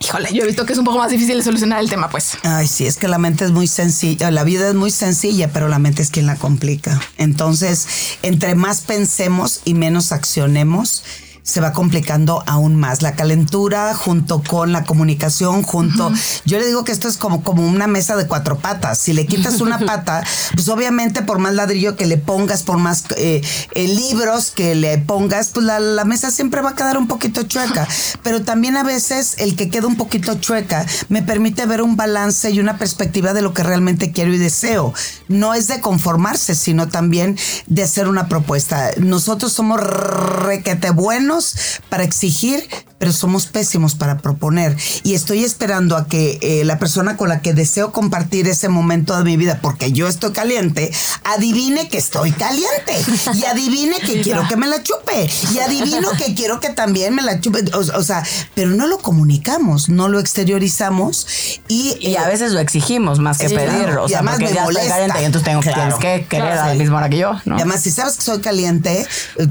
híjole, 0.00 0.28
yo 0.32 0.42
he 0.44 0.46
visto 0.46 0.66
que 0.66 0.72
es 0.72 0.78
un 0.78 0.84
poco 0.84 0.98
más 0.98 1.10
difícil 1.10 1.38
de 1.38 1.42
solucionar 1.42 1.80
el 1.80 1.88
tema, 1.88 2.08
pues. 2.10 2.36
Ay, 2.42 2.68
sí, 2.68 2.86
es 2.86 2.96
que 2.96 3.08
la 3.08 3.18
mente 3.18 3.44
es 3.44 3.50
muy 3.50 3.66
sencilla, 3.66 4.30
la 4.30 4.44
vida 4.44 4.68
es 4.68 4.74
muy 4.74 4.90
sencilla, 4.90 5.50
pero 5.52 5.68
la 5.68 5.78
mente 5.78 6.02
es 6.02 6.10
quien 6.10 6.26
la 6.26 6.36
complica. 6.36 7.00
Entonces, 7.16 7.86
entre 8.22 8.54
más 8.54 8.82
pensemos 8.82 9.60
y 9.64 9.74
menos 9.74 10.12
accionemos, 10.12 11.04
se 11.42 11.60
va 11.60 11.72
complicando 11.72 12.42
aún 12.46 12.76
más. 12.76 13.02
La 13.02 13.14
calentura 13.14 13.94
junto 13.94 14.42
con 14.42 14.72
la 14.72 14.84
comunicación, 14.84 15.62
junto... 15.62 16.12
Yo 16.44 16.58
le 16.58 16.66
digo 16.66 16.84
que 16.84 16.92
esto 16.92 17.08
es 17.08 17.16
como, 17.16 17.42
como 17.42 17.66
una 17.66 17.86
mesa 17.86 18.16
de 18.16 18.26
cuatro 18.26 18.58
patas. 18.58 18.98
Si 18.98 19.12
le 19.12 19.26
quitas 19.26 19.60
una 19.60 19.78
pata, 19.86 20.22
pues 20.54 20.68
obviamente 20.68 21.22
por 21.22 21.38
más 21.38 21.54
ladrillo 21.54 21.96
que 21.96 22.06
le 22.06 22.16
pongas, 22.16 22.62
por 22.62 22.78
más 22.78 23.04
eh, 23.16 23.42
eh, 23.72 23.88
libros 23.88 24.50
que 24.50 24.74
le 24.74 24.98
pongas, 24.98 25.50
pues 25.50 25.66
la, 25.66 25.80
la 25.80 26.04
mesa 26.04 26.30
siempre 26.30 26.60
va 26.60 26.70
a 26.70 26.74
quedar 26.76 26.96
un 26.96 27.08
poquito 27.08 27.42
chueca. 27.42 27.88
Pero 28.22 28.42
también 28.42 28.76
a 28.76 28.84
veces 28.84 29.34
el 29.38 29.56
que 29.56 29.68
queda 29.68 29.88
un 29.88 29.96
poquito 29.96 30.34
chueca 30.36 30.86
me 31.08 31.22
permite 31.22 31.66
ver 31.66 31.82
un 31.82 31.96
balance 31.96 32.50
y 32.50 32.60
una 32.60 32.78
perspectiva 32.78 33.34
de 33.34 33.42
lo 33.42 33.52
que 33.52 33.64
realmente 33.64 34.12
quiero 34.12 34.32
y 34.32 34.38
deseo. 34.38 34.94
No 35.28 35.54
es 35.54 35.66
de 35.66 35.80
conformarse, 35.80 36.54
sino 36.54 36.88
también 36.88 37.36
de 37.66 37.82
hacer 37.82 38.06
una 38.06 38.28
propuesta. 38.28 38.90
Nosotros 38.98 39.52
somos 39.52 39.80
requete 39.80 40.90
buenos 40.90 41.31
buenos 41.32 41.80
para 41.88 42.04
exigir, 42.04 42.68
pero 42.98 43.12
somos 43.12 43.46
pésimos 43.46 43.94
para 43.94 44.18
proponer. 44.18 44.76
Y 45.02 45.14
estoy 45.14 45.44
esperando 45.44 45.96
a 45.96 46.06
que 46.06 46.38
eh, 46.40 46.64
la 46.64 46.78
persona 46.78 47.16
con 47.16 47.28
la 47.28 47.40
que 47.40 47.52
deseo 47.52 47.92
compartir 47.92 48.46
ese 48.48 48.68
momento 48.68 49.16
de 49.16 49.24
mi 49.24 49.36
vida, 49.36 49.58
porque 49.60 49.92
yo 49.92 50.06
estoy 50.06 50.32
caliente, 50.32 50.92
adivine 51.24 51.88
que 51.88 51.98
estoy 51.98 52.32
caliente. 52.32 52.96
Y 53.34 53.44
adivine 53.44 53.98
que 53.98 54.20
quiero 54.20 54.46
que 54.46 54.56
me 54.56 54.66
la 54.66 54.82
chupe. 54.82 55.28
Y 55.54 55.58
adivino 55.58 56.10
que 56.12 56.34
quiero 56.34 56.60
que 56.60 56.70
también 56.70 57.14
me 57.14 57.22
la 57.22 57.40
chupe. 57.40 57.64
O, 57.74 58.02
sea, 58.02 58.22
pero 58.54 58.70
no 58.70 58.86
lo 58.86 58.98
comunicamos, 58.98 59.88
no 59.88 60.08
lo 60.08 60.20
exteriorizamos. 60.20 61.26
Y, 61.68 62.14
a 62.16 62.28
veces 62.28 62.52
lo 62.52 62.60
exigimos 62.60 63.18
más 63.18 63.38
que 63.38 63.50
pedirlo. 63.50 64.04
O 64.04 64.08
sea, 64.08 64.18
además 64.18 64.38
me 64.38 64.60
molesta. 64.60 64.88
caliente 64.88 65.22
y 65.22 65.24
entonces 65.24 65.44
tengo 65.44 65.60
que 65.60 65.72
que 66.00 66.26
querer 66.26 66.52
a 66.52 66.68
la 66.68 66.74
misma 66.74 66.98
hora 66.98 67.08
que 67.08 67.18
yo. 67.18 67.32
Y 67.44 67.50
además, 67.50 67.80
si 67.82 67.90
sabes 67.90 68.16
que 68.16 68.22
soy 68.22 68.40
caliente, 68.40 69.06
eh, 69.36 69.46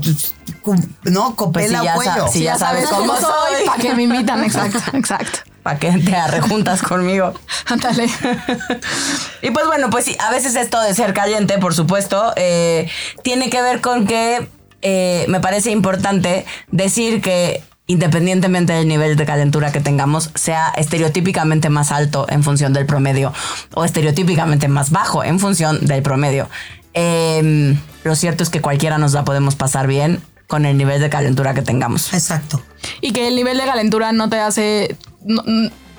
no, 1.03 1.35
copela 1.35 1.81
pues 1.95 2.09
cuello. 2.09 2.27
si 2.27 2.43
ya 2.43 2.57
sabes 2.57 2.87
cómo 2.89 3.15
soy. 3.15 3.65
Para 3.65 3.81
que 3.81 3.95
me 3.95 4.03
invitan, 4.03 4.43
exacto, 4.43 4.79
exacto. 4.93 5.39
Para 5.63 5.79
que 5.79 5.91
te 5.91 6.15
arrejuntas 6.15 6.81
conmigo. 6.81 7.33
Ándale. 7.67 8.09
y 9.41 9.51
pues 9.51 9.65
bueno, 9.67 9.89
pues 9.89 10.05
sí, 10.05 10.15
a 10.19 10.31
veces 10.31 10.55
esto 10.55 10.81
de 10.81 10.93
ser 10.93 11.13
caliente, 11.13 11.57
por 11.57 11.73
supuesto, 11.73 12.33
eh, 12.35 12.89
tiene 13.23 13.49
que 13.49 13.61
ver 13.61 13.81
con 13.81 14.07
que 14.07 14.47
eh, 14.81 15.25
me 15.27 15.39
parece 15.39 15.71
importante 15.71 16.45
decir 16.71 17.21
que 17.21 17.63
independientemente 17.87 18.71
del 18.71 18.87
nivel 18.87 19.17
de 19.17 19.25
calentura 19.25 19.71
que 19.73 19.81
tengamos, 19.81 20.31
sea 20.33 20.71
estereotípicamente 20.77 21.69
más 21.69 21.91
alto 21.91 22.25
en 22.29 22.41
función 22.41 22.71
del 22.71 22.85
promedio 22.85 23.33
o 23.73 23.83
estereotípicamente 23.83 24.69
más 24.69 24.91
bajo 24.91 25.25
en 25.25 25.39
función 25.39 25.85
del 25.85 26.01
promedio. 26.01 26.49
Em, 26.93 27.77
lo 28.03 28.15
cierto 28.15 28.43
es 28.43 28.49
que 28.49 28.61
cualquiera 28.61 28.97
nos 28.97 29.11
la 29.11 29.25
podemos 29.25 29.55
pasar 29.55 29.87
bien 29.87 30.21
con 30.51 30.65
el 30.65 30.77
nivel 30.77 30.99
de 30.99 31.09
calentura 31.09 31.53
que 31.53 31.61
tengamos. 31.61 32.13
Exacto. 32.13 32.61
Y 32.99 33.13
que 33.13 33.29
el 33.29 33.37
nivel 33.37 33.57
de 33.57 33.63
calentura 33.63 34.11
no 34.11 34.27
te 34.27 34.37
hace, 34.37 34.97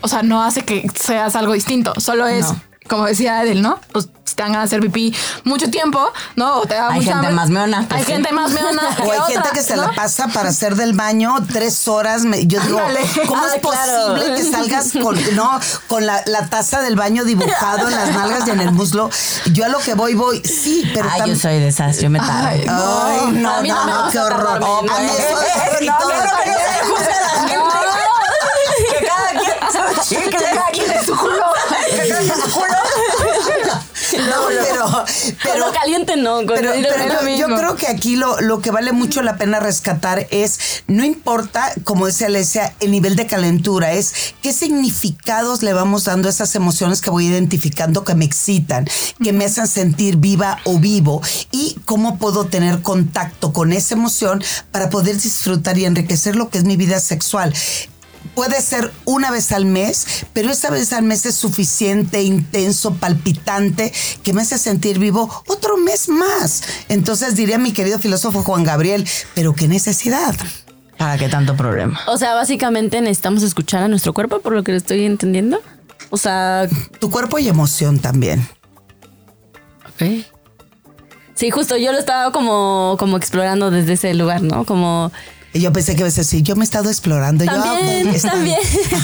o 0.02 0.08
sea, 0.08 0.22
no 0.22 0.44
hace 0.44 0.60
que 0.60 0.86
seas 0.94 1.36
algo 1.36 1.54
distinto, 1.54 1.94
solo 1.98 2.26
es 2.26 2.48
como 2.92 3.06
decía 3.06 3.42
él, 3.44 3.62
¿no? 3.62 3.80
Pues 3.90 4.10
si 4.22 4.34
te 4.34 4.42
van 4.42 4.54
a 4.54 4.60
hacer 4.60 4.80
pipí 4.80 5.16
mucho 5.44 5.70
tiempo, 5.70 6.12
¿no? 6.36 6.58
O 6.58 6.66
te 6.66 6.74
da 6.74 6.90
hay 6.90 7.02
gente 7.02 7.30
más 7.30 7.48
meona. 7.48 7.86
Pues 7.88 8.00
hay 8.00 8.04
gente 8.04 8.32
más 8.32 8.50
meona. 8.50 8.82
o 9.02 9.10
hay 9.10 9.32
gente 9.32 9.48
que 9.54 9.62
se 9.62 9.78
la 9.78 9.92
pasa 9.92 10.28
para 10.28 10.50
hacer 10.50 10.76
del 10.76 10.92
baño 10.92 11.36
tres 11.50 11.88
horas. 11.88 12.24
Yo 12.24 12.60
digo, 12.60 12.80
¿cómo 13.28 13.46
es 13.46 13.62
posible 13.62 14.34
que 14.36 14.42
salgas 14.44 14.92
con, 14.92 15.18
no, 15.34 15.58
con 15.88 16.04
la, 16.04 16.22
taza 16.50 16.82
del 16.82 16.94
baño 16.94 17.24
dibujado 17.24 17.88
en 17.88 17.96
las 17.96 18.14
nalgas 18.14 18.46
y 18.46 18.50
en 18.50 18.60
el 18.60 18.72
muslo? 18.72 19.08
Yo 19.52 19.64
a 19.64 19.68
lo 19.68 19.78
que 19.78 19.94
voy, 19.94 20.12
voy, 20.12 20.42
sí, 20.44 20.90
pero. 20.92 21.08
Ay, 21.10 21.30
yo 21.30 21.36
soy 21.36 21.60
de 21.60 21.68
esas, 21.68 21.98
yo 21.98 22.10
me 22.10 22.18
tardo. 22.18 22.42
Ay, 22.44 22.66
no, 23.32 23.62
no, 23.62 23.86
no, 23.86 24.10
qué 24.10 24.18
horror. 24.18 24.62
A 24.62 25.00
mí 25.00 25.08
eso, 25.16 25.34
no, 25.80 25.96
que 28.90 29.06
cada 29.06 30.02
quien, 30.06 30.30
que 30.30 30.36
cada 30.36 30.66
quien 30.70 30.90
es 30.90 31.06
su 31.06 31.16
culo. 31.16 31.44
Que 31.90 31.96
cada 31.96 32.20
quien 32.20 32.30
es 32.30 32.36
su 32.36 32.50
culo. 32.50 32.81
No, 34.28 34.48
pero, 34.48 35.04
pero 35.42 35.72
caliente 35.72 36.16
no. 36.16 36.40
pero, 36.46 36.74
yo 36.74 37.46
creo 37.56 37.76
que 37.76 37.88
aquí 37.88 38.16
lo, 38.16 38.40
lo, 38.40 38.60
que 38.60 38.70
vale 38.70 38.92
mucho 38.92 39.22
la 39.22 39.36
pena 39.36 39.60
rescatar 39.60 40.26
es, 40.30 40.82
no 40.86 41.04
importa, 41.04 41.72
como 41.84 42.06
decía 42.06 42.26
Alesia, 42.28 42.74
el 42.80 42.90
nivel 42.90 43.16
de 43.16 43.26
calentura, 43.26 43.92
es 43.92 44.34
qué 44.42 44.52
significados 44.52 45.62
le 45.62 45.72
vamos 45.72 46.04
dando 46.04 46.28
a 46.28 46.30
esas 46.30 46.54
emociones 46.54 47.00
que 47.00 47.10
voy 47.10 47.26
identificando 47.26 48.04
que 48.04 48.14
me 48.14 48.24
excitan, 48.24 48.88
que 49.22 49.32
me 49.32 49.44
hacen 49.44 49.66
sentir 49.66 50.16
viva 50.16 50.58
o 50.64 50.78
vivo 50.78 51.22
y 51.50 51.76
cómo 51.84 52.18
puedo 52.18 52.46
tener 52.46 52.82
contacto 52.82 53.52
con 53.52 53.72
esa 53.72 53.94
emoción 53.94 54.42
para 54.70 54.90
poder 54.90 55.20
disfrutar 55.20 55.78
y 55.78 55.84
enriquecer 55.84 56.36
lo 56.36 56.48
que 56.48 56.58
es 56.58 56.64
mi 56.64 56.76
vida 56.76 57.00
sexual 57.00 57.52
puede 58.34 58.60
ser 58.60 58.92
una 59.04 59.30
vez 59.30 59.52
al 59.52 59.64
mes, 59.64 60.26
pero 60.32 60.50
esa 60.50 60.70
vez 60.70 60.92
al 60.92 61.04
mes 61.04 61.26
es 61.26 61.34
suficiente, 61.34 62.22
intenso, 62.22 62.94
palpitante, 62.94 63.92
que 64.22 64.32
me 64.32 64.42
hace 64.42 64.58
sentir 64.58 64.98
vivo 64.98 65.30
otro 65.48 65.76
mes 65.76 66.08
más. 66.08 66.62
Entonces 66.88 67.36
diría 67.36 67.58
mi 67.58 67.72
querido 67.72 67.98
filósofo 67.98 68.42
Juan 68.42 68.64
Gabriel, 68.64 69.06
pero 69.34 69.54
qué 69.54 69.68
necesidad. 69.68 70.34
¿Para 70.96 71.18
qué 71.18 71.28
tanto 71.28 71.56
problema? 71.56 72.00
O 72.06 72.16
sea, 72.16 72.34
básicamente 72.34 73.00
necesitamos 73.00 73.42
escuchar 73.42 73.82
a 73.82 73.88
nuestro 73.88 74.12
cuerpo, 74.12 74.40
por 74.40 74.52
lo 74.52 74.62
que 74.62 74.76
estoy 74.76 75.04
entendiendo. 75.04 75.60
O 76.10 76.16
sea... 76.16 76.68
Tu 77.00 77.10
cuerpo 77.10 77.38
y 77.38 77.48
emoción 77.48 77.98
también. 77.98 78.46
Ok. 79.94 80.24
Sí, 81.34 81.50
justo 81.50 81.76
yo 81.76 81.90
lo 81.90 81.98
estaba 81.98 82.30
como, 82.30 82.96
como 82.98 83.16
explorando 83.16 83.70
desde 83.70 83.94
ese 83.94 84.14
lugar, 84.14 84.42
¿no? 84.42 84.64
Como 84.64 85.10
y 85.54 85.60
yo 85.60 85.72
pensé 85.72 85.94
que 85.94 86.02
a 86.02 86.06
decir, 86.06 86.42
yo 86.42 86.56
me 86.56 86.62
he 86.62 86.64
estado 86.64 86.88
explorando. 86.88 87.44
También, 87.44 88.10
yo, 88.10 88.20
también, 88.22 88.58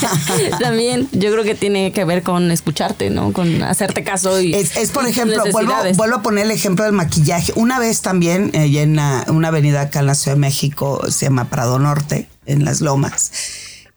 también. 0.60 1.08
Yo 1.12 1.30
creo 1.30 1.44
que 1.44 1.54
tiene 1.54 1.92
que 1.92 2.04
ver 2.06 2.22
con 2.22 2.50
escucharte, 2.50 3.10
¿no? 3.10 3.32
Con 3.32 3.62
hacerte 3.62 4.02
caso 4.02 4.40
y. 4.40 4.54
Es, 4.54 4.90
por 4.90 5.06
ejemplo, 5.06 5.42
vuelvo, 5.52 5.74
vuelvo, 5.94 6.16
a 6.16 6.22
poner 6.22 6.46
el 6.46 6.50
ejemplo 6.50 6.84
del 6.84 6.94
maquillaje. 6.94 7.52
Una 7.56 7.78
vez 7.78 8.00
también, 8.00 8.50
eh, 8.54 8.66
en 8.78 8.92
una, 8.92 9.48
avenida 9.48 9.82
acá 9.82 10.00
en 10.00 10.06
la 10.06 10.14
Ciudad 10.14 10.36
de 10.36 10.40
México, 10.40 11.02
se 11.10 11.26
llama 11.26 11.50
Prado 11.50 11.78
Norte, 11.78 12.28
en 12.46 12.64
Las 12.64 12.80
Lomas. 12.80 13.30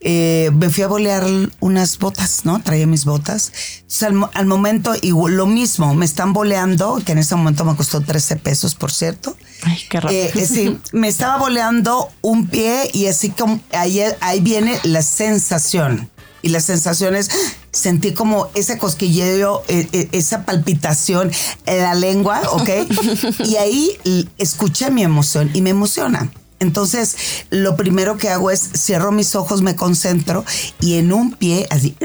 Eh, 0.03 0.49
me 0.53 0.71
fui 0.71 0.83
a 0.83 0.87
bolear 0.87 1.23
unas 1.59 1.99
botas, 1.99 2.43
¿no? 2.43 2.61
Traía 2.61 2.87
mis 2.87 3.05
botas. 3.05 3.51
Entonces, 3.81 4.29
al, 4.33 4.45
momento, 4.47 4.93
y 4.99 5.11
lo 5.11 5.45
mismo, 5.45 5.93
me 5.93 6.05
están 6.05 6.33
boleando, 6.33 6.99
que 7.05 7.11
en 7.11 7.19
ese 7.19 7.35
momento 7.35 7.65
me 7.65 7.75
costó 7.75 8.01
13 8.01 8.37
pesos, 8.37 8.73
por 8.73 8.91
cierto. 8.91 9.37
Ay, 9.63 9.77
qué 9.89 9.99
rápido. 9.99 10.21
Eh, 10.23 10.47
sí, 10.47 10.77
me 10.91 11.07
estaba 11.07 11.37
boleando 11.37 12.09
un 12.21 12.47
pie 12.47 12.89
y 12.93 13.05
así 13.05 13.29
como 13.29 13.59
ahí, 13.73 14.01
ahí 14.21 14.39
viene 14.39 14.79
la 14.83 15.03
sensación. 15.03 16.09
Y 16.41 16.49
las 16.49 16.65
sensaciones, 16.65 17.29
sentí 17.71 18.13
como 18.13 18.49
ese 18.55 18.79
cosquilleo, 18.79 19.61
eh, 19.67 19.87
eh, 19.91 20.09
esa 20.11 20.43
palpitación 20.45 21.31
en 21.67 21.77
la 21.83 21.93
lengua, 21.93 22.41
¿ok? 22.53 22.69
y 23.45 23.57
ahí 23.57 24.27
escuché 24.39 24.89
mi 24.89 25.03
emoción 25.03 25.51
y 25.53 25.61
me 25.61 25.69
emociona. 25.69 26.31
Entonces, 26.61 27.17
lo 27.49 27.75
primero 27.75 28.17
que 28.17 28.29
hago 28.29 28.51
es 28.51 28.69
cierro 28.77 29.11
mis 29.11 29.33
ojos, 29.33 29.63
me 29.63 29.75
concentro 29.75 30.45
y 30.79 30.99
en 30.99 31.11
un 31.11 31.33
pie, 31.33 31.65
así, 31.71 31.97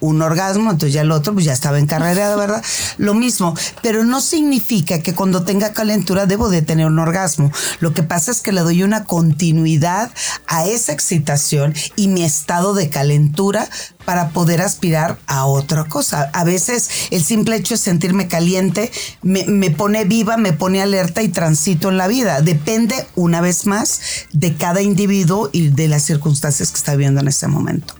un 0.00 0.22
orgasmo, 0.22 0.70
entonces 0.70 0.94
ya 0.94 1.02
el 1.02 1.12
otro, 1.12 1.34
pues 1.34 1.44
ya 1.44 1.52
estaba 1.52 1.78
en 1.78 1.86
carrera, 1.86 2.34
¿verdad? 2.36 2.64
Lo 2.96 3.12
mismo, 3.12 3.54
pero 3.82 4.02
no 4.04 4.22
significa 4.22 5.00
que 5.00 5.14
cuando 5.14 5.44
tenga 5.44 5.74
calentura 5.74 6.24
debo 6.24 6.48
de 6.48 6.62
tener 6.62 6.86
un 6.86 6.98
orgasmo. 6.98 7.52
Lo 7.80 7.92
que 7.92 8.02
pasa 8.02 8.30
es 8.30 8.40
que 8.40 8.50
le 8.50 8.62
doy 8.62 8.82
una 8.82 9.04
continuidad 9.04 10.10
a 10.46 10.64
esa 10.64 10.92
excitación 10.92 11.74
y 11.96 12.08
mi 12.08 12.24
estado 12.24 12.72
de 12.72 12.88
calentura 12.88 13.68
para 14.04 14.30
poder 14.30 14.60
aspirar 14.60 15.18
a 15.26 15.46
otra 15.46 15.84
cosa. 15.84 16.30
A 16.32 16.44
veces 16.44 17.08
el 17.10 17.22
simple 17.22 17.56
hecho 17.56 17.74
de 17.74 17.78
sentirme 17.78 18.28
caliente 18.28 18.90
me, 19.22 19.70
pone 19.70 20.04
viva, 20.04 20.36
me 20.36 20.52
pone 20.52 20.82
alerta 20.82 21.22
y 21.22 21.28
transito 21.28 21.88
en 21.88 21.98
la 21.98 22.08
vida. 22.08 22.40
Depende 22.40 22.94
una 23.14 23.40
vez 23.40 23.66
más 23.66 24.26
de 24.32 24.54
cada 24.54 24.82
individuo 24.82 25.50
y 25.52 25.68
de 25.68 25.88
las 25.88 26.02
circunstancias 26.02 26.70
que 26.70 26.76
está 26.76 26.92
viviendo 26.92 27.20
en 27.20 27.28
ese 27.28 27.48
momento. 27.48 27.94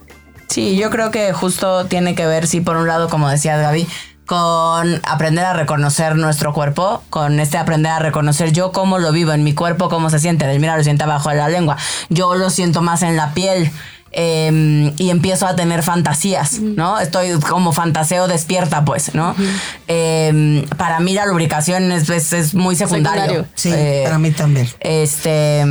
Sí, 0.47 0.75
yo 0.75 0.89
creo 0.89 1.09
que 1.09 1.33
justo 1.33 1.85
tiene 1.85 2.13
que 2.15 2.27
ver, 2.27 2.45
sí, 2.45 2.61
por 2.61 2.77
un 2.77 2.87
lado, 2.87 3.09
como 3.09 3.27
decía 3.27 3.57
Gaby, 3.57 3.87
con 4.25 5.01
aprender 5.03 5.45
a 5.45 5.53
reconocer 5.53 6.15
nuestro 6.15 6.53
cuerpo, 6.53 7.03
con 7.09 7.39
este 7.39 7.57
aprender 7.57 7.91
a 7.91 7.99
reconocer 7.99 8.51
yo 8.51 8.71
cómo 8.71 8.97
lo 8.99 9.11
vivo 9.11 9.31
en 9.33 9.43
mi 9.43 9.53
cuerpo, 9.53 9.89
cómo 9.89 10.09
se 10.09 10.19
siente. 10.19 10.47
Mira 10.59 10.77
lo 10.77 10.83
siente 10.83 11.03
abajo 11.03 11.29
de 11.29 11.35
la 11.35 11.49
lengua. 11.49 11.77
Yo 12.09 12.35
lo 12.35 12.49
siento 12.49 12.81
más 12.81 13.01
en 13.01 13.15
la 13.15 13.33
piel. 13.33 13.71
Em, 14.15 14.93
y 14.99 15.09
empiezo 15.09 15.47
a 15.47 15.55
tener 15.55 15.81
fantasías, 15.81 16.59
¿no? 16.59 16.99
Estoy 16.99 17.39
como 17.39 17.73
fantaseo 17.73 18.27
despierta, 18.27 18.85
pues, 18.85 19.15
¿no? 19.15 19.35
Em, 19.87 20.67
para 20.77 20.99
mí 20.99 21.13
la 21.13 21.25
lubricación 21.25 21.91
es, 21.91 22.07
es, 22.09 22.53
muy 22.53 22.75
secundario. 22.75 23.47
Sí, 23.55 23.71
eh, 23.73 24.01
para 24.03 24.19
mí 24.19 24.29
también. 24.29 24.69
Este, 24.79 25.61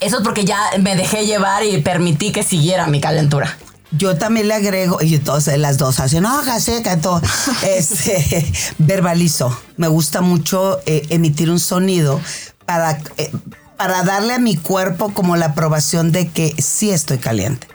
eso 0.00 0.18
es 0.18 0.24
porque 0.24 0.44
ya 0.44 0.58
me 0.80 0.96
dejé 0.96 1.26
llevar 1.26 1.62
y 1.64 1.78
permití 1.78 2.32
que 2.32 2.42
siguiera 2.42 2.88
mi 2.88 3.00
calentura. 3.00 3.56
Yo 3.92 4.16
también 4.18 4.48
le 4.48 4.54
agrego, 4.54 4.98
y 5.00 5.14
entonces 5.14 5.58
las 5.58 5.78
dos 5.78 6.00
hacen, 6.00 6.24
no, 6.24 6.42
seca, 6.58 7.00
todo. 7.00 7.22
Este, 7.62 8.52
verbalizo. 8.78 9.56
Me 9.76 9.86
gusta 9.86 10.22
mucho 10.22 10.80
eh, 10.86 11.06
emitir 11.10 11.50
un 11.50 11.60
sonido 11.60 12.20
para 12.66 12.98
eh, 13.16 13.30
para 13.78 14.02
darle 14.02 14.34
a 14.34 14.38
mi 14.38 14.56
cuerpo 14.56 15.14
como 15.14 15.36
la 15.36 15.46
aprobación 15.46 16.10
de 16.10 16.28
que 16.28 16.54
sí 16.60 16.90
estoy 16.90 17.18
caliente. 17.18 17.68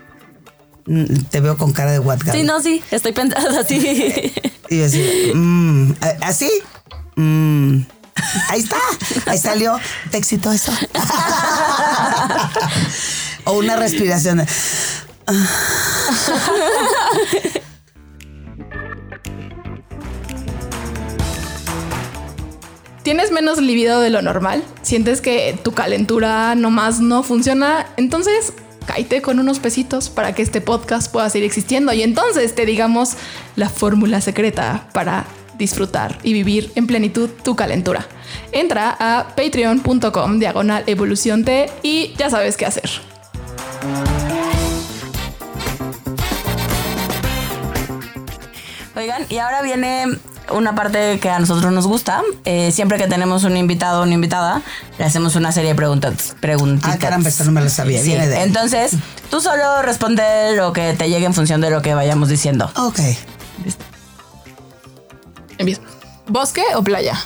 Mm, 0.86 1.24
te 1.30 1.40
veo 1.40 1.58
con 1.58 1.72
cara 1.72 1.94
de 1.94 2.00
what 2.00 2.20
Sí, 2.30 2.44
no, 2.44 2.62
sí, 2.62 2.84
estoy 2.92 3.14
pensando 3.14 3.60
así. 3.60 4.34
Y 4.70 4.82
así, 4.82 5.32
mm, 5.36 5.92
así. 6.22 6.50
Mm, 7.16 7.82
ahí 8.50 8.60
está, 8.60 8.78
ahí 9.28 9.38
salió. 9.38 9.80
¿Te 10.10 10.18
excitó 10.18 10.52
eso? 10.52 10.72
o 13.46 13.54
una 13.54 13.76
respiración. 13.76 14.46
Tienes 23.04 23.32
menos 23.32 23.62
libido 23.62 24.00
de 24.00 24.10
lo 24.10 24.22
normal, 24.22 24.64
sientes 24.82 25.22
que 25.22 25.58
tu 25.64 25.74
calentura 25.74 26.56
nomás 26.56 27.00
no 27.00 27.22
funciona, 27.22 27.86
entonces 27.98 28.54
cáite 28.86 29.22
con 29.22 29.40
unos 29.40 29.60
pesitos 29.60 30.10
para 30.10 30.34
que 30.34 30.42
este 30.42 30.62
podcast 30.62 31.12
pueda 31.12 31.30
seguir 31.30 31.46
existiendo 31.46 31.94
y 31.94 32.02
entonces 32.02 32.56
te 32.56 32.66
digamos 32.66 33.16
la 33.56 33.70
fórmula 33.70 34.22
secreta 34.22 34.90
para 34.94 35.26
disfrutar 35.58 36.18
y 36.24 36.34
vivir 36.34 36.72
en 36.76 36.88
plenitud 36.88 37.30
tu 37.44 37.56
calentura. 37.56 38.08
Entra 38.52 38.96
a 39.00 39.36
patreon.com 39.36 40.40
diagonal 40.40 40.84
evolución 40.88 41.46
T 41.46 41.70
y 41.84 42.14
ya 42.18 42.30
sabes 42.30 42.58
qué 42.58 42.66
hacer. 42.66 42.90
Oigan, 49.04 49.26
y 49.28 49.38
ahora 49.40 49.62
viene 49.62 50.06
una 50.50 50.76
parte 50.76 51.20
que 51.20 51.30
a 51.30 51.38
nosotros 51.38 51.74
nos 51.74 51.88
gusta. 51.88 52.22
Eh, 52.46 52.72
siempre 52.72 52.98
que 52.98 53.08
tenemos 53.08 53.44
un 53.44 53.58
invitado 53.58 54.00
o 54.00 54.04
una 54.04 54.14
invitada, 54.14 54.62
le 54.98 55.04
hacemos 55.04 55.36
una 55.36 55.52
serie 55.52 55.72
de 55.72 55.76
preguntas. 55.76 56.38
preguntitas. 56.40 56.96
Ah, 56.96 56.98
caramba, 56.98 57.28
esto 57.28 57.44
no 57.44 57.52
me 57.52 57.60
lo 57.62 57.70
sabía. 57.70 58.00
Sí, 58.00 58.08
Viene 58.08 58.30
de... 58.30 58.44
Entonces, 58.44 58.94
tú 59.30 59.42
solo 59.42 59.82
responde 59.82 60.56
lo 60.56 60.72
que 60.72 60.94
te 60.94 61.10
llegue 61.10 61.26
en 61.26 61.34
función 61.34 61.60
de 61.60 61.70
lo 61.70 61.82
que 61.82 61.94
vayamos 61.94 62.30
diciendo. 62.30 62.72
Ok, 62.78 63.00
Empiezo. 65.58 65.82
¿Bosque 66.28 66.64
o 66.76 66.82
playa? 66.82 67.20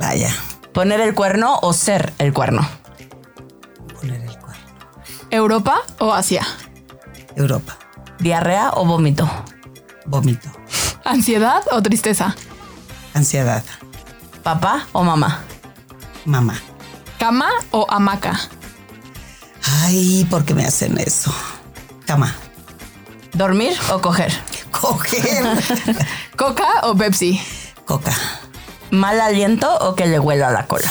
vaya. 0.00 0.34
Poner 0.72 1.00
el 1.00 1.14
cuerno 1.14 1.60
o 1.62 1.72
ser 1.72 2.12
el 2.18 2.32
cuerno. 2.32 2.68
Poner 4.00 4.20
el 4.20 4.36
cuerno. 4.36 4.64
¿Europa 5.30 5.82
o 6.00 6.12
Asia? 6.12 6.44
Europa. 7.36 7.76
Diarrea 8.18 8.70
o 8.74 8.84
vómito. 8.84 9.30
Vómito. 10.06 10.50
¿Ansiedad 11.10 11.64
o 11.72 11.82
tristeza? 11.82 12.36
Ansiedad. 13.14 13.64
Papá 14.44 14.86
o 14.92 15.02
mamá. 15.02 15.42
Mamá. 16.24 16.54
¿Cama 17.18 17.48
o 17.72 17.84
hamaca? 17.90 18.38
Ay, 19.82 20.24
¿por 20.30 20.44
qué 20.44 20.54
me 20.54 20.64
hacen 20.64 20.98
eso? 20.98 21.34
Cama. 22.06 22.32
Dormir 23.32 23.76
o 23.92 24.00
coger. 24.00 24.32
Coger. 24.70 25.44
¿Coca 26.36 26.82
o 26.84 26.94
Pepsi? 26.94 27.42
Coca. 27.84 28.14
Mal 28.92 29.20
aliento 29.20 29.68
o 29.78 29.96
que 29.96 30.06
le 30.06 30.20
huela 30.20 30.50
la 30.52 30.68
cola. 30.68 30.88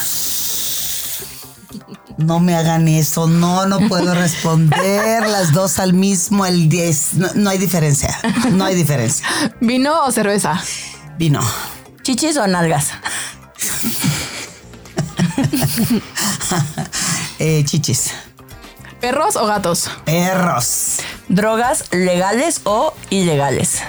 No 2.19 2.39
me 2.41 2.53
hagan 2.55 2.87
eso. 2.89 3.27
No, 3.27 3.65
no 3.65 3.79
puedo 3.87 4.13
responder 4.13 5.25
las 5.27 5.53
dos 5.53 5.79
al 5.79 5.93
mismo, 5.93 6.45
el 6.45 6.67
10. 6.67 7.13
No, 7.13 7.27
no 7.35 7.49
hay 7.49 7.57
diferencia. 7.57 8.15
No 8.51 8.65
hay 8.65 8.75
diferencia. 8.75 9.25
¿Vino 9.61 10.03
o 10.03 10.11
cerveza? 10.11 10.61
Vino. 11.17 11.41
Chichis 12.03 12.37
o 12.37 12.45
nalgas. 12.47 12.89
Eh, 17.39 17.63
chichis. 17.63 18.11
¿Perros 18.99 19.37
o 19.37 19.45
gatos? 19.45 19.89
Perros. 20.03 20.97
Drogas 21.29 21.85
legales 21.91 22.59
o 22.65 22.93
ilegales. 23.09 23.79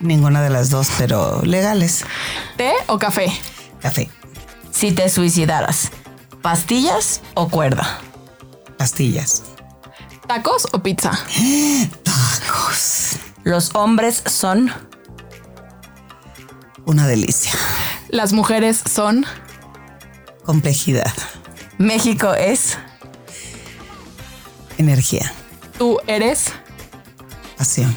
Ninguna 0.00 0.40
de 0.40 0.48
las 0.48 0.70
dos, 0.70 0.88
pero 0.96 1.42
legales. 1.44 2.04
¿Té 2.56 2.72
o 2.86 2.98
café? 2.98 3.30
Café. 3.82 4.08
Si 4.70 4.92
te 4.92 5.10
suicidaras, 5.10 5.90
pastillas 6.42 7.20
o 7.34 7.48
cuerda. 7.48 8.00
Pastillas. 8.78 9.42
¿Tacos 10.26 10.66
o 10.72 10.82
pizza? 10.82 11.10
Tacos. 12.02 13.16
Los 13.42 13.74
hombres 13.74 14.22
son 14.26 14.72
Una 16.86 17.06
delicia. 17.06 17.52
¿Las 18.08 18.32
mujeres 18.32 18.82
son? 18.90 19.24
Complejidad. 20.44 21.12
México 21.78 22.34
es 22.34 22.78
Energía. 24.78 25.32
¿Tú 25.78 25.98
eres? 26.06 26.52
Pasión. 27.58 27.96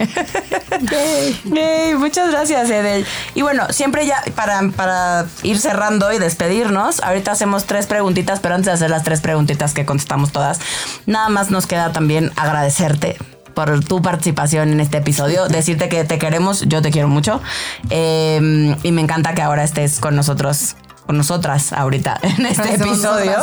Yay, 1.44 1.94
muchas 1.94 2.30
gracias, 2.30 2.70
Edel. 2.70 3.06
Y 3.34 3.42
bueno, 3.42 3.66
siempre 3.70 4.06
ya 4.06 4.22
para, 4.34 4.62
para 4.74 5.26
ir 5.42 5.58
cerrando 5.58 6.12
y 6.12 6.18
despedirnos, 6.18 7.00
ahorita 7.00 7.32
hacemos 7.32 7.64
tres 7.64 7.86
preguntitas, 7.86 8.40
pero 8.40 8.54
antes 8.54 8.66
de 8.66 8.72
hacer 8.72 8.90
las 8.90 9.02
tres 9.02 9.20
preguntitas 9.20 9.74
que 9.74 9.84
contestamos 9.84 10.32
todas, 10.32 10.60
nada 11.06 11.28
más 11.28 11.50
nos 11.50 11.66
queda 11.66 11.92
también 11.92 12.32
agradecerte 12.36 13.16
por 13.54 13.84
tu 13.84 14.00
participación 14.00 14.70
en 14.70 14.80
este 14.80 14.98
episodio, 14.98 15.48
decirte 15.48 15.88
que 15.88 16.04
te 16.04 16.18
queremos, 16.18 16.62
yo 16.62 16.82
te 16.82 16.90
quiero 16.90 17.08
mucho 17.08 17.40
eh, 17.90 18.74
y 18.82 18.92
me 18.92 19.02
encanta 19.02 19.34
que 19.34 19.42
ahora 19.42 19.64
estés 19.64 19.98
con 19.98 20.16
nosotros 20.16 20.76
con 21.06 21.16
nosotras 21.16 21.72
ahorita 21.72 22.20
en 22.22 22.46
este 22.46 22.76
episodio. 22.76 23.38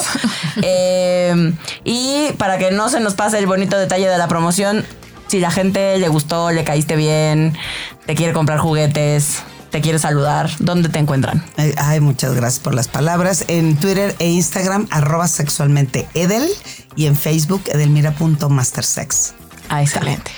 Eh, 0.61 1.53
y 1.83 2.31
para 2.37 2.57
que 2.57 2.71
no 2.71 2.87
se 2.87 3.01
nos 3.01 3.13
pase 3.13 3.39
el 3.39 3.45
bonito 3.45 3.77
detalle 3.77 4.07
de 4.07 4.17
la 4.17 4.29
promoción, 4.29 4.85
si 5.27 5.39
la 5.39 5.51
gente 5.51 5.97
le 5.97 6.07
gustó, 6.07 6.51
le 6.51 6.63
caíste 6.63 6.95
bien, 6.95 7.57
te 8.05 8.15
quiere 8.15 8.33
comprar 8.33 8.59
juguetes, 8.59 9.43
te 9.69 9.81
quiere 9.81 9.99
saludar, 9.99 10.49
¿dónde 10.59 10.89
te 10.89 10.99
encuentran? 10.99 11.43
Ay, 11.77 11.99
muchas 11.99 12.33
gracias 12.33 12.59
por 12.63 12.73
las 12.73 12.87
palabras. 12.87 13.45
En 13.47 13.75
Twitter 13.77 14.15
e 14.19 14.27
Instagram, 14.27 14.87
arroba 14.91 15.27
sexualmente 15.27 16.07
Edel. 16.13 16.47
Y 16.95 17.05
en 17.05 17.15
Facebook, 17.15 17.63
edelmira.mastersex. 17.67 19.33
Ah, 19.69 19.81
excelente. 19.81 20.31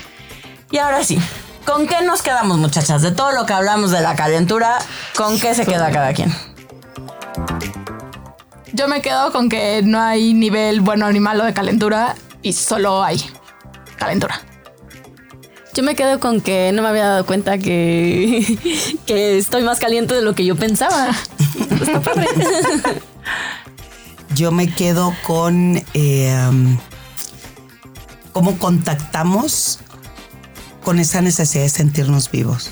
Y 0.72 0.78
ahora 0.78 1.04
sí, 1.04 1.20
¿con 1.66 1.88
qué 1.88 2.02
nos 2.04 2.22
quedamos, 2.22 2.58
muchachas? 2.58 3.02
De 3.02 3.12
todo 3.12 3.32
lo 3.32 3.46
que 3.46 3.54
hablamos 3.54 3.92
de 3.92 4.02
la 4.02 4.16
calentura, 4.16 4.78
¿con 5.16 5.40
qué 5.40 5.56
se 5.56 5.66
queda 5.66 5.92
cada 5.92 6.14
quien? 6.14 6.34
Yo 8.74 8.88
me 8.88 9.02
quedo 9.02 9.32
con 9.32 9.50
que 9.50 9.82
no 9.84 10.02
hay 10.02 10.34
nivel 10.34 10.82
bueno 10.82 11.12
ni 11.12 11.20
malo 11.20 11.44
de 11.44 11.54
calentura 11.54 12.16
y 12.42 12.54
solo 12.54 13.04
hay 13.04 13.24
calentura. 13.98 14.42
Yo 15.80 15.86
me 15.86 15.96
quedo 15.96 16.20
con 16.20 16.42
que 16.42 16.74
no 16.74 16.82
me 16.82 16.90
había 16.90 17.08
dado 17.08 17.26
cuenta 17.26 17.58
que, 17.58 18.58
que 19.06 19.38
estoy 19.38 19.64
más 19.64 19.80
caliente 19.80 20.14
de 20.14 20.22
lo 20.22 20.36
que 20.36 20.44
yo 20.44 20.58
pensaba. 20.58 21.08
Está 21.72 22.02
padre. 22.02 22.28
Yo 24.36 24.52
me 24.52 24.70
quedo 24.70 25.16
con 25.26 25.82
eh, 25.94 26.48
um, 26.50 26.78
cómo 28.34 28.58
contactamos 28.58 29.80
con 30.84 31.00
esa 31.00 31.22
necesidad 31.22 31.64
de 31.64 31.70
sentirnos 31.70 32.30
vivos. 32.30 32.72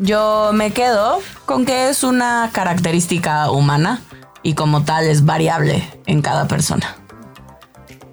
Yo 0.00 0.50
me 0.52 0.72
quedo 0.72 1.20
con 1.46 1.64
que 1.64 1.90
es 1.90 2.02
una 2.02 2.50
característica 2.52 3.52
humana 3.52 4.02
y 4.42 4.54
como 4.54 4.82
tal 4.82 5.04
es 5.04 5.24
variable 5.24 5.88
en 6.06 6.22
cada 6.22 6.48
persona. 6.48 6.96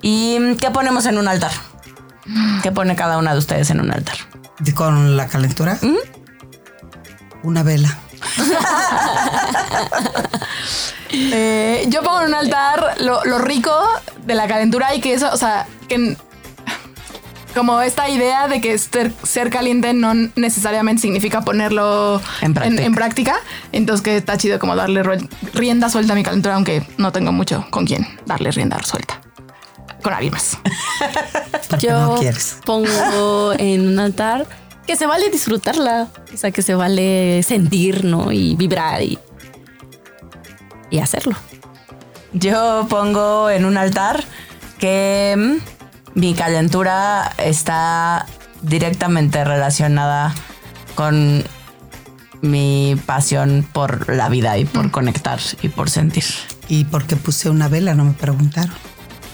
¿Y 0.04 0.38
qué 0.58 0.70
ponemos 0.70 1.08
en 1.08 1.18
un 1.18 1.28
altar? 1.28 1.69
¿Qué 2.64 2.72
pone 2.72 2.96
cada 2.96 3.18
una 3.18 3.34
de 3.34 3.40
ustedes 3.40 3.70
en 3.70 3.80
un 3.82 3.92
altar? 3.92 4.16
¿De- 4.60 4.74
¿Con 4.74 5.16
la 5.18 5.28
calentura? 5.28 5.78
Una 7.44 7.64
vela. 7.64 7.98
Eh, 11.12 11.86
yo 11.90 12.04
pongo 12.04 12.22
en 12.22 12.28
un 12.28 12.36
altar 12.36 12.98
lo, 13.02 13.24
lo 13.26 13.40
rico 13.40 13.72
de 14.26 14.36
la 14.36 14.48
calentura 14.48 14.94
y 14.94 15.02
que 15.02 15.14
eso, 15.14 15.28
o 15.34 15.38
sea, 15.38 15.66
que 15.88 16.16
como 17.56 17.82
esta 17.82 18.08
idea 18.10 18.48
de 18.48 18.62
que 18.62 18.78
ser, 18.78 19.12
ser 19.24 19.50
caliente 19.50 19.94
no 19.94 20.14
necesariamente 20.36 21.02
significa 21.02 21.42
ponerlo 21.42 22.22
En 22.42 22.54
práctica. 22.54 22.84
en 22.84 22.94
práctica. 22.96 23.36
Entonces 23.72 24.04
que 24.04 24.18
está 24.18 24.38
chido 24.38 24.60
como 24.60 24.76
darle 24.76 25.02
rienda 25.54 25.90
suelta 25.90 26.14
a 26.14 26.16
mi 26.16 26.24
calentura, 26.24 26.54
aunque 26.56 26.84
no 26.98 27.12
tengo 27.12 27.32
mucho 27.32 27.66
con 27.72 27.86
quién 27.88 28.08
darle 28.28 28.52
rienda 28.52 28.82
suelta. 28.84 29.20
Con 30.02 30.14
alguien 30.14 30.34
más. 30.34 30.58
Porque 31.70 31.88
Yo 31.88 32.00
no 32.00 32.16
quieres. 32.16 32.58
pongo 32.66 33.54
en 33.58 33.88
un 33.88 34.00
altar 34.00 34.48
que 34.88 34.96
se 34.96 35.06
vale 35.06 35.30
disfrutarla. 35.30 36.08
O 36.34 36.38
sea, 36.38 36.52
que 36.52 36.62
se 36.62 36.74
vale 36.76 37.44
sentir, 37.44 38.06
¿no? 38.06 38.32
Y 38.32 38.56
vibrar 38.56 39.02
y, 39.02 39.20
y 40.90 41.00
hacerlo. 41.00 41.36
Yo 42.34 42.88
pongo 42.90 43.50
en 43.50 43.66
un 43.66 43.78
altar 43.78 44.24
que 44.80 45.36
mm, 45.38 46.20
mi 46.20 46.34
calentura 46.34 47.34
está 47.38 48.26
directamente 48.62 49.44
relacionada 49.44 50.34
con 50.96 51.44
mi 52.42 52.96
pasión 53.06 53.68
por 53.74 54.14
la 54.14 54.30
vida 54.30 54.58
y 54.58 54.66
por 54.66 54.92
conectar 54.92 55.40
y 55.62 55.70
por 55.70 55.90
sentir. 55.90 56.24
¿Y 56.68 56.86
por 56.86 57.06
qué 57.06 57.16
puse 57.16 57.50
una 57.50 57.68
vela? 57.68 57.96
No 57.96 58.06
me 58.06 58.14
preguntaron. 58.14 58.74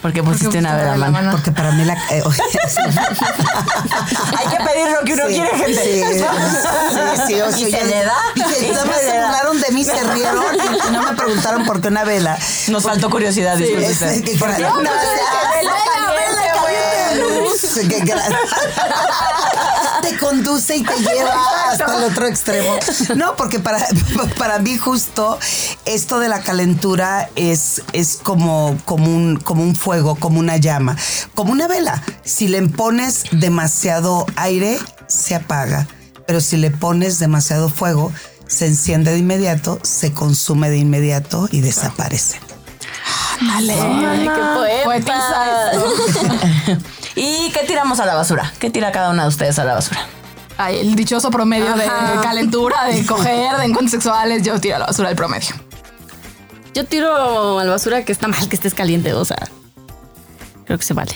Porque 0.05 0.21
pusiste 0.21 0.59
una 0.59 0.75
vela, 0.75 0.91
la 0.97 1.09
mano. 1.09 1.11
mano? 1.13 1.31
Porque 1.31 1.51
para 1.51 1.71
mí 1.71 1.83
la... 1.83 1.95
eh, 2.11 2.21
Hay 4.37 4.47
que 4.55 4.63
pedir 4.63 4.91
lo 4.91 4.99
que 5.03 5.13
uno 5.15 5.23
Sí, 5.27 5.33
quiere, 5.33 5.49
gente. 5.49 5.73
Sí, 5.73 6.03
sí, 6.03 6.19
sí, 7.25 7.41
o 7.41 7.51
sea, 7.51 7.67
¿Y 7.67 7.71
se 7.71 7.83
le 7.85 8.03
da? 8.05 8.13
Dije, 8.35 8.67
¿Y 8.67 8.71
nada 8.71 8.85
más 8.85 8.97
se 8.99 9.19
burlaron 9.19 9.59
de 9.61 9.71
mí, 9.71 9.83
se 9.83 10.03
rieron 10.13 10.45
y 10.87 10.91
no 10.91 11.01
me 11.01 11.13
preguntaron 11.15 11.65
por 11.65 11.81
qué 11.81 11.87
una 11.87 12.03
vela. 12.03 12.37
Nos 12.67 12.83
faltó 12.83 13.09
curiosidad, 13.09 13.57
disculpe 13.57 13.87
Es- 13.87 13.97
que- 14.21 14.37
vela 14.37 14.45
te 20.05 20.17
conduce 20.17 20.77
y 20.77 20.83
te 20.83 20.95
lleva 20.97 21.35
hasta 21.69 21.97
el 21.97 22.03
otro 22.03 22.27
extremo. 22.27 22.77
No, 23.15 23.35
porque 23.35 23.59
para, 23.59 23.85
para 24.37 24.59
mí 24.59 24.77
justo 24.77 25.39
esto 25.85 26.19
de 26.19 26.29
la 26.29 26.41
calentura 26.41 27.29
es, 27.35 27.81
es 27.93 28.19
como, 28.21 28.77
como, 28.85 29.05
un, 29.05 29.37
como 29.37 29.63
un 29.63 29.75
fuego, 29.75 30.15
como 30.15 30.39
una 30.39 30.57
llama, 30.57 30.95
como 31.33 31.51
una 31.51 31.67
vela. 31.67 32.03
Si 32.23 32.47
le 32.47 32.61
pones 32.67 33.23
demasiado 33.31 34.25
aire, 34.35 34.79
se 35.07 35.35
apaga. 35.35 35.87
Pero 36.27 36.41
si 36.41 36.57
le 36.57 36.71
pones 36.71 37.19
demasiado 37.19 37.69
fuego, 37.69 38.11
se 38.47 38.67
enciende 38.67 39.11
de 39.11 39.19
inmediato, 39.19 39.79
se 39.83 40.11
consume 40.11 40.69
de 40.69 40.77
inmediato 40.77 41.47
y 41.51 41.61
desaparece. 41.61 42.39
Dale. 43.41 43.75
qué 43.75 44.81
poeta. 44.83 45.71
¿Y 47.15 47.49
qué 47.51 47.65
tiramos 47.65 47.99
a 47.99 48.05
la 48.05 48.15
basura? 48.15 48.51
¿Qué 48.59 48.69
tira 48.69 48.91
cada 48.91 49.09
una 49.09 49.23
de 49.23 49.29
ustedes 49.29 49.57
a 49.57 49.63
la 49.63 49.73
basura? 49.73 50.05
Ay, 50.57 50.79
el 50.79 50.95
dichoso 50.95 51.31
promedio 51.31 51.73
de 51.75 51.85
calentura, 52.21 52.85
de 52.85 53.05
coger, 53.05 53.57
de 53.57 53.65
encuentros 53.65 53.91
sexuales, 53.91 54.43
yo 54.43 54.59
tiro 54.59 54.75
a 54.75 54.79
la 54.79 54.85
basura 54.87 55.09
el 55.09 55.15
promedio. 55.15 55.55
Yo 56.73 56.85
tiro 56.85 57.59
a 57.59 57.63
la 57.63 57.71
basura 57.71 58.03
que 58.03 58.11
está 58.11 58.27
mal 58.27 58.47
que 58.49 58.55
estés 58.55 58.73
caliente, 58.73 59.13
o 59.13 59.23
sea, 59.23 59.49
creo 60.65 60.77
que 60.77 60.83
se 60.83 60.93
vale. 60.93 61.13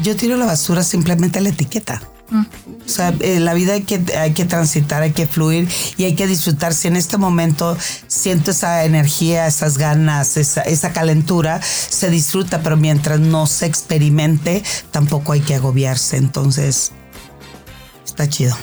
Yo 0.00 0.16
tiro 0.16 0.36
a 0.36 0.38
la 0.38 0.46
basura 0.46 0.82
simplemente 0.82 1.40
la 1.40 1.50
etiqueta. 1.50 2.00
O 2.32 2.88
sea, 2.88 3.12
eh, 3.20 3.40
la 3.40 3.54
vida 3.54 3.74
hay 3.74 3.82
que, 3.82 4.02
hay 4.16 4.32
que 4.32 4.44
transitar, 4.44 5.02
hay 5.02 5.12
que 5.12 5.26
fluir 5.26 5.68
y 5.96 6.04
hay 6.04 6.14
que 6.14 6.26
disfrutar. 6.26 6.74
Si 6.74 6.88
en 6.88 6.96
este 6.96 7.16
momento 7.18 7.76
siento 8.06 8.52
esa 8.52 8.84
energía, 8.84 9.46
esas 9.46 9.78
ganas, 9.78 10.36
esa, 10.36 10.62
esa 10.62 10.92
calentura, 10.92 11.60
se 11.62 12.10
disfruta, 12.10 12.62
pero 12.62 12.76
mientras 12.76 13.20
no 13.20 13.46
se 13.46 13.66
experimente, 13.66 14.62
tampoco 14.90 15.32
hay 15.32 15.40
que 15.40 15.56
agobiarse. 15.56 16.16
Entonces, 16.16 16.92
está 18.04 18.28
chido. 18.28 18.56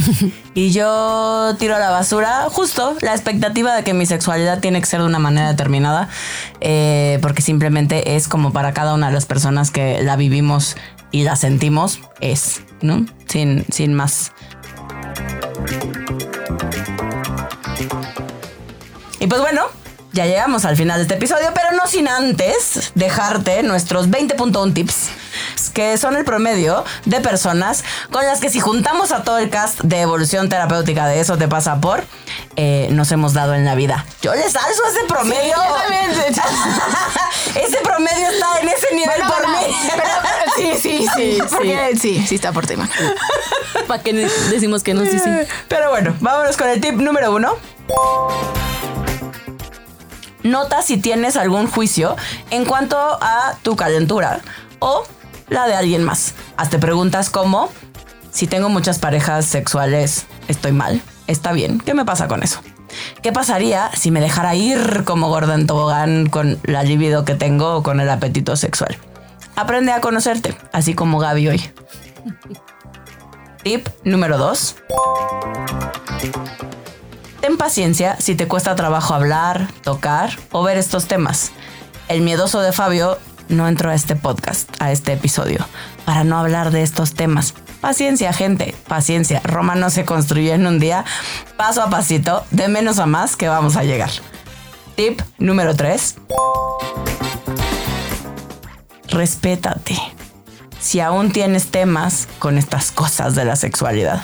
y 0.54 0.70
yo 0.70 1.54
tiro 1.58 1.76
a 1.76 1.78
la 1.78 1.90
basura 1.90 2.46
justo 2.50 2.96
la 3.00 3.12
expectativa 3.12 3.74
de 3.74 3.82
que 3.82 3.94
mi 3.94 4.06
sexualidad 4.06 4.60
tiene 4.60 4.80
que 4.80 4.86
ser 4.86 5.00
de 5.00 5.06
una 5.06 5.18
manera 5.18 5.48
determinada, 5.48 6.08
eh, 6.60 7.18
porque 7.22 7.42
simplemente 7.42 8.16
es 8.16 8.28
como 8.28 8.52
para 8.52 8.72
cada 8.72 8.94
una 8.94 9.08
de 9.08 9.14
las 9.14 9.26
personas 9.26 9.70
que 9.70 10.02
la 10.02 10.16
vivimos 10.16 10.76
y 11.10 11.24
la 11.24 11.36
sentimos, 11.36 12.00
es, 12.20 12.62
¿no? 12.80 13.06
Sin, 13.28 13.64
sin 13.72 13.94
más. 13.94 14.32
Y 19.18 19.26
pues 19.26 19.40
bueno, 19.40 19.62
ya 20.12 20.26
llegamos 20.26 20.64
al 20.64 20.76
final 20.76 20.98
de 20.98 21.02
este 21.02 21.14
episodio, 21.14 21.48
pero 21.54 21.76
no 21.76 21.86
sin 21.86 22.08
antes 22.08 22.92
dejarte 22.94 23.62
nuestros 23.62 24.08
20.1 24.08 24.74
tips 24.74 25.10
que 25.80 25.96
son 25.96 26.14
el 26.14 26.26
promedio 26.26 26.84
de 27.06 27.22
personas 27.22 27.84
con 28.10 28.26
las 28.26 28.40
que 28.40 28.50
si 28.50 28.60
juntamos 28.60 29.12
a 29.12 29.22
todo 29.22 29.38
el 29.38 29.48
cast 29.48 29.80
de 29.80 30.02
evolución 30.02 30.50
terapéutica 30.50 31.06
de 31.06 31.20
eso 31.20 31.38
te 31.38 31.48
pasa 31.48 31.80
por, 31.80 32.04
eh, 32.56 32.88
nos 32.90 33.10
hemos 33.12 33.32
dado 33.32 33.54
en 33.54 33.64
la 33.64 33.74
vida. 33.74 34.04
Yo 34.20 34.34
les 34.34 34.54
alzo 34.54 34.82
ese 34.90 35.06
promedio. 35.08 35.54
ese 37.54 37.78
promedio 37.78 38.28
está 38.28 38.60
en 38.60 38.68
ese 38.68 38.94
nivel 38.94 39.22
por 39.22 39.48
mí. 39.48 39.74
sí, 40.56 40.72
sí, 40.78 41.06
sí. 41.16 41.38
sí. 41.62 41.98
sí, 41.98 42.26
sí 42.26 42.34
está 42.34 42.52
por 42.52 42.66
ti, 42.66 42.74
¿Para 43.88 44.02
qué 44.02 44.12
decimos 44.12 44.82
que 44.82 44.92
no? 44.92 45.06
Sí, 45.06 45.18
sí. 45.18 45.30
Pero 45.68 45.88
bueno, 45.88 46.14
vámonos 46.20 46.58
con 46.58 46.68
el 46.68 46.82
tip 46.82 46.96
número 46.96 47.34
uno. 47.34 47.56
Nota 50.42 50.82
si 50.82 50.98
tienes 50.98 51.36
algún 51.36 51.70
juicio 51.70 52.16
en 52.50 52.66
cuanto 52.66 52.98
a 52.98 53.56
tu 53.62 53.76
calentura 53.76 54.40
o 54.78 55.06
la 55.50 55.66
de 55.66 55.74
alguien 55.74 56.04
más. 56.04 56.34
Hazte 56.56 56.78
preguntas 56.78 57.28
como, 57.28 57.68
si 58.30 58.46
tengo 58.46 58.68
muchas 58.68 58.98
parejas 58.98 59.44
sexuales, 59.44 60.26
¿estoy 60.48 60.72
mal? 60.72 61.02
¿Está 61.26 61.52
bien? 61.52 61.78
¿Qué 61.78 61.92
me 61.92 62.04
pasa 62.04 62.28
con 62.28 62.42
eso? 62.42 62.60
¿Qué 63.22 63.32
pasaría 63.32 63.90
si 63.94 64.10
me 64.10 64.20
dejara 64.20 64.54
ir 64.54 65.04
como 65.04 65.28
gorda 65.28 65.54
en 65.54 65.66
tobogán 65.66 66.28
con 66.28 66.58
la 66.62 66.82
libido 66.82 67.24
que 67.24 67.34
tengo 67.34 67.76
o 67.76 67.82
con 67.82 68.00
el 68.00 68.08
apetito 68.08 68.56
sexual? 68.56 68.96
Aprende 69.56 69.92
a 69.92 70.00
conocerte, 70.00 70.56
así 70.72 70.94
como 70.94 71.18
Gaby 71.18 71.48
hoy. 71.48 71.70
Tip 73.62 73.88
número 74.04 74.38
2. 74.38 74.76
Ten 77.40 77.56
paciencia 77.56 78.16
si 78.18 78.34
te 78.34 78.48
cuesta 78.48 78.74
trabajo 78.74 79.14
hablar, 79.14 79.68
tocar 79.82 80.30
o 80.52 80.62
ver 80.62 80.78
estos 80.78 81.06
temas. 81.06 81.52
El 82.08 82.22
miedoso 82.22 82.60
de 82.60 82.72
Fabio 82.72 83.18
no 83.50 83.68
entró 83.68 83.90
a 83.90 83.94
este 83.94 84.16
podcast, 84.16 84.70
a 84.80 84.92
este 84.92 85.12
episodio, 85.12 85.66
para 86.06 86.24
no 86.24 86.38
hablar 86.38 86.70
de 86.70 86.82
estos 86.82 87.14
temas. 87.14 87.54
Paciencia, 87.80 88.32
gente, 88.32 88.74
paciencia. 88.88 89.40
Roma 89.44 89.74
no 89.74 89.90
se 89.90 90.04
construyó 90.04 90.54
en 90.54 90.66
un 90.66 90.78
día, 90.78 91.04
paso 91.56 91.82
a 91.82 91.90
pasito, 91.90 92.44
de 92.50 92.68
menos 92.68 92.98
a 92.98 93.06
más 93.06 93.36
que 93.36 93.48
vamos 93.48 93.76
a 93.76 93.84
llegar. 93.84 94.10
Tip 94.96 95.20
número 95.38 95.74
3. 95.74 96.16
Respétate. 99.08 99.96
Si 100.78 101.00
aún 101.00 101.32
tienes 101.32 101.70
temas 101.70 102.28
con 102.38 102.56
estas 102.56 102.90
cosas 102.90 103.34
de 103.34 103.44
la 103.44 103.56
sexualidad, 103.56 104.22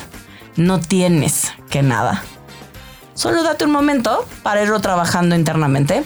no 0.57 0.81
tienes 0.81 1.53
que 1.71 1.83
nada. 1.83 2.23
Solo 3.15 3.43
date 3.43 3.65
un 3.65 3.73
momento 3.73 4.27
para 4.43 4.63
irlo 4.63 4.81
trabajando 4.81 5.35
internamente 5.35 6.05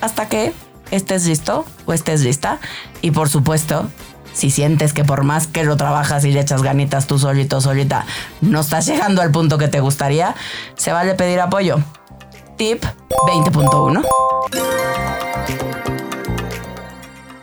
hasta 0.00 0.28
que 0.28 0.52
estés 0.90 1.26
listo 1.26 1.64
o 1.86 1.92
estés 1.92 2.22
lista. 2.22 2.58
Y 3.02 3.10
por 3.10 3.28
supuesto, 3.28 3.88
si 4.32 4.50
sientes 4.50 4.92
que 4.92 5.04
por 5.04 5.24
más 5.24 5.46
que 5.46 5.64
lo 5.64 5.76
trabajas 5.76 6.24
y 6.24 6.32
le 6.32 6.40
echas 6.40 6.62
ganitas 6.62 7.06
tú 7.06 7.18
solito, 7.18 7.60
solita, 7.60 8.06
no 8.40 8.60
estás 8.60 8.86
llegando 8.86 9.22
al 9.22 9.30
punto 9.30 9.58
que 9.58 9.68
te 9.68 9.80
gustaría, 9.80 10.34
se 10.76 10.92
vale 10.92 11.14
pedir 11.14 11.40
apoyo. 11.40 11.78
Tip 12.56 12.84
20.1. 13.26 14.04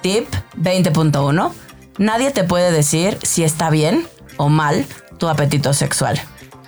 Tip 0.02 0.28
20.1. 0.58 1.52
Nadie 1.98 2.32
te 2.32 2.44
puede 2.44 2.72
decir 2.72 3.18
si 3.24 3.44
está 3.44 3.70
bien 3.70 4.08
o 4.38 4.50
mal 4.50 4.86
tu 5.18 5.28
apetito 5.28 5.74
sexual. 5.74 6.22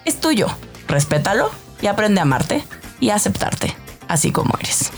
Es 0.05 0.19
tuyo. 0.19 0.47
Respétalo 0.87 1.51
y 1.81 1.87
aprende 1.87 2.19
a 2.19 2.23
amarte 2.23 2.63
y 2.99 3.09
a 3.09 3.15
aceptarte, 3.15 3.75
así 4.07 4.31
como 4.31 4.55
eres. 4.59 4.91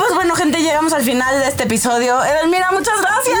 Pues 0.00 0.14
bueno, 0.14 0.34
gente, 0.34 0.62
llegamos 0.62 0.94
al 0.94 1.02
final 1.02 1.40
de 1.40 1.48
este 1.48 1.64
episodio. 1.64 2.24
Edelmira, 2.24 2.70
muchas 2.70 2.98
gracias. 3.02 3.38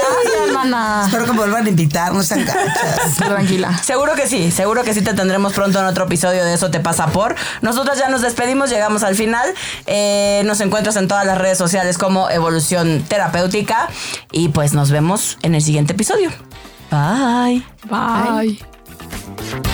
Gracias, 0.00 0.48
hermana. 0.48 1.02
Espero 1.04 1.26
que 1.26 1.32
vuelvan 1.32 1.66
a 1.66 1.68
invitarnos 1.68 2.32
a 2.32 2.36
Tranquila. 3.18 3.76
Seguro 3.82 4.14
que 4.14 4.26
sí, 4.26 4.50
seguro 4.50 4.84
que 4.84 4.94
sí 4.94 5.02
te 5.02 5.12
tendremos 5.12 5.52
pronto 5.52 5.78
en 5.80 5.84
otro 5.84 6.06
episodio 6.06 6.42
de 6.46 6.54
Eso 6.54 6.70
te 6.70 6.80
pasa 6.80 7.08
por. 7.08 7.34
Nosotros 7.60 7.98
ya 7.98 8.08
nos 8.08 8.22
despedimos, 8.22 8.70
llegamos 8.70 9.02
al 9.02 9.16
final. 9.16 9.52
Eh, 9.84 10.40
nos 10.46 10.62
encuentras 10.62 10.96
en 10.96 11.08
todas 11.08 11.26
las 11.26 11.36
redes 11.36 11.58
sociales 11.58 11.98
como 11.98 12.30
Evolución 12.30 13.04
Terapéutica. 13.06 13.90
Y 14.32 14.48
pues 14.48 14.72
nos 14.72 14.90
vemos 14.90 15.36
en 15.42 15.54
el 15.54 15.60
siguiente 15.60 15.92
episodio. 15.92 16.30
Bye. 16.90 17.62
Bye. 17.90 19.73